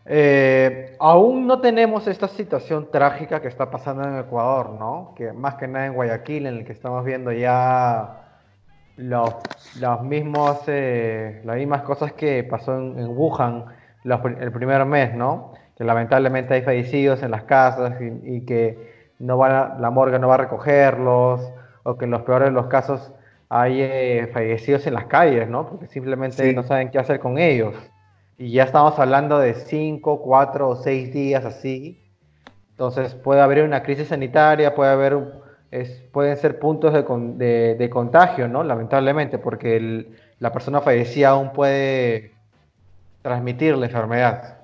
eh, 0.05 0.95
aún 0.99 1.47
no 1.47 1.61
tenemos 1.61 2.07
esta 2.07 2.27
situación 2.27 2.89
trágica 2.91 3.41
que 3.41 3.47
está 3.47 3.71
pasando 3.71 4.03
en 4.03 4.17
Ecuador, 4.17 4.71
¿no? 4.71 5.13
Que 5.15 5.31
más 5.31 5.55
que 5.55 5.67
nada 5.67 5.85
en 5.85 5.93
Guayaquil, 5.93 6.47
en 6.47 6.57
el 6.57 6.65
que 6.65 6.73
estamos 6.73 7.05
viendo 7.05 7.31
ya 7.31 8.41
los, 8.97 9.35
los 9.79 10.01
mismos, 10.03 10.59
eh, 10.67 11.41
las 11.45 11.55
mismas 11.55 11.83
cosas 11.83 12.13
que 12.13 12.43
pasó 12.43 12.77
en, 12.77 13.07
Wuhan 13.07 13.65
el 14.03 14.51
primer 14.51 14.85
mes, 14.85 15.13
¿no? 15.15 15.53
Que 15.77 15.83
lamentablemente 15.85 16.53
hay 16.55 16.61
fallecidos 16.61 17.23
en 17.23 17.31
las 17.31 17.43
casas 17.43 17.95
y 18.01 18.41
que 18.45 18.98
no 19.19 19.37
van 19.37 19.51
a- 19.51 19.75
la 19.79 19.89
morgue 19.91 20.17
no 20.19 20.27
va 20.27 20.35
a 20.35 20.37
recogerlos, 20.37 21.41
o 21.83 21.97
que 21.97 22.05
en 22.05 22.11
los 22.11 22.21
peores 22.23 22.49
de 22.49 22.53
los 22.53 22.67
casos 22.67 23.11
hay 23.49 23.81
eh, 23.81 24.29
fallecidos 24.33 24.85
en 24.87 24.93
las 24.93 25.05
calles, 25.05 25.49
¿no? 25.49 25.67
Porque 25.67 25.87
simplemente 25.87 26.49
Sí. 26.49 26.55
no 26.55 26.63
saben 26.63 26.91
qué 26.91 26.99
hacer 26.99 27.19
con 27.19 27.37
ellos. 27.37 27.75
Y 28.37 28.51
ya 28.51 28.63
estamos 28.63 28.97
hablando 28.99 29.37
de 29.39 29.53
cinco, 29.55 30.21
cuatro 30.21 30.69
o 30.69 30.75
seis 30.75 31.11
días 31.13 31.43
así. 31.45 32.01
Entonces 32.71 33.13
puede 33.15 33.41
haber 33.41 33.63
una 33.65 33.83
crisis 33.83 34.07
sanitaria, 34.07 34.73
puede 34.75 34.91
haber, 34.91 35.17
es- 35.71 36.01
pueden 36.13 36.37
ser 36.37 36.59
puntos 36.59 36.93
de, 36.93 37.03
con- 37.03 37.37
de- 37.37 37.75
de 37.75 37.89
contagio, 37.89 38.47
¿no? 38.47 38.63
Lamentablemente, 38.63 39.37
porque 39.39 39.75
el- 39.77 40.15
la 40.39 40.53
persona 40.53 40.79
fallecida 40.79 41.29
aún 41.29 41.51
puede 41.51 42.31
transmitir 43.21 43.75
la 43.77 43.87
enfermedad. 43.87 44.55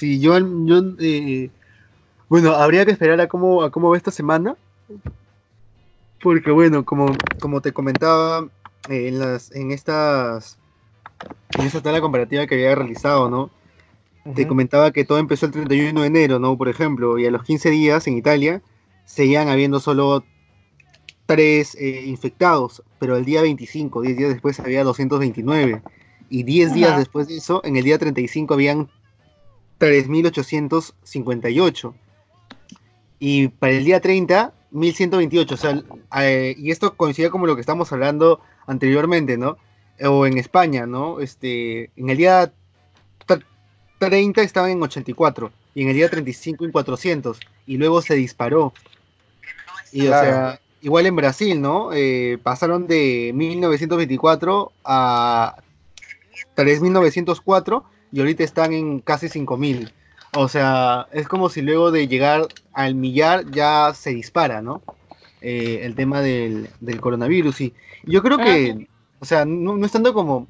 yo, 0.00 0.38
yo 0.64 0.80
eh, 1.00 1.50
bueno, 2.32 2.52
habría 2.52 2.86
que 2.86 2.92
esperar 2.92 3.20
a 3.20 3.28
cómo, 3.28 3.62
a 3.62 3.70
cómo 3.70 3.90
va 3.90 3.98
esta 3.98 4.10
semana, 4.10 4.56
porque 6.22 6.50
bueno, 6.50 6.82
como, 6.82 7.14
como 7.38 7.60
te 7.60 7.72
comentaba 7.72 8.48
eh, 8.88 9.08
en 9.08 9.18
las, 9.18 9.54
en 9.54 9.70
estas, 9.70 10.56
en 11.58 11.66
esta 11.66 11.82
tabla 11.82 12.00
comparativa 12.00 12.46
que 12.46 12.54
había 12.54 12.74
realizado, 12.74 13.28
¿no? 13.28 13.50
Te 14.34 14.48
comentaba 14.48 14.92
que 14.92 15.04
todo 15.04 15.18
empezó 15.18 15.44
el 15.44 15.52
31 15.52 16.00
de 16.00 16.06
enero, 16.06 16.38
¿no? 16.38 16.56
Por 16.56 16.70
ejemplo, 16.70 17.18
y 17.18 17.26
a 17.26 17.30
los 17.30 17.42
15 17.42 17.68
días 17.68 18.06
en 18.06 18.16
Italia 18.16 18.62
seguían 19.04 19.50
habiendo 19.50 19.78
solo 19.78 20.24
tres 21.26 21.74
eh, 21.74 22.04
infectados, 22.06 22.82
pero 22.98 23.18
el 23.18 23.26
día 23.26 23.42
25, 23.42 24.00
10 24.00 24.16
días 24.16 24.30
después 24.30 24.58
había 24.58 24.84
229. 24.84 25.82
Y 26.30 26.44
10 26.44 26.72
días 26.72 26.96
después 26.96 27.28
de 27.28 27.36
eso, 27.36 27.60
en 27.62 27.76
el 27.76 27.84
día 27.84 27.98
35 27.98 28.54
habían 28.54 28.88
3.858. 29.80 31.92
Y 33.24 33.46
para 33.46 33.72
el 33.74 33.84
día 33.84 34.00
30, 34.00 34.52
1.128. 34.72 35.52
O 35.52 35.56
sea, 35.56 35.80
eh, 36.20 36.56
y 36.58 36.72
esto 36.72 36.96
coincide 36.96 37.30
como 37.30 37.46
lo 37.46 37.54
que 37.54 37.60
estamos 37.60 37.92
hablando 37.92 38.40
anteriormente, 38.66 39.38
¿no? 39.38 39.58
O 40.04 40.26
en 40.26 40.38
España, 40.38 40.86
¿no? 40.86 41.20
Este, 41.20 41.90
en 41.94 42.10
el 42.10 42.16
día 42.16 42.52
tr- 43.28 43.44
30 44.00 44.42
estaban 44.42 44.72
en 44.72 44.82
84 44.82 45.52
y 45.76 45.82
en 45.82 45.88
el 45.90 45.94
día 45.94 46.10
35 46.10 46.64
en 46.64 46.72
400 46.72 47.38
y 47.64 47.76
luego 47.76 48.02
se 48.02 48.14
disparó. 48.14 48.72
Y 49.92 50.06
Claro. 50.06 50.16
o 50.28 50.30
sea, 50.32 50.60
igual 50.80 51.06
en 51.06 51.14
Brasil, 51.14 51.60
¿no? 51.60 51.92
Eh, 51.92 52.38
pasaron 52.42 52.88
de 52.88 53.30
1924 53.36 54.72
a 54.84 55.62
3904 56.56 57.84
y 58.10 58.18
ahorita 58.18 58.42
están 58.42 58.72
en 58.72 58.98
casi 58.98 59.28
5000. 59.28 59.92
O 60.34 60.48
sea, 60.48 61.08
es 61.12 61.28
como 61.28 61.50
si 61.50 61.60
luego 61.60 61.90
de 61.90 62.08
llegar 62.08 62.46
al 62.72 62.94
millar 62.94 63.50
ya 63.50 63.92
se 63.94 64.10
dispara, 64.10 64.62
¿no? 64.62 64.82
Eh, 65.42 65.80
el 65.82 65.94
tema 65.94 66.20
del, 66.20 66.70
del 66.80 67.00
coronavirus. 67.00 67.60
Y 67.60 67.74
yo 68.04 68.22
creo 68.22 68.38
que, 68.38 68.88
o 69.20 69.24
sea, 69.24 69.44
no, 69.44 69.76
no 69.76 69.84
es 69.84 69.92
tanto 69.92 70.14
como 70.14 70.46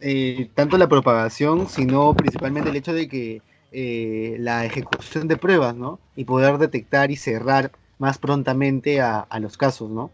eh, 0.00 0.50
tanto 0.54 0.76
la 0.76 0.88
propagación, 0.88 1.66
sino 1.68 2.12
principalmente 2.14 2.68
el 2.68 2.76
hecho 2.76 2.92
de 2.92 3.08
que 3.08 3.40
eh, 3.72 4.36
la 4.38 4.66
ejecución 4.66 5.28
de 5.28 5.38
pruebas, 5.38 5.74
¿no? 5.74 5.98
Y 6.14 6.24
poder 6.24 6.58
detectar 6.58 7.10
y 7.10 7.16
cerrar 7.16 7.70
más 7.98 8.18
prontamente 8.18 9.00
a, 9.00 9.20
a 9.20 9.40
los 9.40 9.56
casos, 9.56 9.88
¿no? 9.90 10.10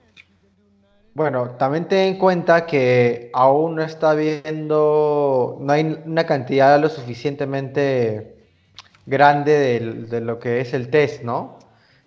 Bueno, 1.14 1.50
también 1.58 1.88
ten 1.88 2.14
en 2.14 2.18
cuenta 2.18 2.64
que 2.66 3.30
aún 3.34 3.74
no 3.74 3.82
está 3.82 4.14
viendo, 4.14 5.58
no 5.60 5.72
hay 5.72 5.98
una 6.06 6.24
cantidad 6.24 6.80
lo 6.80 6.88
suficientemente 6.88 8.31
grande 9.06 9.52
del- 9.58 10.08
de, 10.08 10.20
lo 10.20 10.38
que 10.38 10.60
es 10.60 10.74
el 10.74 10.90
test, 10.90 11.22
¿no? 11.22 11.58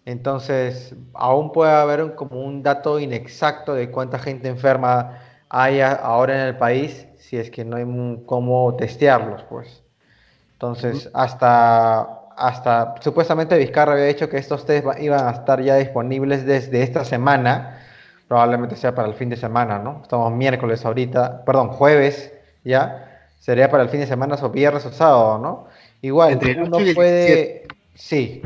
Entonces, 0.05 0.93
aún 1.13 1.51
puede 1.51 1.71
haber 1.71 2.03
un- 2.03 2.11
como 2.11 2.41
un 2.43 2.61
dato 2.63 2.99
inexacto 2.99 3.73
de 3.73 3.89
cuánta 3.91 4.19
gente 4.19 4.47
enferma 4.47 5.19
hay 5.49 5.81
ahora 5.81 6.35
en 6.35 6.47
el 6.47 6.57
país, 6.57 7.07
si 7.19 7.37
es 7.37 7.49
que 7.51 7.65
no 7.65 7.77
hay 7.77 7.83
un- 7.83 8.23
cómo 8.25 8.75
testearlos, 8.75 9.43
pues. 9.49 9.83
Entonces, 10.53 11.09
hasta, 11.13 12.01
hasta 12.37 12.95
supuestamente 13.01 13.57
Vizcarra 13.57 13.93
había 13.93 14.05
dicho 14.05 14.29
que 14.29 14.37
estos 14.37 14.65
test 14.65 14.85
iban 14.99 15.27
a 15.27 15.31
estar 15.31 15.61
ya 15.61 15.75
disponibles 15.75 16.45
desde 16.45 16.81
esta 16.83 17.03
semana, 17.05 17.79
probablemente 18.27 18.75
sea 18.75 18.95
para 18.95 19.07
el 19.07 19.13
fin 19.15 19.29
de 19.29 19.37
semana, 19.37 19.79
¿no? 19.79 19.99
Estamos 20.03 20.31
miércoles 20.33 20.85
ahorita, 20.85 21.43
perdón, 21.45 21.69
jueves 21.69 22.33
ya, 22.63 23.27
sería 23.39 23.69
para 23.69 23.83
el 23.83 23.89
fin 23.89 23.99
de 23.99 24.07
semana 24.07 24.35
o 24.41 24.49
viernes 24.49 24.85
o 24.85 24.91
sábado, 24.91 25.37
¿no? 25.39 25.67
Igual, 26.01 26.33
Entre 26.33 26.61
uno 26.61 26.77
8 26.77 26.85
y 26.85 26.89
el 26.89 26.95
puede, 26.95 27.63
sí, 27.95 28.41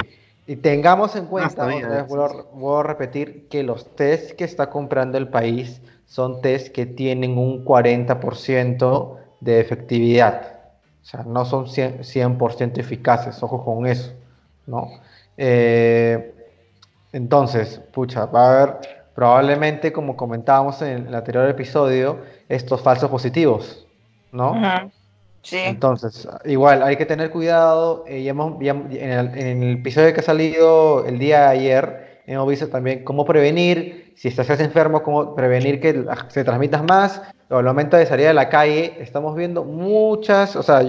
y 0.48 0.56
tengamos 0.56 1.16
en 1.16 1.26
cuenta, 1.26 1.66
otra 1.66 1.90
vez 1.90 2.02
sí, 2.04 2.08
vuelvo, 2.10 2.26
a- 2.26 2.30
sí. 2.30 2.38
vuelvo 2.54 2.80
a 2.80 2.84
repetir, 2.84 3.48
que 3.50 3.64
los 3.64 3.96
test 3.96 4.32
que 4.32 4.44
está 4.46 4.70
comprando 4.70 5.18
el 5.18 5.28
país 5.28 5.82
son 6.08 6.42
test 6.42 6.70
que 6.70 6.86
tienen 6.86 7.38
un 7.38 7.64
40% 7.64 9.18
de 9.40 9.60
efectividad. 9.60 10.56
O 11.02 11.06
sea, 11.06 11.24
no 11.24 11.46
son 11.46 11.68
100%, 11.68 12.04
100% 12.04 12.80
eficaces, 12.82 13.42
ojo 13.44 13.64
con 13.64 13.86
eso, 13.86 14.12
¿no? 14.66 14.88
Eh, 15.38 16.34
entonces, 17.12 17.80
pucha, 17.94 18.26
va 18.26 18.46
a 18.46 18.62
haber 18.64 18.76
probablemente, 19.16 19.92
como 19.92 20.16
comentábamos 20.16 20.82
en 20.82 21.08
el 21.08 21.16
anterior 21.16 21.48
episodio, 21.50 22.20
estos 22.48 22.82
falsos 22.82 23.10
positivos, 23.10 23.88
¿no? 24.32 24.52
Ujú. 24.52 24.92
Entonces, 25.58 26.28
igual 26.46 26.84
hay 26.84 26.96
que 26.98 27.06
tener 27.06 27.32
cuidado. 27.32 28.04
eh, 28.08 28.28
hemos- 28.28 28.58
ya- 28.62 28.72
en, 28.72 29.12
el, 29.12 29.38
en 29.38 29.64
el 29.64 29.74
episodio 29.80 30.14
que 30.14 30.20
ha 30.20 30.24
salido 30.24 31.06
el 31.06 31.18
día 31.20 31.42
de 31.42 31.48
ayer, 31.48 32.22
hemos 32.28 32.48
visto 32.48 32.68
también 32.68 33.04
cómo 33.04 33.26
prevenir, 33.26 34.14
si 34.16 34.28
estás 34.28 34.50
enfermo, 34.60 35.02
cómo 35.04 35.36
prevenir 35.36 35.80
que 35.80 36.06
se 36.28 36.44
transmitas 36.44 36.84
más. 36.84 37.22
O 37.50 37.58
al 37.58 37.66
momento 37.66 37.98
de 37.98 38.06
salir 38.06 38.28
a 38.28 38.34
la 38.34 38.50
calle, 38.50 38.96
estamos 39.00 39.36
viendo 39.36 39.64
muchas, 39.64 40.56
o 40.56 40.62
sea, 40.64 40.82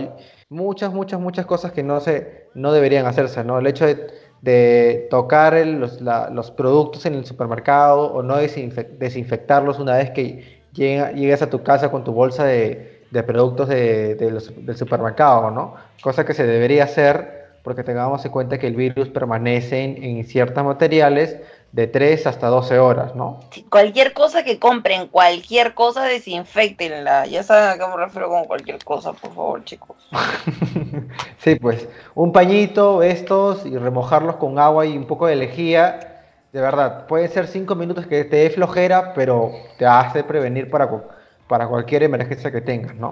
muchas, 0.50 0.92
muchas, 0.92 1.18
muchas 1.20 1.46
cosas 1.46 1.72
que 1.72 1.82
no, 1.82 2.00
se, 2.00 2.48
no 2.54 2.72
deberían 2.72 3.06
hacerse, 3.06 3.42
¿no? 3.44 3.58
El 3.58 3.66
hecho 3.66 3.86
de, 3.86 4.08
de 4.42 5.06
tocar 5.10 5.54
el- 5.54 5.80
los, 5.80 6.00
la- 6.00 6.28
los 6.30 6.50
productos 6.50 7.06
en 7.06 7.14
el 7.14 7.24
supermercado 7.24 8.12
o 8.12 8.22
no 8.22 8.36
desinfe- 8.40 8.88
desinfectarlos 8.98 9.78
una 9.78 9.96
vez 9.96 10.10
que 10.10 10.62
llega- 10.74 11.12
llegues 11.12 11.40
a 11.42 11.48
tu 11.50 11.62
casa 11.62 11.90
con 11.90 12.04
tu 12.04 12.12
bolsa 12.12 12.44
de, 12.44 12.89
de 13.10 13.22
productos 13.22 13.68
de- 13.68 14.14
de 14.14 14.30
los- 14.30 14.64
del 14.64 14.76
supermercado, 14.76 15.50
¿no? 15.50 15.74
Cosa 16.02 16.24
que 16.24 16.34
se 16.34 16.46
debería 16.46 16.84
hacer 16.84 17.40
porque 17.62 17.82
tengamos 17.84 18.24
en 18.24 18.30
cuenta 18.32 18.58
que 18.58 18.66
el 18.68 18.74
virus 18.76 19.08
permanece 19.08 19.82
en, 19.84 20.02
en 20.02 20.24
ciertos 20.24 20.64
materiales 20.64 21.36
de 21.72 21.86
3 21.86 22.26
hasta 22.26 22.48
12 22.48 22.78
horas, 22.78 23.14
¿no? 23.14 23.40
Sí, 23.52 23.64
Cualquier 23.70 24.12
cosa 24.12 24.42
que 24.42 24.58
compren, 24.58 25.08
cualquier 25.08 25.74
cosa, 25.74 26.04
desinfectenla. 26.04 27.26
Ya 27.26 27.42
saben 27.42 27.68
a 27.70 27.84
qué 27.84 27.90
me 27.90 28.02
refiero 28.02 28.28
con 28.28 28.44
cualquier 28.46 28.82
cosa, 28.82 29.12
por 29.12 29.34
favor, 29.34 29.64
chicos. 29.64 29.96
Sí, 31.38 31.54
pues 31.56 31.88
un 32.14 32.32
pañito, 32.32 33.02
estos, 33.02 33.64
y 33.66 33.76
remojarlos 33.76 34.36
con 34.36 34.58
agua 34.58 34.84
y 34.86 34.96
un 34.96 35.06
poco 35.06 35.26
de 35.26 35.36
lejía. 35.36 36.06
De 36.52 36.60
verdad, 36.60 37.06
puede 37.06 37.28
ser 37.28 37.46
cinco 37.46 37.74
minutos 37.76 38.06
que 38.06 38.24
te 38.24 38.36
dé 38.36 38.50
flojera, 38.50 39.14
pero 39.14 39.52
te 39.78 39.86
hace 39.86 40.24
prevenir 40.24 40.68
para, 40.70 40.88
para 41.50 41.66
cualquier 41.68 42.04
emergencia 42.04 42.52
que 42.52 42.62
tengas, 42.62 42.94
¿no? 42.96 43.10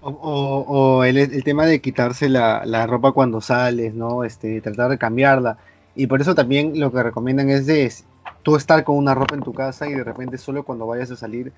O, 0.00 0.10
o- 0.10 0.64
o 0.98 1.04
el, 1.04 1.16
el 1.18 1.44
tema 1.44 1.66
de 1.66 1.80
quitarse 1.80 2.28
la, 2.28 2.64
la 2.64 2.86
ropa 2.86 3.12
cuando 3.12 3.40
sales, 3.40 3.94
¿no? 3.94 4.24
Este, 4.24 4.60
tratar 4.60 4.90
de 4.90 4.98
cambiarla. 4.98 5.58
Y 5.96 6.06
por 6.06 6.20
eso 6.20 6.34
también 6.34 6.78
lo 6.78 6.92
que 6.92 7.02
recomiendan 7.02 7.50
es 7.50 7.66
de 7.66 7.86
s- 7.86 8.04
tú 8.42 8.56
estar 8.56 8.84
con 8.84 8.96
una 8.96 9.14
ropa 9.14 9.34
en 9.34 9.42
tu 9.42 9.52
casa 9.54 9.88
y 9.88 9.94
de 9.94 10.04
repente 10.04 10.38
solo 10.38 10.64
cuando 10.64 10.86
vayas 10.86 11.10
a 11.10 11.16
salir 11.16 11.52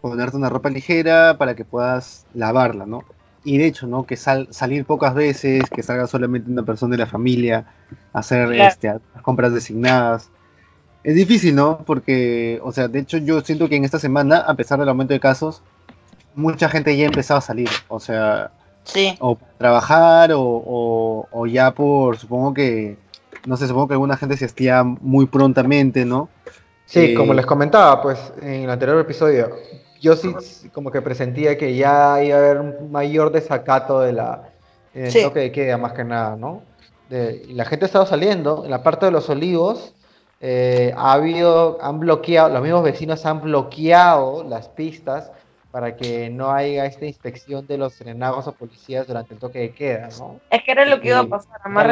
ponerte 0.00 0.36
una 0.36 0.50
ropa 0.50 0.70
ligera 0.70 1.36
para 1.38 1.54
que 1.56 1.64
puedas 1.64 2.26
lavarla, 2.34 2.86
¿no? 2.86 3.02
Y 3.44 3.58
de 3.58 3.66
hecho, 3.66 3.86
¿no? 3.86 4.04
Que 4.06 4.16
sal- 4.16 4.48
salir 4.50 4.84
pocas 4.84 5.14
veces, 5.14 5.70
que 5.70 5.82
salga 5.82 6.06
solamente 6.06 6.50
una 6.50 6.64
persona 6.64 6.92
de 6.92 6.98
la 6.98 7.06
familia 7.06 7.66
a 8.12 8.18
hacer 8.20 8.48
Claro. 8.48 8.64
este, 8.68 8.88
las 8.88 9.22
compras 9.22 9.54
designadas. 9.54 10.30
Es 11.04 11.14
difícil, 11.14 11.54
¿no? 11.54 11.84
Porque, 11.86 12.60
o 12.62 12.72
sea, 12.72 12.88
de 12.88 12.98
hecho 12.98 13.18
yo 13.18 13.40
siento 13.40 13.68
que 13.68 13.76
en 13.76 13.84
esta 13.84 13.98
semana, 13.98 14.38
a 14.38 14.54
pesar 14.54 14.78
del 14.78 14.88
aumento 14.88 15.14
de 15.14 15.20
casos, 15.20 15.62
mucha 16.34 16.68
gente 16.68 16.96
ya 16.96 17.04
ha 17.04 17.06
empezado 17.06 17.38
a 17.38 17.42
salir. 17.42 17.68
O 17.88 18.00
sea, 18.00 18.50
Sí. 18.84 19.14
o 19.20 19.36
trabajar 19.58 20.32
o, 20.32 20.40
o- 20.42 21.28
o 21.30 21.46
ya 21.46 21.72
por, 21.72 22.16
supongo 22.18 22.54
que, 22.54 22.96
no 23.46 23.56
sé, 23.56 23.66
supongo 23.68 23.88
que 23.88 23.94
alguna 23.94 24.16
gente 24.16 24.36
se 24.36 24.44
hastía 24.46 24.82
muy 24.82 25.26
prontamente, 25.26 26.04
¿no? 26.04 26.28
Sí, 26.86 27.00
Eh, 27.00 27.14
como 27.14 27.34
les 27.34 27.44
comentaba, 27.46 28.00
pues 28.02 28.18
en 28.40 28.62
el 28.62 28.70
anterior 28.70 28.98
episodio, 28.98 29.50
yo 30.00 30.16
sí 30.16 30.34
como 30.72 30.90
que 30.90 31.02
presentía 31.02 31.58
que 31.58 31.74
ya 31.76 32.22
iba 32.24 32.36
a 32.36 32.38
haber 32.40 32.58
un 32.60 32.90
mayor 32.90 33.30
desacato 33.30 34.00
de 34.00 34.12
la, 34.14 34.48
Sí. 35.08 35.22
toque 35.22 35.40
de 35.40 35.52
queda, 35.52 35.76
más 35.76 35.92
que 35.92 36.02
nada, 36.04 36.34
¿no? 36.36 36.62
De- 37.10 37.42
y 37.48 37.52
la 37.52 37.64
gente 37.66 37.84
ha 37.84 37.86
estado 37.88 38.06
saliendo, 38.06 38.64
en 38.64 38.70
la 38.70 38.82
parte 38.82 39.06
de 39.06 39.12
los 39.12 39.28
olivos, 39.28 39.94
eh, 40.40 40.92
ha 40.96 41.12
habido, 41.14 41.78
han 41.80 41.98
bloqueado, 41.98 42.48
los 42.50 42.62
mismos 42.62 42.82
vecinos 42.84 43.24
han 43.26 43.40
bloqueado 43.40 44.44
las 44.44 44.68
pistas 44.68 45.32
para 45.70 45.96
que 45.96 46.30
no 46.30 46.50
haya 46.50 46.86
esta 46.86 47.04
inspección 47.06 47.66
de 47.66 47.76
los 47.76 47.94
serenagos 47.94 48.46
o 48.46 48.52
policías 48.52 49.06
durante 49.06 49.34
el 49.34 49.40
toque 49.40 49.58
de 49.58 49.74
queda, 49.74 50.08
¿no? 50.18 50.40
Es 50.50 50.62
que 50.62 50.72
era 50.72 50.86
lo 50.86 51.00
que 51.00 51.08
iba 51.08 51.18
a 51.18 51.26
pasar, 51.26 51.60
más 51.68 51.84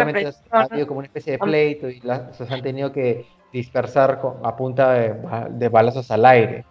ha 0.51 0.61
habido 0.63 0.87
como 0.87 0.99
una 0.99 1.07
especie 1.07 1.33
de 1.33 1.39
pleito 1.39 1.89
y 1.89 2.01
la- 2.01 2.33
se 2.33 2.45
han 2.53 2.63
tenido 2.63 2.93
que 2.93 3.27
dispersar 3.53 4.21
con- 4.21 4.37
a 4.45 4.57
punta 4.57 4.93
de, 4.93 5.15
de 5.51 5.69
balazos 5.69 6.11
al 6.11 6.25
aire. 6.25 6.65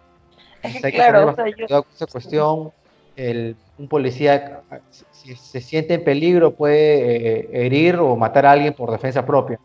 Es 0.62 0.82
que 0.82 0.92
claro, 0.92 1.30
o 1.30 1.34
sea, 1.34 1.46
yo- 1.48 1.84
esa 1.94 2.06
cuestión. 2.06 2.72
El- 3.14 3.56
un 3.78 3.88
policía, 3.88 4.60
si 5.10 5.34
se 5.36 5.60
siente 5.62 5.94
en 5.94 6.04
peligro, 6.04 6.54
puede 6.54 7.38
eh, 7.40 7.48
herir 7.52 7.96
o 7.96 8.14
matar 8.16 8.44
a 8.46 8.52
alguien 8.52 8.74
por 8.74 8.90
defensa 8.90 9.24
propia. 9.24 9.58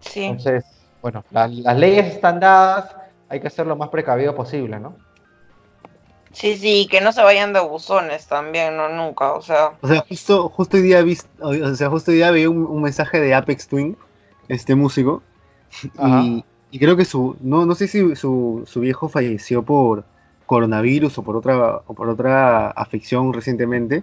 Sí. 0.00 0.24
Entonces, 0.24 0.64
bueno, 1.06 1.24
la- 1.30 1.46
las 1.46 1.78
leyes 1.78 2.06
están 2.06 2.40
dadas, 2.40 2.96
hay 3.28 3.38
que 3.38 3.48
ser 3.48 3.64
lo 3.68 3.76
más 3.76 3.90
precavido 3.90 4.34
posible, 4.34 4.80
¿no? 4.80 4.96
Sí, 6.32 6.56
sí, 6.56 6.88
que 6.90 7.00
no 7.00 7.12
se 7.12 7.22
vayan 7.22 7.52
de 7.52 7.60
buzones 7.60 8.26
también, 8.26 8.76
no 8.76 8.88
nunca, 8.88 9.32
o 9.34 9.40
sea. 9.40 9.74
O 9.80 9.86
sea, 9.86 10.04
justo, 10.08 10.48
justo 10.48 10.76
hoy 10.76 10.82
día 10.82 11.02
vis- 11.02 11.28
o 11.40 11.74
sea, 11.76 11.90
justo 11.90 12.10
hoy 12.10 12.16
día 12.16 12.32
vi 12.32 12.46
un, 12.46 12.66
un 12.66 12.82
mensaje 12.82 13.20
de 13.20 13.34
Apex 13.34 13.68
Twin, 13.68 13.96
este 14.48 14.74
músico, 14.74 15.22
y 16.72 16.78
creo 16.80 16.96
que 16.96 17.04
su, 17.04 17.36
no, 17.40 17.64
no 17.66 17.76
sé 17.76 17.86
si 17.86 18.16
su, 18.16 18.64
su 18.66 18.80
viejo 18.80 19.08
falleció 19.08 19.62
por 19.62 20.02
coronavirus 20.46 21.18
o 21.18 21.22
por 21.22 21.36
otra, 21.36 21.82
o 21.86 21.94
por 21.94 22.08
otra 22.08 22.70
afección 22.70 23.32
recientemente, 23.32 24.02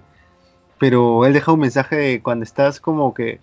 pero 0.80 1.26
él 1.26 1.34
deja 1.34 1.52
un 1.52 1.60
mensaje 1.60 1.98
de 1.98 2.22
cuando 2.22 2.44
estás 2.44 2.80
como 2.80 3.14
que 3.14 3.42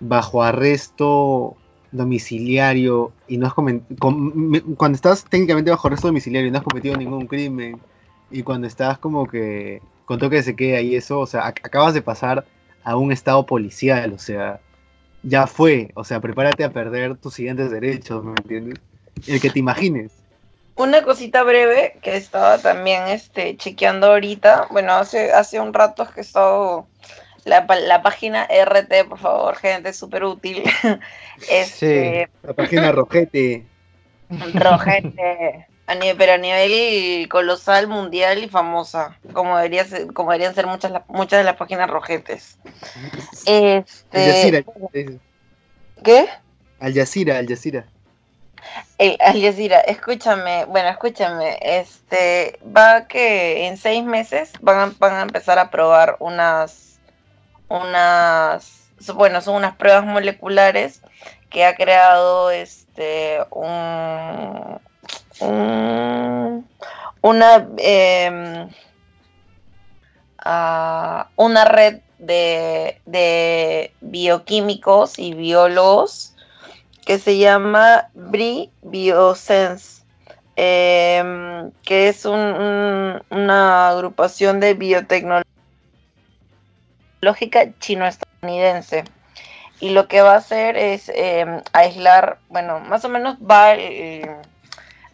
bajo 0.00 0.42
arresto 0.42 1.56
domiciliario 1.96 3.12
y 3.28 3.38
no 3.38 3.46
has 3.46 3.54
comen- 3.54 3.82
com- 3.98 4.32
me- 4.34 4.60
cuando 4.62 4.96
estás 4.96 5.24
técnicamente 5.24 5.70
bajo 5.70 5.88
arresto 5.88 6.08
domiciliario 6.08 6.48
y 6.48 6.50
no 6.50 6.58
has 6.58 6.64
cometido 6.64 6.96
ningún 6.96 7.26
crimen 7.26 7.80
y 8.30 8.42
cuando 8.42 8.66
estás 8.66 8.98
como 8.98 9.26
que 9.26 9.82
con 10.04 10.18
toque 10.18 10.36
de 10.36 10.42
sequía 10.42 10.80
y 10.80 10.94
eso, 10.96 11.20
o 11.20 11.26
sea, 11.26 11.42
ac- 11.48 11.60
acabas 11.64 11.94
de 11.94 12.02
pasar 12.02 12.44
a 12.84 12.96
un 12.96 13.12
estado 13.12 13.44
policial, 13.46 14.12
o 14.12 14.18
sea, 14.18 14.60
ya 15.22 15.46
fue, 15.46 15.90
o 15.94 16.04
sea, 16.04 16.20
prepárate 16.20 16.64
a 16.64 16.70
perder 16.72 17.16
tus 17.16 17.34
siguientes 17.34 17.70
derechos, 17.70 18.24
¿me 18.24 18.32
entiendes? 18.32 18.78
El 19.26 19.40
que 19.40 19.50
te 19.50 19.58
imagines. 19.58 20.12
Una 20.76 21.02
cosita 21.02 21.42
breve 21.42 21.94
que 22.02 22.16
estaba 22.16 22.58
también 22.58 23.08
este, 23.08 23.56
chequeando 23.56 24.08
ahorita. 24.08 24.68
Bueno, 24.70 24.92
hace, 24.92 25.32
hace 25.32 25.58
un 25.58 25.72
rato 25.72 26.06
que 26.12 26.20
he 26.20 26.22
estado. 26.22 26.86
La, 27.46 27.64
la 27.64 28.02
página 28.02 28.44
RT, 28.44 29.08
por 29.08 29.18
favor, 29.18 29.56
gente, 29.56 29.92
súper 29.92 30.24
útil. 30.24 30.64
este, 31.50 32.28
La 32.42 32.52
página 32.52 32.90
rojete. 32.90 33.64
Rojete. 34.54 35.68
A 35.86 35.94
nivel, 35.94 36.16
pero 36.16 36.32
a 36.32 36.38
nivel 36.38 37.28
colosal, 37.28 37.86
mundial 37.86 38.42
y 38.42 38.48
famosa, 38.48 39.16
como 39.32 39.56
debería 39.56 39.84
ser, 39.84 40.12
como 40.12 40.32
deberían 40.32 40.56
ser 40.56 40.66
muchas 40.66 40.92
muchas 41.06 41.38
de 41.38 41.44
las 41.44 41.54
páginas 41.54 41.88
rojetes. 41.88 42.58
Este, 43.46 44.24
Al 44.24 44.32
Jazeera. 44.32 44.64
¿Qué? 46.02 46.28
Al 46.80 46.92
Jazeera, 46.92 47.38
Al 47.38 47.46
Jazeera. 47.46 47.86
El, 48.98 49.16
Al 49.20 49.40
Jazeera, 49.40 49.78
escúchame, 49.82 50.64
bueno, 50.64 50.88
escúchame, 50.88 51.56
este, 51.62 52.58
va 52.76 53.06
que 53.06 53.68
en 53.68 53.76
seis 53.76 54.02
meses 54.02 54.50
van 54.60 54.78
a, 54.80 54.94
van 54.98 55.14
a 55.14 55.22
empezar 55.22 55.60
a 55.60 55.70
probar 55.70 56.16
unas, 56.18 56.95
unas, 57.68 58.90
bueno, 59.14 59.40
son 59.40 59.56
unas 59.56 59.76
pruebas 59.76 60.04
moleculares 60.04 61.02
que 61.50 61.64
ha 61.64 61.74
creado 61.74 62.50
este, 62.50 63.38
un, 63.50 64.80
un 65.40 66.66
una, 67.26 67.68
eh, 67.78 68.68
uh, 70.44 71.24
una 71.36 71.64
red 71.64 72.00
de, 72.18 73.00
de 73.04 73.92
bioquímicos 74.00 75.18
y 75.18 75.34
biólogos 75.34 76.34
que 77.04 77.18
se 77.18 77.38
llama 77.38 78.10
BRI 78.14 78.70
Biosense, 78.82 80.02
eh, 80.56 81.70
que 81.82 82.08
es 82.08 82.24
un, 82.24 82.38
un, 82.38 83.22
una 83.30 83.88
agrupación 83.88 84.60
de 84.60 84.74
biotecnología 84.74 85.55
chino-estadounidense. 87.80 89.04
Y 89.80 89.90
lo 89.90 90.08
que 90.08 90.22
va 90.22 90.34
a 90.34 90.38
hacer 90.38 90.76
es 90.76 91.10
eh, 91.10 91.62
aislar, 91.72 92.38
bueno, 92.48 92.80
más 92.80 93.04
o 93.04 93.08
menos 93.08 93.36
va 93.38 93.74
el, 93.74 94.30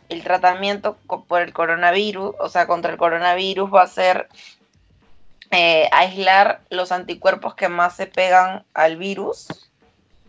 el, 0.09 0.23
tratamiento 0.23 0.97
por 1.27 1.43
el 1.43 1.53
coronavirus, 1.53 2.35
o 2.39 2.49
sea, 2.49 2.67
contra 2.67 2.93
el 2.93 2.99
coronavirus 2.99 3.73
va 3.75 3.83
a 3.83 3.89
ser 3.89 4.29
eh, 5.51 5.89
aislar 5.93 6.63
los 6.71 6.93
anticuerpos 6.93 7.55
que 7.55 7.69
más 7.69 7.97
se 7.97 8.07
pegan 8.07 8.65
al 8.73 8.97
virus 8.97 9.49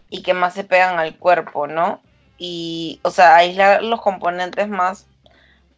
y 0.10 0.24
que 0.24 0.34
más 0.34 0.54
se 0.54 0.64
pegan 0.64 1.00
al 1.00 1.18
cuerpo, 1.18 1.68
¿no? 1.68 2.02
Y, 2.38 3.00
o 3.04 3.12
sea, 3.12 3.36
aislar 3.36 3.84
los 3.84 4.02
componentes 4.02 4.68
más... 4.68 5.08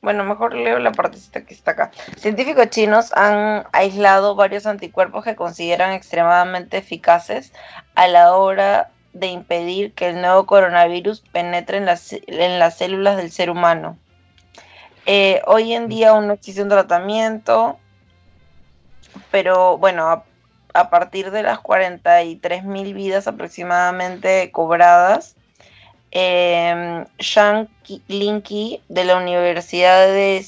Bueno, 0.05 0.23
mejor 0.23 0.53
leo 0.53 0.77
la 0.77 0.91
partecita 0.91 1.43
que 1.45 1.55
está 1.55 1.71
acá. 1.71 1.89
Científicos 2.15 2.69
chinos 2.69 3.11
han 3.13 3.65
aislado 3.71 4.35
varios 4.35 4.67
anticuerpos 4.67 5.23
que 5.23 5.35
consideran 5.35 5.93
extremadamente 5.93 6.77
eficaces 6.77 7.51
a 7.95 8.07
la 8.07 8.35
hora 8.35 8.91
de 9.13 9.25
impedir 9.25 9.93
que 9.93 10.09
el 10.09 10.21
nuevo 10.21 10.45
coronavirus 10.45 11.21
penetre 11.31 11.79
en 11.79 11.87
las, 11.87 12.13
en 12.13 12.59
las 12.59 12.77
células 12.77 13.17
del 13.17 13.31
ser 13.31 13.49
humano. 13.49 13.97
Eh, 15.07 15.41
hoy 15.47 15.73
en 15.73 15.87
día 15.87 16.11
aún 16.11 16.27
no 16.27 16.33
existe 16.33 16.61
un 16.61 16.69
tratamiento, 16.69 17.79
pero 19.31 19.79
bueno, 19.79 20.07
a, 20.07 20.23
a 20.75 20.91
partir 20.91 21.31
de 21.31 21.41
las 21.41 21.57
43 21.61 22.63
mil 22.63 22.93
vidas 22.93 23.27
aproximadamente 23.27 24.51
cobradas, 24.51 25.34
eh, 26.17 27.05
Linqi 28.07 28.81
de 28.87 29.03
la 29.03 29.17
Universidad 29.17 30.07
de 30.07 30.41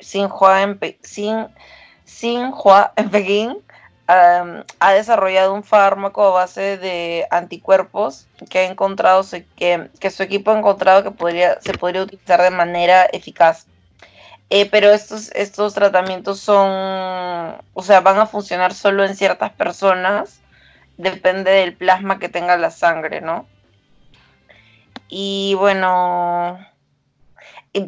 Xinhua, 0.00 0.62
en, 0.62 0.78
Pekín 3.10 3.48
um, 3.48 4.64
ha 4.80 4.92
desarrollado 4.92 5.54
un 5.54 5.62
fármaco 5.62 6.24
a 6.24 6.30
base 6.30 6.78
de 6.78 7.28
anticuerpos 7.30 8.26
que 8.50 8.58
ha 8.58 8.64
encontrado 8.64 9.24
que, 9.56 9.88
que 10.00 10.10
su 10.10 10.24
equipo 10.24 10.50
ha 10.50 10.58
encontrado 10.58 11.04
que 11.04 11.12
podría, 11.12 11.60
se 11.60 11.74
podría 11.74 12.02
utilizar 12.02 12.42
de 12.42 12.50
manera 12.50 13.04
eficaz. 13.12 13.66
Eh, 14.50 14.68
pero 14.68 14.90
estos, 14.90 15.30
estos 15.34 15.74
tratamientos 15.74 16.40
son, 16.40 17.56
o 17.72 17.82
sea, 17.82 18.00
van 18.00 18.18
a 18.18 18.26
funcionar 18.26 18.74
solo 18.74 19.04
en 19.04 19.14
ciertas 19.14 19.52
personas, 19.52 20.40
depende 20.96 21.52
del 21.52 21.76
plasma 21.76 22.18
que 22.18 22.28
tenga 22.28 22.56
la 22.56 22.70
sangre, 22.70 23.20
¿no? 23.20 23.46
Y 25.08 25.54
bueno, 25.58 26.58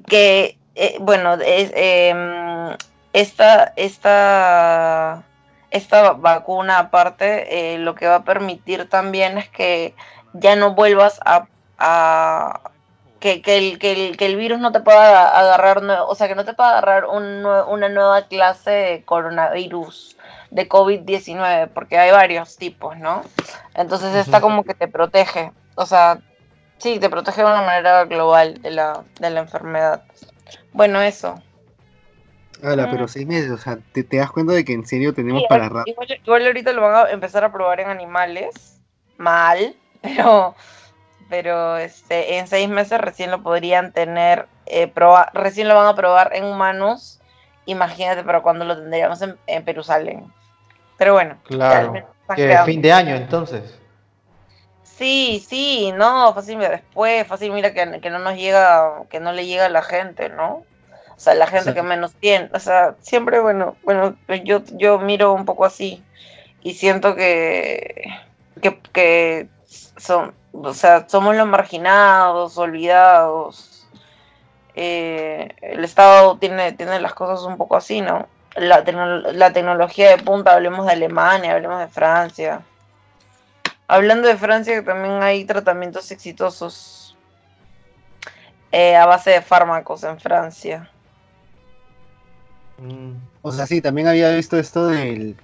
que, 0.06 0.58
eh, 0.74 0.96
bueno, 1.00 1.34
es, 1.34 1.72
eh, 1.74 2.76
esta, 3.12 3.72
esta, 3.76 5.22
esta 5.70 6.12
vacuna 6.12 6.78
aparte, 6.78 7.74
eh, 7.74 7.78
lo 7.78 7.94
que 7.94 8.06
va 8.06 8.16
a 8.16 8.24
permitir 8.24 8.88
también 8.88 9.38
es 9.38 9.48
que 9.48 9.94
ya 10.34 10.56
no 10.56 10.74
vuelvas 10.74 11.20
a, 11.24 11.46
a 11.78 12.60
que, 13.20 13.40
que, 13.40 13.56
el, 13.56 13.78
que, 13.78 13.92
el, 13.92 14.16
que, 14.16 14.26
el, 14.26 14.36
virus 14.36 14.58
no 14.58 14.72
te 14.72 14.80
pueda 14.80 15.28
agarrar, 15.28 15.82
o 16.06 16.14
sea, 16.14 16.28
que 16.28 16.34
no 16.34 16.44
te 16.44 16.52
pueda 16.52 16.70
agarrar 16.70 17.06
un, 17.06 17.46
una 17.46 17.88
nueva 17.88 18.22
clase 18.22 18.70
de 18.70 19.04
coronavirus, 19.04 20.16
de 20.50 20.68
COVID-19, 20.68 21.70
porque 21.72 21.98
hay 21.98 22.10
varios 22.10 22.56
tipos, 22.56 22.98
¿no? 22.98 23.22
Entonces 23.74 24.14
está 24.14 24.40
como 24.40 24.62
que 24.62 24.74
te 24.74 24.88
protege, 24.88 25.52
o 25.74 25.86
sea, 25.86 26.18
sí, 26.78 26.98
te 26.98 27.10
protege 27.10 27.42
de 27.42 27.46
una 27.46 27.62
manera 27.62 28.04
global 28.04 28.60
de 28.62 28.70
la, 28.70 29.04
de 29.20 29.30
la 29.30 29.40
enfermedad. 29.40 30.02
Bueno, 30.72 31.00
eso. 31.00 31.40
Hola, 32.62 32.88
pero 32.90 33.06
seis 33.06 33.26
meses, 33.26 33.50
o 33.50 33.58
sea, 33.58 33.78
¿te, 33.92 34.02
te 34.02 34.16
das 34.16 34.30
cuenta 34.30 34.54
de 34.54 34.64
que 34.64 34.72
en 34.72 34.86
serio 34.86 35.12
tenemos 35.12 35.42
sí, 35.42 35.46
para 35.48 35.68
rato? 35.68 35.90
Igual, 35.90 36.08
igual 36.24 36.46
ahorita 36.46 36.72
lo 36.72 36.82
van 36.82 37.06
a 37.06 37.10
empezar 37.10 37.44
a 37.44 37.52
probar 37.52 37.80
en 37.80 37.88
animales, 37.90 38.80
mal, 39.18 39.76
pero 40.02 40.54
pero 41.28 41.76
este, 41.76 42.38
en 42.38 42.46
seis 42.46 42.68
meses 42.68 43.00
recién 43.00 43.30
lo 43.30 43.42
podrían 43.42 43.92
tener, 43.92 44.46
eh, 44.66 44.86
proba 44.86 45.30
recién 45.34 45.68
lo 45.68 45.74
van 45.74 45.88
a 45.88 45.94
probar 45.94 46.30
en 46.34 46.44
humanos, 46.44 47.20
imagínate 47.66 48.22
para 48.22 48.42
cuando 48.42 48.64
lo 48.64 48.76
tendríamos 48.76 49.20
en, 49.22 49.36
en 49.46 49.64
Perusalén. 49.64 50.32
Pero 50.96 51.14
bueno. 51.14 51.36
Claro, 51.44 51.94
que 52.34 52.58
fin 52.64 52.80
de 52.80 52.92
año 52.92 53.14
entonces. 53.16 53.78
Sí, 54.96 55.44
sí, 55.46 55.92
no, 55.94 56.32
fácil 56.32 56.56
mira, 56.56 56.70
después, 56.70 57.26
fácil 57.26 57.52
mira 57.52 57.74
que, 57.74 58.00
que, 58.00 58.08
no 58.08 58.18
nos 58.18 58.34
llega, 58.36 59.02
que 59.10 59.20
no 59.20 59.32
le 59.32 59.46
llega 59.46 59.66
a 59.66 59.68
la 59.68 59.82
gente, 59.82 60.30
¿no? 60.30 60.64
O 61.16 61.18
sea, 61.18 61.34
la 61.34 61.46
gente 61.46 61.70
sí. 61.70 61.74
que 61.74 61.82
menos 61.82 62.14
tiene, 62.14 62.48
o 62.54 62.58
sea, 62.58 62.94
siempre, 63.00 63.40
bueno, 63.40 63.76
bueno, 63.84 64.16
yo, 64.44 64.62
yo 64.72 64.98
miro 64.98 65.34
un 65.34 65.44
poco 65.44 65.66
así 65.66 66.02
y 66.62 66.74
siento 66.74 67.14
que, 67.14 68.04
que, 68.62 68.80
que 68.92 69.48
son, 69.98 70.34
o 70.52 70.72
sea, 70.72 71.08
somos 71.08 71.36
los 71.36 71.46
marginados, 71.46 72.56
olvidados. 72.58 73.86
Eh, 74.74 75.54
el 75.62 75.84
Estado 75.84 76.38
tiene, 76.38 76.72
tiene 76.72 77.00
las 77.00 77.14
cosas 77.14 77.44
un 77.44 77.56
poco 77.56 77.76
así, 77.76 78.00
¿no? 78.00 78.28
La, 78.56 78.82
la, 79.32 79.52
tecnología 79.52 80.10
de 80.10 80.22
punta, 80.22 80.54
hablemos 80.54 80.86
de 80.86 80.92
Alemania, 80.92 81.52
hablemos 81.52 81.80
de 81.80 81.88
Francia. 81.88 82.62
Hablando 83.88 84.28
de 84.28 84.36
Francia, 84.36 84.74
que 84.74 84.82
también 84.82 85.22
hay 85.22 85.44
tratamientos 85.44 86.10
exitosos 86.10 87.16
eh, 88.72 88.96
a 88.96 89.06
base 89.06 89.30
de 89.30 89.42
fármacos 89.42 90.02
en 90.04 90.18
Francia. 90.18 90.90
O 93.42 93.52
sea, 93.52 93.66
sí, 93.66 93.80
también 93.80 94.08
había 94.08 94.30
visto 94.30 94.58
esto 94.58 94.88
del, 94.88 95.36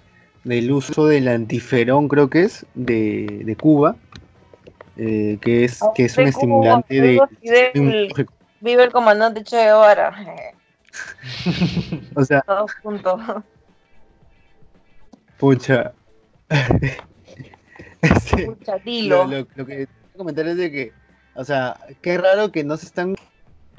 del 0.45 0.71
uso 0.71 1.07
del 1.07 1.29
antiferón, 1.29 2.09
creo 2.09 2.29
que 2.29 2.43
es, 2.43 2.67
de, 2.75 3.43
de 3.45 3.57
Cuba 3.57 3.97
eh, 4.97 5.39
que 5.41 5.65
es 5.65 5.81
que 5.95 6.05
es 6.05 6.19
un 6.19 6.27
estimulante 6.27 7.01
de, 7.01 7.21
de 7.41 7.81
un... 7.81 8.27
vive 8.61 8.85
el 8.85 8.93
comandante 8.93 9.43
Che 9.43 9.57
Guevara. 9.57 10.15
O 12.15 12.23
sea 12.23 12.43
todos 12.43 12.71
juntos 12.83 13.19
pucha 15.39 15.95
este, 18.03 18.47
pucha 18.47 18.77
lo, 18.85 19.25
lo, 19.27 19.47
lo, 19.55 19.67
que 19.67 19.89
comentar 20.17 20.47
es 20.49 20.57
de 20.57 20.71
que 20.71 20.93
o 21.35 21.45
sea 21.45 21.77
qué 22.03 22.19
raro 22.19 22.53
que 22.53 22.65
no 22.65 22.77
se 22.77 22.87
están 22.87 23.15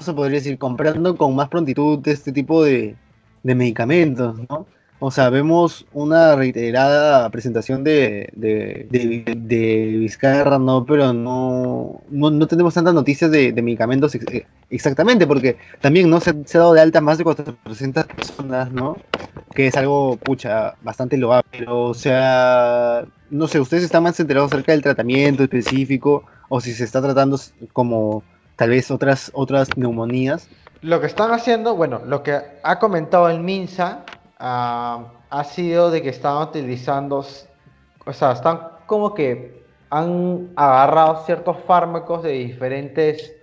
se 0.00 0.12
podría 0.12 0.38
decir 0.38 0.58
comprando 0.58 1.16
con 1.16 1.34
más 1.36 1.48
prontitud 1.48 2.06
este 2.08 2.32
tipo 2.32 2.64
de, 2.64 2.96
de 3.42 3.54
medicamentos 3.54 4.36
no 4.48 4.66
o 5.00 5.10
sea, 5.10 5.28
vemos 5.28 5.86
una 5.92 6.36
reiterada 6.36 7.28
presentación 7.30 7.84
de, 7.84 8.30
de, 8.34 8.86
de, 8.90 9.34
de 9.36 9.86
Vizcarra, 9.98 10.58
¿no? 10.58 10.86
Pero 10.86 11.12
no, 11.12 12.00
no, 12.08 12.30
no 12.30 12.46
tenemos 12.46 12.74
tantas 12.74 12.94
noticias 12.94 13.30
de, 13.30 13.52
medicamentos 13.60 14.14
ex 14.14 14.46
exactamente, 14.70 15.26
porque 15.26 15.58
también 15.80 16.08
no 16.08 16.20
se, 16.20 16.34
se, 16.46 16.58
ha 16.58 16.60
dado 16.60 16.74
de 16.74 16.80
alta 16.80 17.00
más 17.00 17.18
de 17.18 17.24
400 17.24 18.04
personas, 18.06 18.72
¿no? 18.72 18.96
Que 19.54 19.66
es 19.66 19.76
algo, 19.76 20.16
pucha, 20.16 20.74
bastante 20.82 21.16
loable. 21.16 21.48
Pero, 21.50 21.86
o 21.86 21.94
sea, 21.94 23.04
no 23.30 23.48
sé, 23.48 23.60
¿ustedes 23.60 23.84
están 23.84 24.04
más 24.04 24.18
enterados 24.20 24.52
acerca 24.52 24.72
del 24.72 24.82
tratamiento 24.82 25.42
específico? 25.42 26.24
O 26.48 26.60
si 26.60 26.72
se 26.72 26.84
está 26.84 27.02
tratando 27.02 27.38
como 27.72 28.22
tal 28.56 28.70
vez 28.70 28.90
otras, 28.90 29.30
otras 29.34 29.76
neumonías. 29.76 30.48
Lo 30.82 31.00
que 31.00 31.06
están 31.06 31.32
haciendo, 31.32 31.74
bueno, 31.74 32.00
lo 32.06 32.22
que 32.22 32.40
ha 32.62 32.78
comentado 32.78 33.28
el 33.28 33.40
MINSA 33.40 34.04
Uh, 34.44 35.08
ha 35.30 35.44
sido 35.44 35.90
de 35.90 36.02
que 36.02 36.10
están 36.10 36.36
utilizando, 36.36 37.24
o 38.04 38.12
sea, 38.12 38.32
están 38.32 38.60
como 38.84 39.14
que 39.14 39.64
han 39.88 40.50
agarrado 40.54 41.24
ciertos 41.24 41.56
fármacos 41.66 42.22
de 42.22 42.32
diferentes 42.32 43.34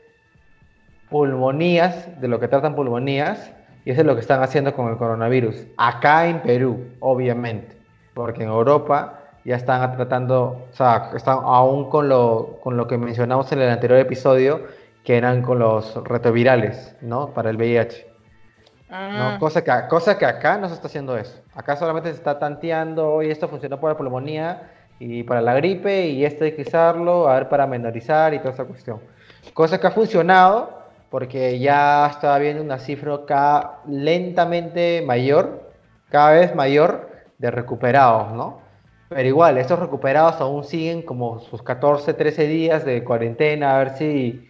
pulmonías, 1.10 2.22
de 2.22 2.28
lo 2.28 2.40
que 2.40 2.48
tratan 2.48 2.76
pulmonías, 2.76 3.52
y 3.84 3.90
eso 3.90 4.02
es 4.02 4.06
lo 4.06 4.14
que 4.14 4.22
están 4.22 4.44
haciendo 4.44 4.76
con 4.76 4.90
el 4.90 4.98
coronavirus. 4.98 5.66
Acá 5.76 6.28
en 6.28 6.44
Perú, 6.44 6.92
obviamente, 7.00 7.76
porque 8.14 8.44
en 8.44 8.50
Europa 8.50 9.22
ya 9.44 9.56
están 9.56 9.96
tratando, 9.96 10.68
o 10.72 10.76
sea, 10.76 11.10
están 11.16 11.40
aún 11.42 11.90
con 11.90 12.10
lo, 12.10 12.60
con 12.62 12.78
lo 12.78 12.86
que 12.86 13.00
mencionamos 13.00 13.52
en 13.52 13.60
el 13.62 13.72
anterior 13.72 13.98
episodio, 13.98 14.68
que 15.04 15.18
eran 15.18 15.42
con 15.42 15.58
los 15.58 15.96
retrovirales, 16.04 16.96
¿no? 17.02 17.34
Para 17.34 17.50
el 17.50 17.58
VIH. 17.58 18.11
¿No? 18.92 19.36
Mm. 19.36 19.40
Cosa, 19.40 19.64
que, 19.64 19.72
cosa 19.88 20.18
que 20.18 20.26
acá 20.26 20.58
no 20.58 20.68
se 20.68 20.76
está 20.76 20.88
haciendo 20.88 21.18
eso. 21.18 21.42
Acá 21.56 21.76
solamente 21.78 22.10
se 22.10 22.18
está 22.18 22.38
tanteando 22.38 23.24
y 23.24 23.32
esto 23.32 23.48
funcionó 23.48 23.80
para 23.80 23.94
la 23.94 23.98
pulmonía 23.98 24.72
y 25.00 25.24
para 25.24 25.42
la 25.42 25.54
gripe 25.56 26.08
y 26.08 26.26
esto 26.26 26.44
hay 26.44 26.52
que 26.52 26.64
usarlo, 26.64 27.28
a 27.28 27.36
ver, 27.36 27.50
para 27.50 27.66
menorizar 27.66 28.34
y 28.34 28.40
toda 28.40 28.52
esa 28.52 28.66
cuestión. 28.66 29.00
Cosa 29.54 29.80
que 29.80 29.88
ha 29.88 29.92
funcionado 29.92 30.82
porque 31.10 31.60
ya 31.60 32.08
estaba 32.08 32.38
viendo 32.38 32.64
una 32.64 32.80
cifra 32.80 33.16
acá 33.16 33.80
lentamente 33.88 35.04
mayor, 35.06 35.72
cada 36.10 36.32
vez 36.32 36.56
mayor 36.56 37.10
de 37.38 37.52
recuperados, 37.52 38.32
¿no? 38.34 38.62
Pero 39.10 39.28
igual, 39.28 39.58
estos 39.58 39.78
recuperados 39.80 40.40
aún 40.40 40.64
siguen 40.64 41.02
como 41.02 41.40
sus 41.40 41.62
14, 41.62 42.14
13 42.14 42.48
días 42.48 42.86
de 42.86 43.04
cuarentena, 43.04 43.76
a 43.76 43.80
ver 43.80 43.98
si 43.98 44.50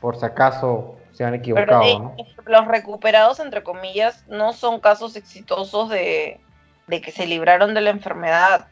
por 0.00 0.16
si 0.16 0.26
acaso 0.26 0.96
se 1.20 1.26
han 1.26 1.34
equivocado, 1.34 1.98
¿no? 1.98 2.16
Los 2.46 2.66
recuperados, 2.66 3.40
entre 3.40 3.62
comillas, 3.62 4.24
no 4.28 4.54
son 4.54 4.80
casos 4.80 5.16
exitosos 5.16 5.90
de, 5.90 6.40
que 6.88 7.12
se 7.12 7.26
libraron 7.26 7.74
de 7.74 7.82
la 7.82 7.90
enfermedad, 7.90 8.68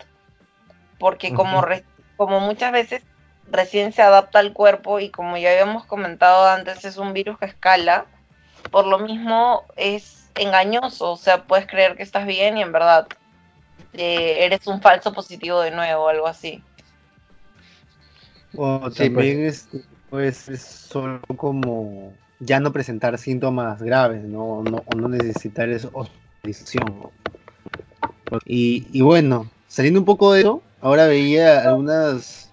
porque 0.98 1.34
como, 1.34 1.62
como 2.16 2.40
muchas 2.40 2.72
veces 2.72 3.02
recién 3.50 3.92
se 3.92 4.00
adapta 4.00 4.38
al 4.38 4.54
cuerpo 4.54 4.98
y 4.98 5.10
como 5.10 5.36
ya 5.36 5.50
habíamos 5.50 5.84
comentado 5.84 6.48
antes, 6.48 6.86
es 6.86 6.96
un 6.96 7.12
virus 7.12 7.38
que 7.38 7.44
escala, 7.44 8.06
por 8.70 8.86
lo 8.86 8.98
mismo 8.98 9.64
es 9.76 10.30
engañoso, 10.34 11.12
o 11.12 11.16
sea, 11.18 11.44
puedes 11.44 11.66
creer 11.66 11.96
que 11.96 12.02
estás 12.02 12.26
bien 12.26 12.56
y 12.56 12.62
en 12.62 12.72
verdad 12.72 13.08
eh, 13.92 14.38
eres 14.40 14.66
un 14.66 14.80
falso 14.80 15.12
positivo 15.12 15.60
de 15.60 15.70
nuevo, 15.70 16.08
algo 16.08 16.26
así. 16.26 16.62
O 18.56 18.80
pues. 18.80 18.94
también 18.94 19.44
es, 19.44 19.68
pues, 20.08 20.48
es 20.48 20.62
solo 20.62 21.20
como 21.36 22.14
ya 22.40 22.60
no 22.60 22.72
presentar 22.72 23.18
síntomas 23.18 23.82
graves, 23.82 24.22
¿no? 24.24 24.62
no 24.62 24.84
no 24.96 25.08
necesitar 25.08 25.68
esa 25.68 25.88
hospitalización. 25.92 27.10
Y, 28.44 28.86
y 28.92 29.00
bueno, 29.00 29.50
saliendo 29.66 30.00
un 30.00 30.06
poco 30.06 30.32
de 30.32 30.40
eso, 30.40 30.62
ahora 30.80 31.06
veía 31.06 31.62
algunas 31.62 32.48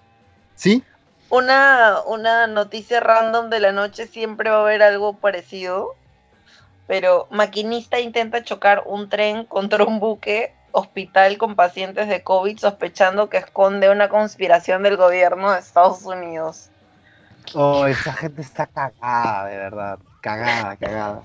¿Sí? 0.56 0.82
Una, 1.28 2.00
una 2.06 2.46
noticia 2.46 3.00
random 3.00 3.50
de 3.50 3.60
la 3.60 3.72
noche 3.72 4.06
siempre 4.06 4.50
va 4.50 4.56
a 4.56 4.60
haber 4.62 4.82
algo 4.82 5.12
parecido. 5.14 5.94
Pero 6.86 7.26
maquinista 7.30 8.00
intenta 8.00 8.42
chocar 8.42 8.84
un 8.86 9.08
tren 9.08 9.44
contra 9.44 9.84
un 9.84 10.00
buque 10.00 10.54
hospital 10.72 11.36
con 11.36 11.56
pacientes 11.56 12.08
de 12.08 12.22
COVID 12.22 12.58
sospechando 12.58 13.28
que 13.28 13.38
esconde 13.38 13.90
una 13.90 14.08
conspiración 14.08 14.82
del 14.82 14.96
gobierno 14.96 15.52
de 15.52 15.58
Estados 15.58 16.04
Unidos. 16.04 16.70
Oh, 17.54 17.86
esa 17.86 18.12
gente 18.12 18.42
está 18.42 18.66
cagada, 18.66 19.46
de 19.46 19.56
verdad. 19.56 19.98
Cagada, 20.20 20.76
cagada. 20.76 21.22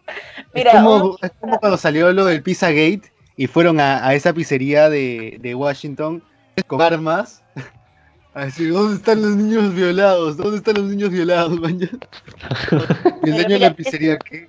Mira, 0.54 0.72
es, 0.72 0.82
como, 0.82 1.16
cuando 1.60 1.76
salió 1.76 2.12
lo 2.12 2.24
del 2.24 2.42
Pizza 2.42 2.68
Gate 2.68 3.12
y 3.36 3.46
fueron 3.46 3.78
a, 3.80 4.12
esa 4.14 4.32
pizzería 4.32 4.90
de, 4.90 5.38
de 5.40 5.54
Washington 5.54 6.22
con 6.66 6.82
armas 6.82 7.42
a 8.34 8.46
decir, 8.46 8.72
¿dónde 8.72 8.96
están 8.96 9.22
los 9.22 9.36
niños 9.36 9.74
violados? 9.74 10.36
¿Dónde 10.36 10.58
están 10.58 10.74
los 10.74 10.84
niños 10.84 11.10
violados, 11.10 11.58
mañana? 11.60 11.98
la 13.22 13.74
pizzería, 13.74 14.18
¿qué? 14.18 14.48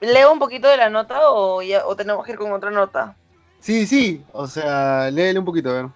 ¿Leo 0.00 0.32
un 0.32 0.38
poquito 0.38 0.68
de 0.68 0.78
la 0.78 0.88
nota 0.88 1.30
o, 1.30 1.60
ya, 1.60 1.86
o 1.86 1.94
tenemos 1.94 2.24
que 2.24 2.32
ir 2.32 2.38
con 2.38 2.52
otra 2.52 2.70
nota? 2.70 3.14
Sí, 3.60 3.86
sí, 3.86 4.24
o 4.32 4.46
sea, 4.46 5.10
léele 5.10 5.38
un 5.38 5.44
poquito, 5.44 5.70
a 5.70 5.74
ver. 5.74 5.86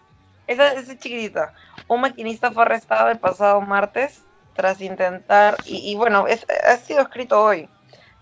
Esa, 0.46 0.72
esa 0.74 0.96
chiquitita. 0.98 1.52
Un 1.88 2.00
maquinista 2.00 2.50
fue 2.50 2.62
arrestado 2.62 3.10
el 3.10 3.18
pasado 3.18 3.60
martes 3.60 4.22
tras 4.54 4.80
intentar, 4.80 5.56
y, 5.66 5.90
y 5.90 5.94
bueno, 5.96 6.26
es, 6.26 6.46
ha 6.64 6.76
sido 6.76 7.00
escrito 7.00 7.42
hoy, 7.42 7.68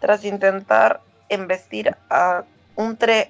tras 0.00 0.24
intentar 0.24 1.00
embestir 1.28 1.94
a 2.10 2.44
un 2.74 2.96
tren 2.96 3.28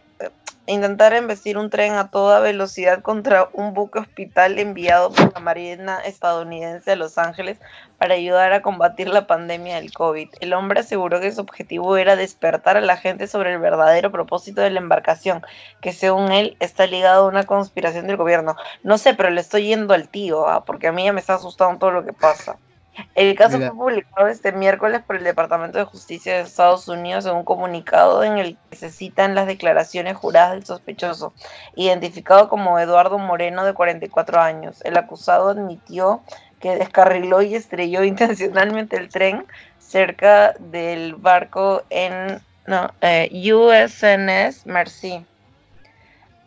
intentar 0.66 1.12
embestir 1.12 1.58
un 1.58 1.70
tren 1.70 1.94
a 1.94 2.10
toda 2.10 2.38
velocidad 2.38 3.02
contra 3.02 3.48
un 3.52 3.74
buque 3.74 3.98
hospital 3.98 4.58
enviado 4.58 5.12
por 5.12 5.34
la 5.34 5.40
Marina 5.40 5.98
estadounidense 6.04 6.92
a 6.92 6.96
Los 6.96 7.18
Ángeles 7.18 7.58
para 7.98 8.14
ayudar 8.14 8.52
a 8.52 8.62
combatir 8.62 9.08
la 9.08 9.26
pandemia 9.26 9.76
del 9.76 9.92
COVID. 9.92 10.28
El 10.40 10.52
hombre 10.52 10.80
aseguró 10.80 11.20
que 11.20 11.32
su 11.32 11.40
objetivo 11.40 11.96
era 11.96 12.14
despertar 12.14 12.76
a 12.76 12.80
la 12.80 12.96
gente 12.96 13.26
sobre 13.26 13.52
el 13.52 13.58
verdadero 13.58 14.12
propósito 14.12 14.60
de 14.60 14.70
la 14.70 14.80
embarcación, 14.80 15.42
que 15.80 15.92
según 15.92 16.30
él 16.30 16.56
está 16.60 16.86
ligado 16.86 17.24
a 17.24 17.28
una 17.28 17.44
conspiración 17.44 18.06
del 18.06 18.16
gobierno. 18.16 18.56
No 18.82 18.98
sé, 18.98 19.14
pero 19.14 19.30
le 19.30 19.40
estoy 19.40 19.66
yendo 19.66 19.94
al 19.94 20.08
tío, 20.08 20.48
¿ah? 20.48 20.64
porque 20.64 20.88
a 20.88 20.92
mí 20.92 21.04
ya 21.04 21.12
me 21.12 21.20
está 21.20 21.34
asustando 21.34 21.78
todo 21.78 21.90
lo 21.90 22.04
que 22.04 22.12
pasa. 22.12 22.56
El 23.14 23.34
caso 23.36 23.58
fue 23.58 23.70
publicado 23.70 24.28
este 24.28 24.52
miércoles 24.52 25.00
por 25.06 25.16
el 25.16 25.24
Departamento 25.24 25.78
de 25.78 25.84
Justicia 25.84 26.34
de 26.34 26.42
Estados 26.42 26.88
Unidos 26.88 27.24
en 27.24 27.34
un 27.34 27.44
comunicado 27.44 28.22
en 28.22 28.38
el 28.38 28.58
que 28.70 28.76
se 28.76 28.90
citan 28.90 29.34
las 29.34 29.46
declaraciones 29.46 30.16
juradas 30.16 30.52
del 30.52 30.66
sospechoso, 30.66 31.32
identificado 31.74 32.48
como 32.48 32.78
Eduardo 32.78 33.18
Moreno, 33.18 33.64
de 33.64 33.72
44 33.72 34.40
años. 34.40 34.82
El 34.84 34.96
acusado 34.98 35.48
admitió 35.48 36.22
que 36.60 36.76
descarriló 36.76 37.40
y 37.42 37.54
estrelló 37.54 38.04
intencionalmente 38.04 38.96
el 38.96 39.08
tren 39.08 39.46
cerca 39.78 40.54
del 40.58 41.14
barco 41.14 41.82
en 41.90 42.40
no, 42.66 42.90
eh, 43.00 43.30
USNS 43.52 44.66
Mercy. 44.66 45.24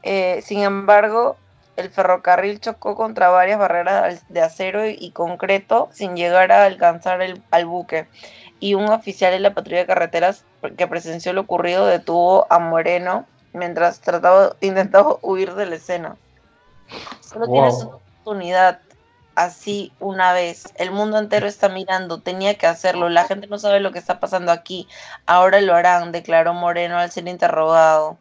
Eh, 0.03 0.41
sin 0.43 0.61
embargo, 0.61 1.37
el 1.75 1.89
ferrocarril 1.89 2.59
chocó 2.59 2.95
contra 2.95 3.29
varias 3.29 3.59
barreras 3.59 4.23
de 4.29 4.41
acero 4.41 4.87
y 4.87 5.11
concreto 5.11 5.89
sin 5.91 6.15
llegar 6.15 6.51
a 6.51 6.65
alcanzar 6.65 7.21
el, 7.21 7.41
al 7.51 7.65
buque. 7.65 8.07
Y 8.59 8.73
un 8.73 8.89
oficial 8.89 9.31
de 9.31 9.39
la 9.39 9.53
patrulla 9.53 9.79
de 9.79 9.85
carreteras 9.85 10.45
que 10.77 10.87
presenció 10.87 11.33
lo 11.33 11.41
ocurrido 11.41 11.85
detuvo 11.85 12.47
a 12.49 12.59
Moreno 12.59 13.25
mientras 13.53 13.99
trataba, 13.99 14.55
intentaba 14.61 15.17
huir 15.21 15.53
de 15.55 15.65
la 15.65 15.75
escena. 15.75 16.15
Solo 17.21 17.47
tienes 17.47 17.75
una 17.83 17.95
oportunidad 17.95 18.79
así 19.35 19.91
una 19.99 20.33
vez. 20.33 20.73
El 20.75 20.91
mundo 20.91 21.17
entero 21.17 21.47
está 21.47 21.69
mirando, 21.69 22.21
tenía 22.21 22.55
que 22.55 22.67
hacerlo. 22.67 23.09
La 23.09 23.25
gente 23.25 23.47
no 23.47 23.59
sabe 23.59 23.79
lo 23.79 23.91
que 23.91 23.99
está 23.99 24.19
pasando 24.19 24.51
aquí. 24.51 24.87
Ahora 25.25 25.61
lo 25.61 25.75
harán, 25.75 26.11
declaró 26.11 26.53
Moreno 26.53 26.97
al 26.97 27.11
ser 27.11 27.27
interrogado. 27.27 28.17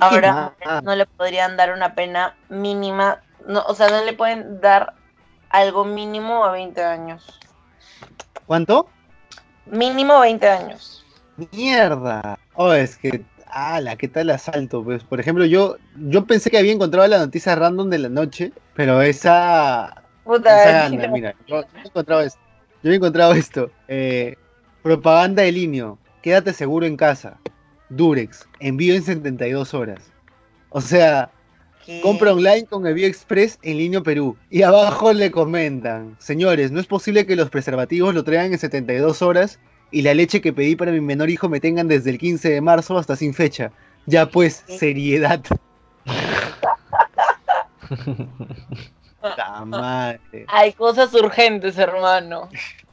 Ahora 0.00 0.54
no 0.82 0.94
le 0.94 1.06
podrían 1.06 1.56
dar 1.56 1.72
una 1.72 1.94
pena 1.94 2.34
mínima, 2.48 3.20
no, 3.46 3.62
o 3.66 3.74
sea, 3.74 3.88
no 3.88 4.04
le 4.04 4.12
pueden 4.12 4.60
dar 4.60 4.94
algo 5.50 5.84
mínimo 5.84 6.44
a 6.44 6.52
20 6.52 6.82
años. 6.82 7.40
¿Cuánto? 8.46 8.88
Mínimo 9.66 10.20
20 10.20 10.48
años. 10.48 11.04
Mierda. 11.52 12.38
Oh, 12.54 12.72
es 12.72 12.96
que, 12.96 13.24
ala, 13.46 13.96
¿qué 13.96 14.08
tal 14.08 14.30
asalto? 14.30 14.82
Pues, 14.82 15.02
por 15.04 15.20
ejemplo, 15.20 15.44
yo, 15.44 15.76
yo 15.96 16.24
pensé 16.26 16.50
que 16.50 16.58
había 16.58 16.72
encontrado 16.72 17.06
la 17.08 17.18
noticia 17.18 17.54
random 17.54 17.90
de 17.90 17.98
la 17.98 18.08
noche, 18.08 18.52
pero 18.74 19.02
esa... 19.02 20.02
Puta, 20.24 20.88
mira, 21.12 21.34
yo, 21.46 21.60
he 21.60 21.86
encontrado 21.86 22.22
esto. 22.22 22.40
Yo 22.82 22.92
he 22.92 22.94
encontrado 22.94 23.32
esto. 23.34 23.70
Eh, 23.88 24.36
propaganda 24.82 25.42
de 25.42 25.52
línea. 25.52 25.94
Quédate 26.22 26.52
seguro 26.52 26.86
en 26.86 26.96
casa. 26.96 27.38
Durex, 27.88 28.46
envío 28.60 28.94
en 28.94 29.02
72 29.02 29.74
horas. 29.74 30.00
O 30.70 30.80
sea, 30.80 31.30
compra 32.02 32.32
online 32.32 32.66
con 32.66 32.86
Envío 32.86 33.06
Express 33.06 33.58
en 33.62 33.78
línea 33.78 34.00
Perú. 34.00 34.36
Y 34.50 34.62
abajo 34.62 35.12
le 35.12 35.30
comentan, 35.30 36.16
señores, 36.18 36.72
no 36.72 36.80
es 36.80 36.86
posible 36.86 37.26
que 37.26 37.36
los 37.36 37.50
preservativos 37.50 38.14
lo 38.14 38.24
traigan 38.24 38.52
en 38.52 38.58
72 38.58 39.22
horas 39.22 39.60
y 39.90 40.02
la 40.02 40.14
leche 40.14 40.40
que 40.40 40.52
pedí 40.52 40.76
para 40.76 40.92
mi 40.92 41.00
menor 41.00 41.30
hijo 41.30 41.48
me 41.48 41.60
tengan 41.60 41.88
desde 41.88 42.10
el 42.10 42.18
15 42.18 42.50
de 42.50 42.60
marzo 42.60 42.98
hasta 42.98 43.16
sin 43.16 43.32
fecha. 43.32 43.70
Ya 44.06 44.28
pues, 44.28 44.64
seriedad. 44.66 45.42
Hay 50.48 50.72
cosas 50.74 51.14
urgentes, 51.14 51.78
hermano 51.78 52.50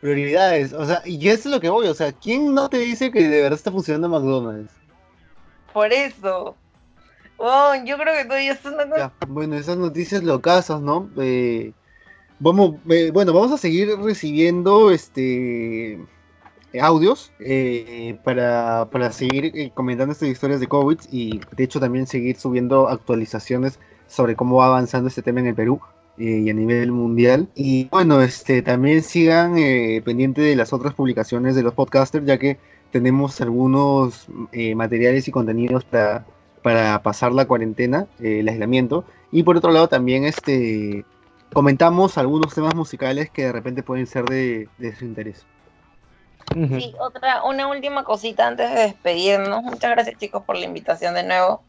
prioridades. 0.00 0.72
O 0.72 0.84
sea, 0.84 1.02
y 1.04 1.28
eso 1.28 1.48
es 1.48 1.54
lo 1.54 1.60
que 1.60 1.68
voy. 1.68 1.86
O 1.86 1.94
sea, 1.94 2.12
¿quién 2.12 2.54
no 2.54 2.68
te 2.68 2.78
dice 2.78 3.10
que 3.10 3.28
de 3.28 3.42
verdad 3.42 3.58
está 3.58 3.72
funcionando 3.72 4.08
McDonald's? 4.08 4.72
Por 5.72 5.92
eso. 5.92 6.56
Oh, 7.36 7.72
yo 7.84 7.96
creo 7.96 8.14
que 8.14 8.24
todavía 8.24 8.52
están 8.52 8.76
bueno, 9.28 9.56
esas 9.56 9.76
noticias 9.76 10.24
locasas, 10.24 10.80
¿no? 10.80 11.08
Eh, 11.18 11.72
vamos, 12.40 12.74
eh, 12.90 13.10
bueno, 13.12 13.32
vamos 13.32 13.52
a 13.52 13.58
seguir 13.58 13.96
recibiendo 13.96 14.90
este 14.90 16.00
audios 16.80 17.32
eh, 17.40 18.18
para, 18.24 18.88
para, 18.90 19.10
seguir 19.10 19.72
comentando 19.72 20.12
estas 20.12 20.28
historias 20.28 20.60
de 20.60 20.66
COVID 20.66 20.98
y 21.10 21.40
de 21.56 21.64
hecho 21.64 21.80
también 21.80 22.06
seguir 22.06 22.36
subiendo 22.36 22.88
actualizaciones 22.88 23.78
sobre 24.06 24.36
cómo 24.36 24.56
va 24.56 24.66
avanzando 24.66 25.08
este 25.08 25.22
tema 25.22 25.40
en 25.40 25.46
el 25.46 25.54
Perú. 25.54 25.80
Eh, 26.18 26.42
y 26.44 26.50
a 26.50 26.54
nivel 26.54 26.92
mundial. 26.92 27.48
Y 27.54 27.86
bueno, 27.86 28.20
este, 28.22 28.62
también 28.62 29.02
sigan 29.02 29.56
eh, 29.58 30.02
pendiente 30.04 30.40
de 30.40 30.56
las 30.56 30.72
otras 30.72 30.94
publicaciones 30.94 31.54
de 31.54 31.62
los 31.62 31.74
podcasters, 31.74 32.26
ya 32.26 32.38
que 32.38 32.58
tenemos 32.90 33.40
algunos 33.40 34.26
eh, 34.52 34.74
materiales 34.74 35.28
y 35.28 35.30
contenidos 35.30 35.84
para, 35.84 36.24
para 36.62 37.02
pasar 37.02 37.32
la 37.32 37.46
cuarentena, 37.46 38.06
eh, 38.20 38.40
el 38.40 38.48
aislamiento. 38.48 39.04
Y 39.30 39.42
por 39.42 39.56
otro 39.56 39.70
lado 39.72 39.88
también 39.88 40.24
este, 40.24 41.04
comentamos 41.52 42.16
algunos 42.18 42.54
temas 42.54 42.74
musicales 42.74 43.30
que 43.30 43.44
de 43.44 43.52
repente 43.52 43.82
pueden 43.82 44.06
ser 44.06 44.24
de, 44.24 44.68
de 44.78 44.96
su 44.96 45.04
interés. 45.04 45.44
Sí, 46.54 46.94
otra, 46.98 47.44
una 47.44 47.68
última 47.68 48.04
cosita 48.04 48.46
antes 48.46 48.72
de 48.72 48.80
despedirnos. 48.80 49.62
Muchas 49.62 49.90
gracias 49.90 50.18
chicos 50.18 50.42
por 50.44 50.56
la 50.56 50.64
invitación 50.64 51.14
de 51.14 51.22
nuevo. 51.22 51.62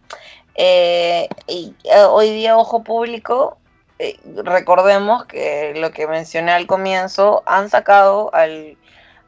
Eh, 0.55 1.27
y 1.47 1.73
eh, 1.83 2.03
hoy 2.09 2.31
día, 2.31 2.57
ojo 2.57 2.83
público, 2.83 3.57
eh, 3.99 4.19
recordemos 4.45 5.25
que 5.25 5.73
lo 5.75 5.91
que 5.91 6.07
mencioné 6.07 6.51
al 6.53 6.67
comienzo, 6.67 7.43
han 7.45 7.69
sacado 7.69 8.33
al, 8.33 8.79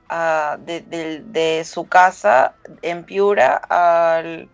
a- 0.09 0.57
de, 0.61 1.63
su 1.65 1.87
casa 1.89 2.57
en 2.81 3.05
Piura 3.05 3.55
al, 3.69 4.51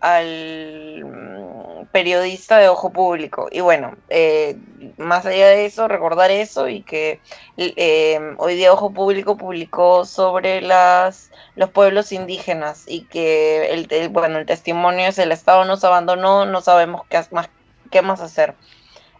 al 0.00 1.04
mm, 1.04 1.86
periodista 1.90 2.58
de 2.58 2.68
ojo 2.68 2.92
público. 2.92 3.48
Y 3.50 3.60
bueno, 3.60 3.96
eh, 4.08 4.60
más 4.98 5.26
allá 5.26 5.48
de 5.48 5.66
eso, 5.66 5.88
recordar 5.88 6.30
eso 6.30 6.68
y 6.68 6.84
que 6.84 7.22
eh, 7.56 8.18
hoy 8.38 8.54
día 8.56 8.72
Ojo 8.72 8.92
Público 8.92 9.36
publicó 9.36 10.04
sobre 10.04 10.60
las, 10.60 11.30
los 11.54 11.70
pueblos 11.70 12.12
indígenas 12.12 12.84
y 12.86 13.08
que 13.08 13.72
el, 13.72 13.86
el- 13.90 14.08
bueno, 14.10 14.38
el 14.38 14.46
testimonio 14.46 15.06
es 15.08 15.18
el 15.18 15.32
Estado 15.32 15.64
nos 15.64 15.84
abandonó, 15.84 16.46
no 16.46 16.60
sabemos 16.60 17.02
qué 17.08 17.22
más, 17.30 17.50
qué 17.90 18.02
más 18.02 18.20
hacer. 18.20 18.58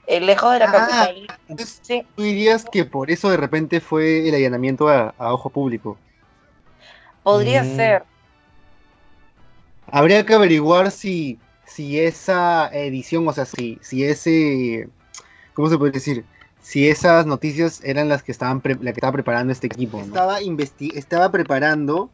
Eh, 0.07 0.21
lejos 0.21 0.53
de 0.53 0.59
la 0.61 0.67
Ah, 0.67 1.09
capital. 1.09 1.27
Sí, 1.83 2.07
¿Tú 2.15 2.23
dirías 2.23 2.65
que 2.65 2.85
por 2.85 3.11
eso 3.11 3.31
de 3.31 3.37
repente 3.37 3.81
fue 3.81 4.29
el 4.29 4.35
allanamiento 4.35 4.89
a, 4.89 5.15
a 5.19 5.33
ojo 5.35 5.51
público? 5.51 5.99
podría 7.23 7.63
Mm. 7.63 7.77
ser. 7.77 8.03
Habría 9.87 10.27
que 10.27 10.35
averiguar 10.35 10.91
si, 10.91 11.39
si 11.65 12.01
esa 12.01 12.69
edición, 12.73 13.27
o 13.29 13.33
sea, 13.33 13.45
si, 13.45 13.79
si 13.83 14.05
ese, 14.05 14.89
¿cómo 15.55 15.69
se 15.69 15.79
puede 15.79 15.93
decir? 15.93 16.25
Si 16.61 16.89
esas 16.89 17.27
noticias 17.27 17.83
eran 17.85 18.09
las 18.09 18.23
que 18.23 18.33
estaban 18.33 18.61
pre- 18.61 18.75
la 18.81 18.93
que 18.93 18.99
estaba 19.01 19.13
preparando 19.13 19.53
este 19.53 19.69
equipo. 19.69 19.99
¿no? 19.99 20.05
Estaba, 20.05 20.41
investi- 20.41 20.93
estaba 20.95 21.31
preparando 21.31 22.11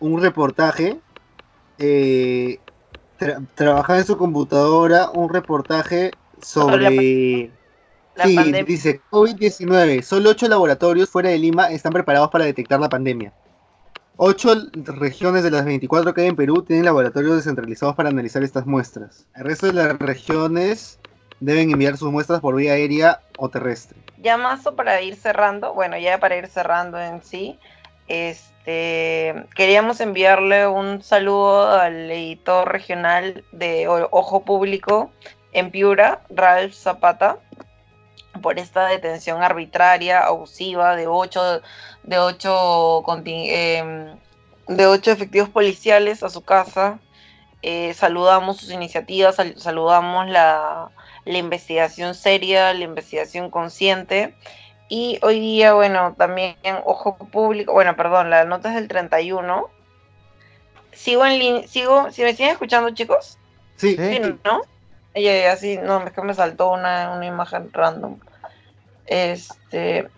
un 0.00 0.20
reportaje, 0.20 0.98
eh, 1.78 2.58
tra- 3.18 3.46
trabajaba 3.54 4.00
en 4.00 4.06
su 4.06 4.16
computadora 4.16 5.10
un 5.10 5.28
reportaje 5.32 6.14
Sobre 6.44 7.50
la 8.14 8.24
sí, 8.26 8.36
pandemia. 8.36 8.64
dice 8.64 9.00
COVID-19. 9.10 10.02
Solo 10.02 10.30
ocho 10.30 10.46
laboratorios 10.46 11.08
fuera 11.08 11.30
de 11.30 11.38
Lima 11.38 11.70
están 11.70 11.92
preparados 11.92 12.30
para 12.30 12.44
detectar 12.44 12.78
la 12.78 12.88
pandemia. 12.88 13.32
Ocho 14.16 14.54
regiones 14.74 15.42
de 15.42 15.50
las 15.50 15.64
24 15.64 16.14
que 16.14 16.20
hay 16.20 16.28
en 16.28 16.36
Perú 16.36 16.62
tienen 16.62 16.84
laboratorios 16.84 17.36
descentralizados 17.36 17.96
para 17.96 18.10
analizar 18.10 18.44
estas 18.44 18.66
muestras. 18.66 19.26
El 19.34 19.44
resto 19.44 19.66
de 19.66 19.72
las 19.72 19.98
regiones 19.98 21.00
deben 21.40 21.70
enviar 21.70 21.96
sus 21.96 22.12
muestras 22.12 22.40
por 22.40 22.54
vía 22.54 22.74
aérea 22.74 23.22
o 23.38 23.48
terrestre. 23.48 23.98
Ya 24.18 24.36
más 24.36 24.66
o 24.66 24.76
para 24.76 25.00
ir 25.00 25.16
cerrando, 25.16 25.74
bueno, 25.74 25.98
ya 25.98 26.20
para 26.20 26.36
ir 26.36 26.46
cerrando 26.46 27.00
en 27.00 27.22
sí, 27.22 27.58
este, 28.06 29.34
queríamos 29.56 30.00
enviarle 30.00 30.68
un 30.68 31.02
saludo 31.02 31.70
al 31.70 32.10
editor 32.10 32.70
regional 32.70 33.42
de 33.50 33.88
Ojo 33.88 34.44
Público 34.44 35.10
en 35.54 35.70
Piura, 35.70 36.20
Ralph 36.30 36.74
Zapata, 36.74 37.38
por 38.42 38.58
esta 38.58 38.86
detención 38.88 39.42
arbitraria, 39.42 40.20
abusiva 40.20 40.96
de 40.96 41.06
ocho, 41.06 41.62
de 42.02 42.18
ocho, 42.18 43.02
em, 43.24 44.16
de 44.68 44.86
ocho 44.86 45.10
efectivos 45.12 45.48
policiales 45.48 46.22
a 46.22 46.28
su 46.28 46.42
casa. 46.42 46.98
Eh, 47.62 47.94
saludamos 47.94 48.58
sus 48.58 48.70
iniciativas, 48.70 49.36
sal- 49.36 49.54
saludamos 49.56 50.28
la, 50.28 50.90
la 51.24 51.38
investigación 51.38 52.14
seria, 52.14 52.74
la 52.74 52.84
investigación 52.84 53.50
consciente. 53.50 54.34
Y 54.88 55.18
hoy 55.22 55.40
día, 55.40 55.72
bueno, 55.72 56.14
también 56.18 56.56
Ojo 56.84 57.16
Público, 57.16 57.72
bueno, 57.72 57.96
perdón, 57.96 58.28
la 58.28 58.44
nota 58.44 58.68
es 58.68 58.74
del 58.74 58.88
31. 58.88 59.70
Sigo 60.92 61.24
en 61.24 61.38
línea, 61.38 61.66
sigo, 61.66 62.10
si 62.10 62.22
me 62.22 62.32
siguen 62.34 62.52
escuchando, 62.52 62.90
chicos. 62.90 63.38
Sí, 63.76 63.96
Sí. 63.96 64.16
Sí, 64.22 64.34
¿no? 64.44 64.60
Ya, 65.14 65.36
ya, 65.42 65.56
sí, 65.56 65.78
no, 65.78 66.04
es 66.04 66.12
que 66.12 66.22
me 66.22 66.34
saltó 66.34 66.70
una, 66.72 67.12
una 67.14 67.26
imagen 67.26 67.72
random. 67.72 68.18
Este. 69.06 70.08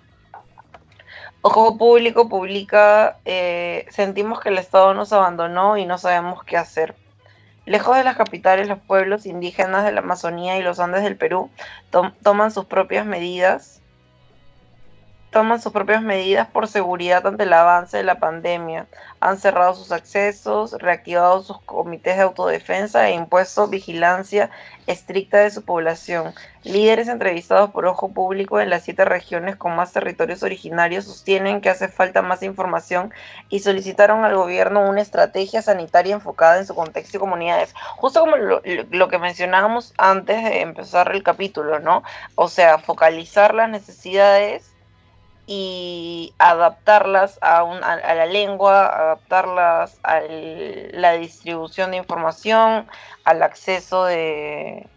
Ojo 1.42 1.76
Público 1.78 2.28
publica, 2.28 3.18
eh, 3.24 3.86
sentimos 3.90 4.40
que 4.40 4.48
el 4.48 4.58
Estado 4.58 4.94
nos 4.94 5.12
abandonó 5.12 5.76
y 5.76 5.86
no 5.86 5.98
sabemos 5.98 6.42
qué 6.44 6.56
hacer. 6.56 6.96
Lejos 7.66 7.96
de 7.96 8.04
las 8.04 8.16
capitales, 8.16 8.68
los 8.68 8.78
pueblos 8.80 9.26
indígenas 9.26 9.84
de 9.84 9.92
la 9.92 10.00
Amazonía 10.00 10.56
y 10.56 10.62
los 10.62 10.80
Andes 10.80 11.02
del 11.02 11.16
Perú 11.16 11.50
tom- 11.90 12.12
toman 12.22 12.50
sus 12.50 12.64
propias 12.64 13.06
medidas. 13.06 13.80
Toman 15.36 15.60
sus 15.60 15.70
propias 15.70 16.00
medidas 16.00 16.48
por 16.48 16.66
seguridad 16.66 17.26
ante 17.26 17.42
el 17.42 17.52
avance 17.52 17.98
de 17.98 18.04
la 18.04 18.18
pandemia. 18.18 18.86
Han 19.20 19.36
cerrado 19.36 19.74
sus 19.74 19.92
accesos, 19.92 20.72
reactivado 20.78 21.42
sus 21.42 21.60
comités 21.60 22.16
de 22.16 22.22
autodefensa 22.22 23.06
e 23.06 23.12
impuesto 23.12 23.68
vigilancia 23.68 24.48
estricta 24.86 25.36
de 25.40 25.50
su 25.50 25.62
población. 25.62 26.32
Líderes 26.62 27.08
entrevistados 27.08 27.70
por 27.70 27.84
Ojo 27.84 28.14
Público 28.14 28.60
en 28.60 28.70
las 28.70 28.84
siete 28.84 29.04
regiones 29.04 29.56
con 29.56 29.76
más 29.76 29.92
territorios 29.92 30.42
originarios 30.42 31.04
sostienen 31.04 31.60
que 31.60 31.68
hace 31.68 31.88
falta 31.88 32.22
más 32.22 32.42
información 32.42 33.12
y 33.50 33.58
solicitaron 33.60 34.24
al 34.24 34.36
gobierno 34.36 34.88
una 34.88 35.02
estrategia 35.02 35.60
sanitaria 35.60 36.14
enfocada 36.14 36.56
en 36.56 36.66
su 36.66 36.74
contexto 36.74 37.18
y 37.18 37.20
comunidades. 37.20 37.74
Justo 37.96 38.20
como 38.20 38.36
lo, 38.38 39.08
que 39.08 39.18
mencionábamos 39.18 39.92
antes 39.98 40.42
de 40.42 40.62
empezar 40.62 41.14
el 41.14 41.22
capítulo, 41.22 41.78
¿no? 41.78 42.04
O 42.36 42.48
sea, 42.48 42.78
focalizar 42.78 43.54
las 43.54 43.68
necesidades 43.68 44.72
y 45.46 46.34
adaptarlas 46.38 47.38
a, 47.42 47.62
un- 47.64 47.82
a- 47.84 48.14
la 48.14 48.26
lengua, 48.26 48.86
adaptarlas 48.86 49.98
a 50.02 50.20
la 50.20 51.12
distribución 51.12 51.92
de 51.92 51.98
información, 51.98 52.88
al 53.24 53.42
acceso 53.42 54.04
de 54.04 54.88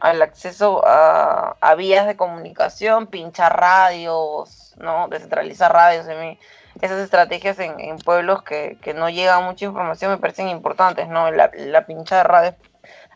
al 0.00 0.22
acceso 0.22 0.82
a, 0.86 1.56
vías 1.76 2.06
de 2.06 2.16
comunicación, 2.16 3.08
pinchar 3.08 3.58
radios, 3.60 4.74
¿no? 4.78 5.08
Descentralizar 5.08 5.72
radios. 5.72 6.08
A 6.08 6.14
mí, 6.14 6.38
esas 6.80 7.00
estrategias 7.00 7.58
en, 7.58 7.80
en 7.80 7.98
pueblos 7.98 8.42
que, 8.44 8.78
que 8.80 8.94
no 8.94 9.10
llega 9.10 9.40
mucha 9.40 9.64
información 9.66 10.12
me 10.12 10.18
parecen 10.18 10.48
importantes, 10.48 11.08
¿no? 11.08 11.30
La, 11.32 11.50
la 11.54 11.84
de 12.18 12.22
radios, 12.22 12.54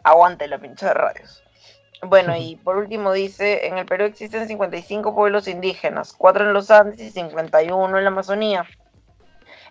aguante 0.02 0.48
la 0.48 0.58
pincha 0.58 0.88
de 0.88 0.94
radios. 0.94 1.44
Bueno, 2.02 2.36
y 2.36 2.56
por 2.56 2.76
último 2.76 3.12
dice, 3.12 3.66
en 3.68 3.78
el 3.78 3.86
Perú 3.86 4.04
existen 4.04 4.48
55 4.48 5.14
pueblos 5.14 5.48
indígenas, 5.48 6.12
4 6.12 6.44
en 6.44 6.52
los 6.52 6.70
Andes 6.70 7.00
y 7.00 7.10
51 7.10 7.96
en 7.98 8.04
la 8.04 8.10
Amazonía. 8.10 8.66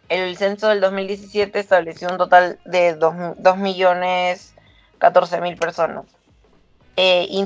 El 0.10 0.38
censo 0.38 0.68
del 0.70 0.82
2017 0.82 1.60
estableció 1.60 2.10
un 2.10 2.18
total 2.18 2.60
de 2.66 2.96
2, 2.96 3.58
millones 3.58 4.56
14 5.00 5.42
mil 5.42 5.58
personas. 5.58 6.06
Eh, 6.98 7.28
y, 7.30 7.46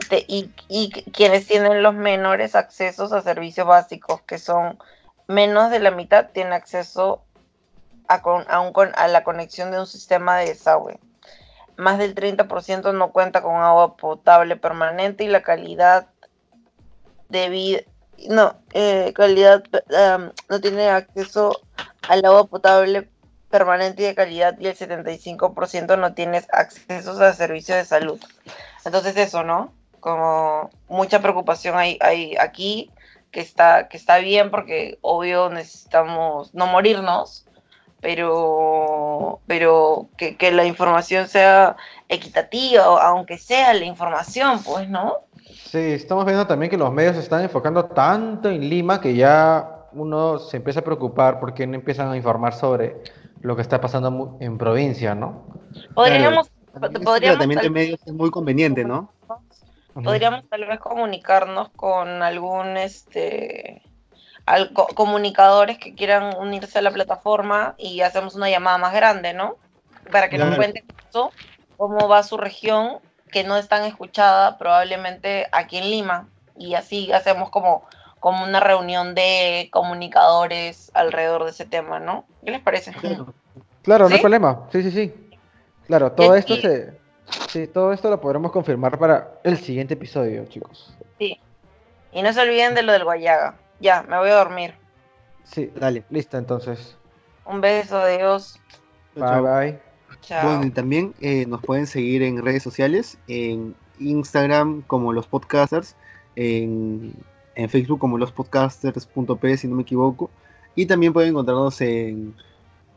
y 0.69 0.91
quienes 1.11 1.47
tienen 1.47 1.83
los 1.83 1.93
menores 1.95 2.55
accesos 2.55 3.13
a 3.13 3.21
servicios 3.21 3.67
básicos, 3.67 4.23
que 4.23 4.39
son 4.39 4.79
menos 5.27 5.71
de 5.71 5.79
la 5.79 5.91
mitad, 5.91 6.31
tienen 6.31 6.53
acceso 6.53 7.27
a, 8.07 8.21
con- 8.21 8.45
a 8.49 8.61
un 8.61 8.73
a 8.95 9.07
la 9.09 9.23
conexión 9.23 9.71
de 9.71 9.79
un 9.79 9.87
sistema 9.87 10.37
de 10.37 10.47
desagüe. 10.49 10.99
Más 11.77 11.97
del 11.97 12.15
30% 12.15 12.93
no 12.93 13.11
cuenta 13.11 13.41
con 13.41 13.55
agua 13.55 13.97
potable 13.97 14.55
permanente 14.55 15.23
y 15.23 15.27
la 15.27 15.41
calidad 15.41 16.07
de 17.29 17.49
vida, 17.49 17.79
no, 18.29 18.55
eh, 18.73 19.11
calidad, 19.13 19.63
um, 19.89 20.31
no 20.49 20.61
tiene 20.61 20.89
acceso 20.89 21.61
al 22.07 22.23
agua 22.23 22.47
potable 22.47 23.09
permanente 23.49 24.03
y 24.03 24.05
de 24.05 24.15
calidad 24.15 24.57
y 24.59 24.67
el 24.67 24.75
75% 24.75 25.97
no 25.97 26.13
tiene 26.13 26.43
acceso 26.51 27.11
a 27.23 27.33
servicios 27.33 27.77
de 27.77 27.85
salud. 27.85 28.19
Entonces 28.83 29.17
eso, 29.17 29.43
¿no? 29.43 29.73
Como 29.99 30.69
mucha 30.87 31.21
preocupación 31.21 31.77
hay, 31.77 31.97
hay 32.01 32.35
aquí, 32.37 32.91
que 33.31 33.41
está, 33.41 33.89
que 33.89 33.97
está 33.97 34.19
bien 34.19 34.49
porque 34.49 34.97
obvio 35.01 35.49
necesitamos 35.49 36.53
no 36.53 36.67
morirnos, 36.67 37.44
pero, 38.05 39.39
pero 39.47 40.09
que, 40.15 40.37
que 40.37 40.51
la 40.51 40.63
información 40.63 41.27
sea 41.27 41.75
equitativa, 42.07 42.83
aunque 43.01 43.39
sea 43.39 43.73
la 43.73 43.83
información, 43.83 44.61
pues, 44.63 44.87
¿no? 44.87 45.21
Sí, 45.41 45.79
estamos 45.79 46.23
viendo 46.23 46.45
también 46.45 46.69
que 46.69 46.77
los 46.77 46.93
medios 46.93 47.15
se 47.15 47.23
están 47.23 47.41
enfocando 47.41 47.85
tanto 47.85 48.47
en 48.51 48.69
Lima 48.69 49.01
que 49.01 49.15
ya 49.15 49.87
uno 49.93 50.37
se 50.37 50.57
empieza 50.57 50.81
a 50.81 50.83
preocupar 50.83 51.39
porque 51.39 51.65
no 51.65 51.73
empiezan 51.73 52.11
a 52.11 52.15
informar 52.15 52.53
sobre 52.53 52.95
lo 53.41 53.55
que 53.55 53.63
está 53.63 53.81
pasando 53.81 54.37
en 54.39 54.59
provincia, 54.59 55.15
¿no? 55.15 55.47
Podríamos, 55.95 56.51
También 56.73 56.93
este 56.93 57.05
podríamos 57.05 57.37
tratamiento 57.37 57.63
de 57.63 57.69
medios 57.71 57.99
es 58.05 58.13
muy 58.13 58.29
conveniente, 58.29 58.85
¿no? 58.85 59.09
podríamos 59.95 60.47
tal 60.47 60.65
vez 60.65 60.79
comunicarnos 60.79 61.69
con 61.69 62.21
algún 62.21 62.77
este 62.77 63.81
al, 64.45 64.73
comunicadores 64.73 65.77
que 65.77 65.95
quieran 65.95 66.35
unirse 66.37 66.79
a 66.79 66.81
la 66.81 66.91
plataforma 66.91 67.75
y 67.77 68.01
hacemos 68.01 68.35
una 68.35 68.49
llamada 68.49 68.77
más 68.77 68.93
grande, 68.93 69.33
¿no? 69.33 69.55
Para 70.11 70.29
que 70.29 70.37
nos 70.37 70.55
cuenten 70.55 70.85
cómo 71.77 72.07
va 72.07 72.23
su 72.23 72.37
región, 72.37 72.99
que 73.31 73.43
no 73.43 73.57
es 73.57 73.67
tan 73.67 73.83
escuchada 73.83 74.57
probablemente 74.57 75.47
aquí 75.51 75.77
en 75.77 75.89
Lima. 75.89 76.27
Y 76.57 76.75
así 76.75 77.11
hacemos 77.11 77.49
como, 77.49 77.85
como 78.19 78.43
una 78.43 78.59
reunión 78.59 79.15
de 79.15 79.69
comunicadores 79.71 80.91
alrededor 80.93 81.43
de 81.45 81.51
ese 81.51 81.65
tema, 81.65 81.99
¿no? 81.99 82.25
¿Qué 82.45 82.51
les 82.51 82.61
parece? 82.61 82.93
Claro, 83.81 84.07
no 84.07 84.15
hay 84.15 84.21
problema. 84.21 84.67
Sí, 84.71 84.83
sí, 84.83 84.91
sí. 84.91 85.13
Claro, 85.87 86.11
todo 86.11 86.35
esto 86.35 86.55
se... 86.55 86.93
Sí, 87.49 87.65
todo 87.67 87.91
esto 87.91 88.09
lo 88.11 88.21
podremos 88.21 88.51
confirmar 88.51 88.99
para 88.99 89.39
el 89.43 89.57
siguiente 89.57 89.95
episodio, 89.95 90.45
chicos. 90.45 90.95
Sí. 91.17 91.39
Y 92.11 92.21
no 92.21 92.31
se 92.31 92.41
olviden 92.41 92.75
de 92.75 92.83
lo 92.83 92.93
del 92.93 93.03
Guayaga. 93.03 93.55
Ya, 93.79 94.03
me 94.03 94.17
voy 94.17 94.29
a 94.29 94.35
dormir. 94.35 94.73
Sí, 95.43 95.71
dale, 95.75 96.03
listo 96.09 96.37
entonces. 96.37 96.97
Un 97.45 97.61
beso, 97.61 97.97
adiós. 97.97 98.59
Bye, 99.15 99.41
bye. 99.41 99.79
Chao. 100.21 100.49
Bueno, 100.49 100.65
y 100.65 100.71
también 100.71 101.13
eh, 101.21 101.45
nos 101.45 101.61
pueden 101.61 101.85
seguir 101.85 102.23
en 102.23 102.43
redes 102.43 102.63
sociales, 102.63 103.17
en 103.27 103.75
Instagram 103.99 104.81
como 104.87 105.13
los 105.13 105.27
podcasters, 105.27 105.95
en, 106.35 107.13
Facebook 107.69 107.99
como 107.99 108.17
los 108.17 108.31
podcasters.p 108.31 109.57
si 109.57 109.67
no 109.67 109.75
me 109.75 109.83
equivoco, 109.83 110.29
y 110.75 110.87
también 110.87 111.13
pueden 111.13 111.29
encontrarnos 111.29 111.79
en, 111.81 112.33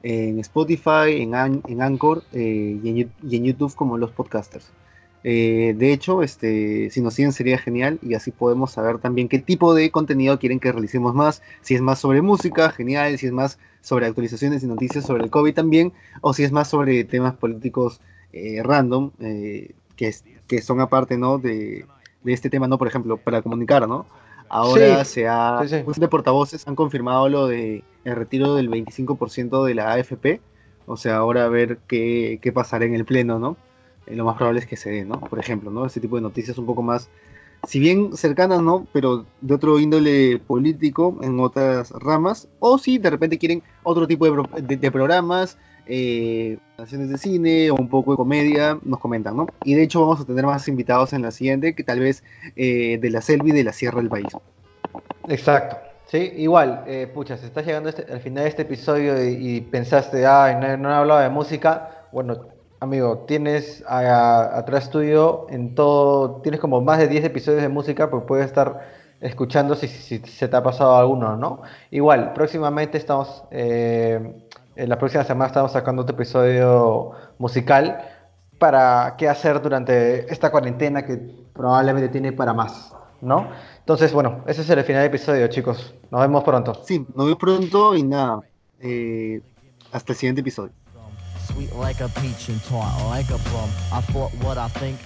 en 0.03 0.39
Spotify, 0.41 1.21
en, 1.21 1.35
en 1.35 1.83
Anchor 1.83 2.25
eh, 2.33 2.81
y, 2.83 2.89
en, 2.89 3.13
y 3.23 3.37
en 3.37 3.45
YouTube 3.45 3.75
como 3.75 3.99
los 3.99 4.11
podcasters. 4.11 4.73
Eh, 5.25 5.75
de 5.77 5.93
hecho, 5.93 6.23
este, 6.23 6.91
si 6.91 7.01
nos 7.01 7.15
siguen 7.15 7.33
sería 7.33 7.59
genial 7.59 7.99
y 8.03 8.15
así 8.15 8.31
podemos 8.31 8.71
saber 8.71 8.99
también 8.99 9.29
qué 9.29 9.39
tipo 9.39 9.75
de 9.75 9.91
contenido 9.91 10.39
quieren 10.39 10.61
que 10.61 10.73
realicemos 10.73 11.15
más. 11.15 11.43
Si 11.61 11.75
es 11.75 11.81
más 11.81 11.99
sobre 11.99 12.23
música, 12.23 12.71
genial. 12.71 13.19
Si 13.19 13.27
es 13.27 13.33
más 13.33 13.59
sobre 13.81 14.07
actualizaciones 14.07 14.63
y 14.63 14.67
noticias 14.67 15.05
sobre 15.07 15.25
el 15.25 15.31
COVID 15.31 15.55
también. 15.55 15.93
O 16.21 16.33
si 16.33 16.45
es 16.45 16.53
más 16.53 16.69
sobre 16.69 17.05
temas 17.05 17.35
políticos 17.35 18.01
eh, 18.33 18.63
random, 18.63 19.11
eh, 19.21 19.73
que, 19.97 20.15
que 20.47 20.63
son 20.63 20.81
aparte 20.81 21.19
¿no? 21.19 21.39
de, 21.39 21.87
este 22.25 22.51
tema, 22.51 22.69
¿no? 22.69 22.79
Por 22.79 22.89
ejemplo, 22.89 23.17
para 23.17 23.43
comunicar, 23.43 23.89
¿no? 23.89 24.07
Ahora 24.51 25.05
se 25.05 25.29
ha, 25.29 25.61
de 25.61 26.09
portavoces 26.09 26.67
han 26.67 26.75
confirmado 26.75 27.29
lo 27.29 27.47
de 27.49 27.85
el 28.05 28.17
retiro 28.17 28.55
del 28.55 28.71
25% 28.71 29.65
de 29.65 29.75
la 29.75 29.93
AFP. 29.93 30.41
O 30.87 30.97
sea, 30.97 31.17
ahora 31.17 31.45
a 31.45 31.49
ver 31.49 31.79
qué, 31.87 32.39
qué 32.41 32.51
pasará 32.51 32.87
en 32.87 32.95
el 32.95 33.05
pleno, 33.05 33.39
¿no? 33.39 33.59
Eh, 34.09 34.17
lo 34.17 34.25
más 34.25 34.37
probable 34.37 34.61
es 34.61 34.67
que 34.67 34.77
se 34.77 34.91
dé, 34.91 35.05
¿no? 35.05 35.21
Por 35.21 35.39
ejemplo, 35.39 35.71
¿no? 35.71 35.87
Ese 35.87 36.01
tipo 36.01 36.17
de 36.17 36.23
noticias 36.23 36.57
un 36.59 36.67
poco 36.67 36.83
más, 36.83 37.09
si 37.67 37.79
bien 37.79 38.17
cercanas, 38.17 38.63
¿no? 38.63 38.87
Pero 38.93 39.27
de 39.41 39.55
otro 39.55 39.79
índole 39.79 40.39
político 40.39 41.19
en 41.23 41.39
otras 41.41 41.91
ramas, 41.91 42.49
o 42.61 42.79
si 42.79 42.99
de 42.99 43.11
repente 43.11 43.39
quieren 43.39 43.63
otro 43.83 44.07
tipo 44.07 44.27
de, 44.27 44.91
programas, 44.91 45.59
eh, 45.87 46.59
de 46.77 47.19
cine 47.19 47.71
o 47.71 47.75
un 47.75 47.89
poco 47.89 48.13
de 48.13 48.17
comedia, 48.17 48.79
nos 48.83 48.99
comentan, 49.01 49.37
¿no? 49.37 49.47
Y 49.65 49.75
de 49.75 49.83
hecho 49.83 50.01
vamos 50.01 50.21
a 50.21 50.25
tener 50.25 50.47
más 50.47 50.67
invitados 50.69 51.13
en 51.13 51.23
la 51.23 51.31
siguiente, 51.31 51.75
que 51.75 51.85
tal 51.85 52.01
vez 52.01 52.25
eh, 52.57 52.99
de 53.01 53.11
la 53.11 53.21
selva 53.21 53.49
y 53.49 53.53
de 53.53 53.65
la 53.65 53.73
sierra 53.73 53.99
del 53.99 54.09
país. 54.09 54.29
Exacto. 55.29 55.77
Sí, 56.07 56.33
igual, 56.39 56.85
eh, 56.87 57.07
pucha, 57.13 57.37
si 57.37 57.45
estás 57.45 57.67
llegando 57.67 57.91
este, 57.91 58.11
al 58.11 58.21
final 58.21 58.45
de 58.45 58.49
este 58.49 58.63
episodio 58.63 59.23
y, 59.23 59.61
pensaste, 59.61 60.25
ay, 60.25 60.57
no, 60.59 60.75
no 60.79 60.89
hablado 60.91 61.21
de 61.21 61.29
música, 61.29 62.07
bueno, 62.13 62.49
Amigo, 62.81 63.25
tienes 63.27 63.83
atrás 63.89 64.89
tuyo 64.91 65.47
en 65.51 65.75
todo, 65.75 66.41
tienes 66.43 66.61
como 66.61 66.81
más 66.81 66.99
de 66.99 67.09
10 67.09 67.25
episodios 67.25 67.63
de 67.63 67.69
música, 67.69 68.09
pues 68.09 68.23
puedes 68.25 68.47
estar 68.47 68.89
escuchando 69.21 69.75
si, 69.75 69.89
se 69.89 70.47
te 70.47 70.57
ha 70.57 70.63
pasado 70.63 70.97
alguno, 70.97 71.37
¿no? 71.37 71.63
Igual, 71.91 72.35
próximamente 72.35 72.97
estamos, 72.97 73.43
eh, 73.51 74.33
en 74.77 74.89
la 74.89 74.97
próxima 74.97 75.25
semana 75.25 75.49
estamos 75.49 75.73
sacando 75.73 76.03
otro 76.03 76.15
episodio 76.15 77.11
musical 77.39 78.01
para 78.61 79.17
qué 79.19 79.29
hacer 79.29 79.61
durante 79.61 80.33
esta 80.33 80.53
cuarentena 80.53 81.05
que 81.05 81.17
probablemente 81.53 82.09
tiene 82.11 82.31
para 82.31 82.55
más, 82.55 82.95
¿no? 83.21 83.49
Entonces, 83.81 84.13
bueno, 84.13 84.45
ese 84.47 84.63
es 84.63 84.71
el 84.71 84.85
final 84.85 85.03
del 85.03 85.09
episodio, 85.09 85.49
chicos. 85.49 85.97
Nos 86.13 86.21
vemos 86.21 86.45
pronto. 86.45 86.75
Sí, 86.85 87.05
nos 87.17 87.27
vemos 87.27 87.41
pronto 87.41 87.97
y 87.97 88.05
nada. 88.05 88.39
Eh, 88.79 89.41
hasta 89.91 90.13
el 90.13 90.17
siguiente 90.17 90.43
episodio. 90.43 90.71
Sweet 91.59 91.75
like 91.75 92.01
a 92.01 92.09
peach 92.21 92.49
and 92.49 92.63
tart 92.65 93.03
like 93.05 93.31
a 93.31 93.39
plum. 93.39 93.71
I 93.93 94.01
thought 94.01 94.33
what 94.45 94.59
I 94.59 94.69
think 94.69 94.99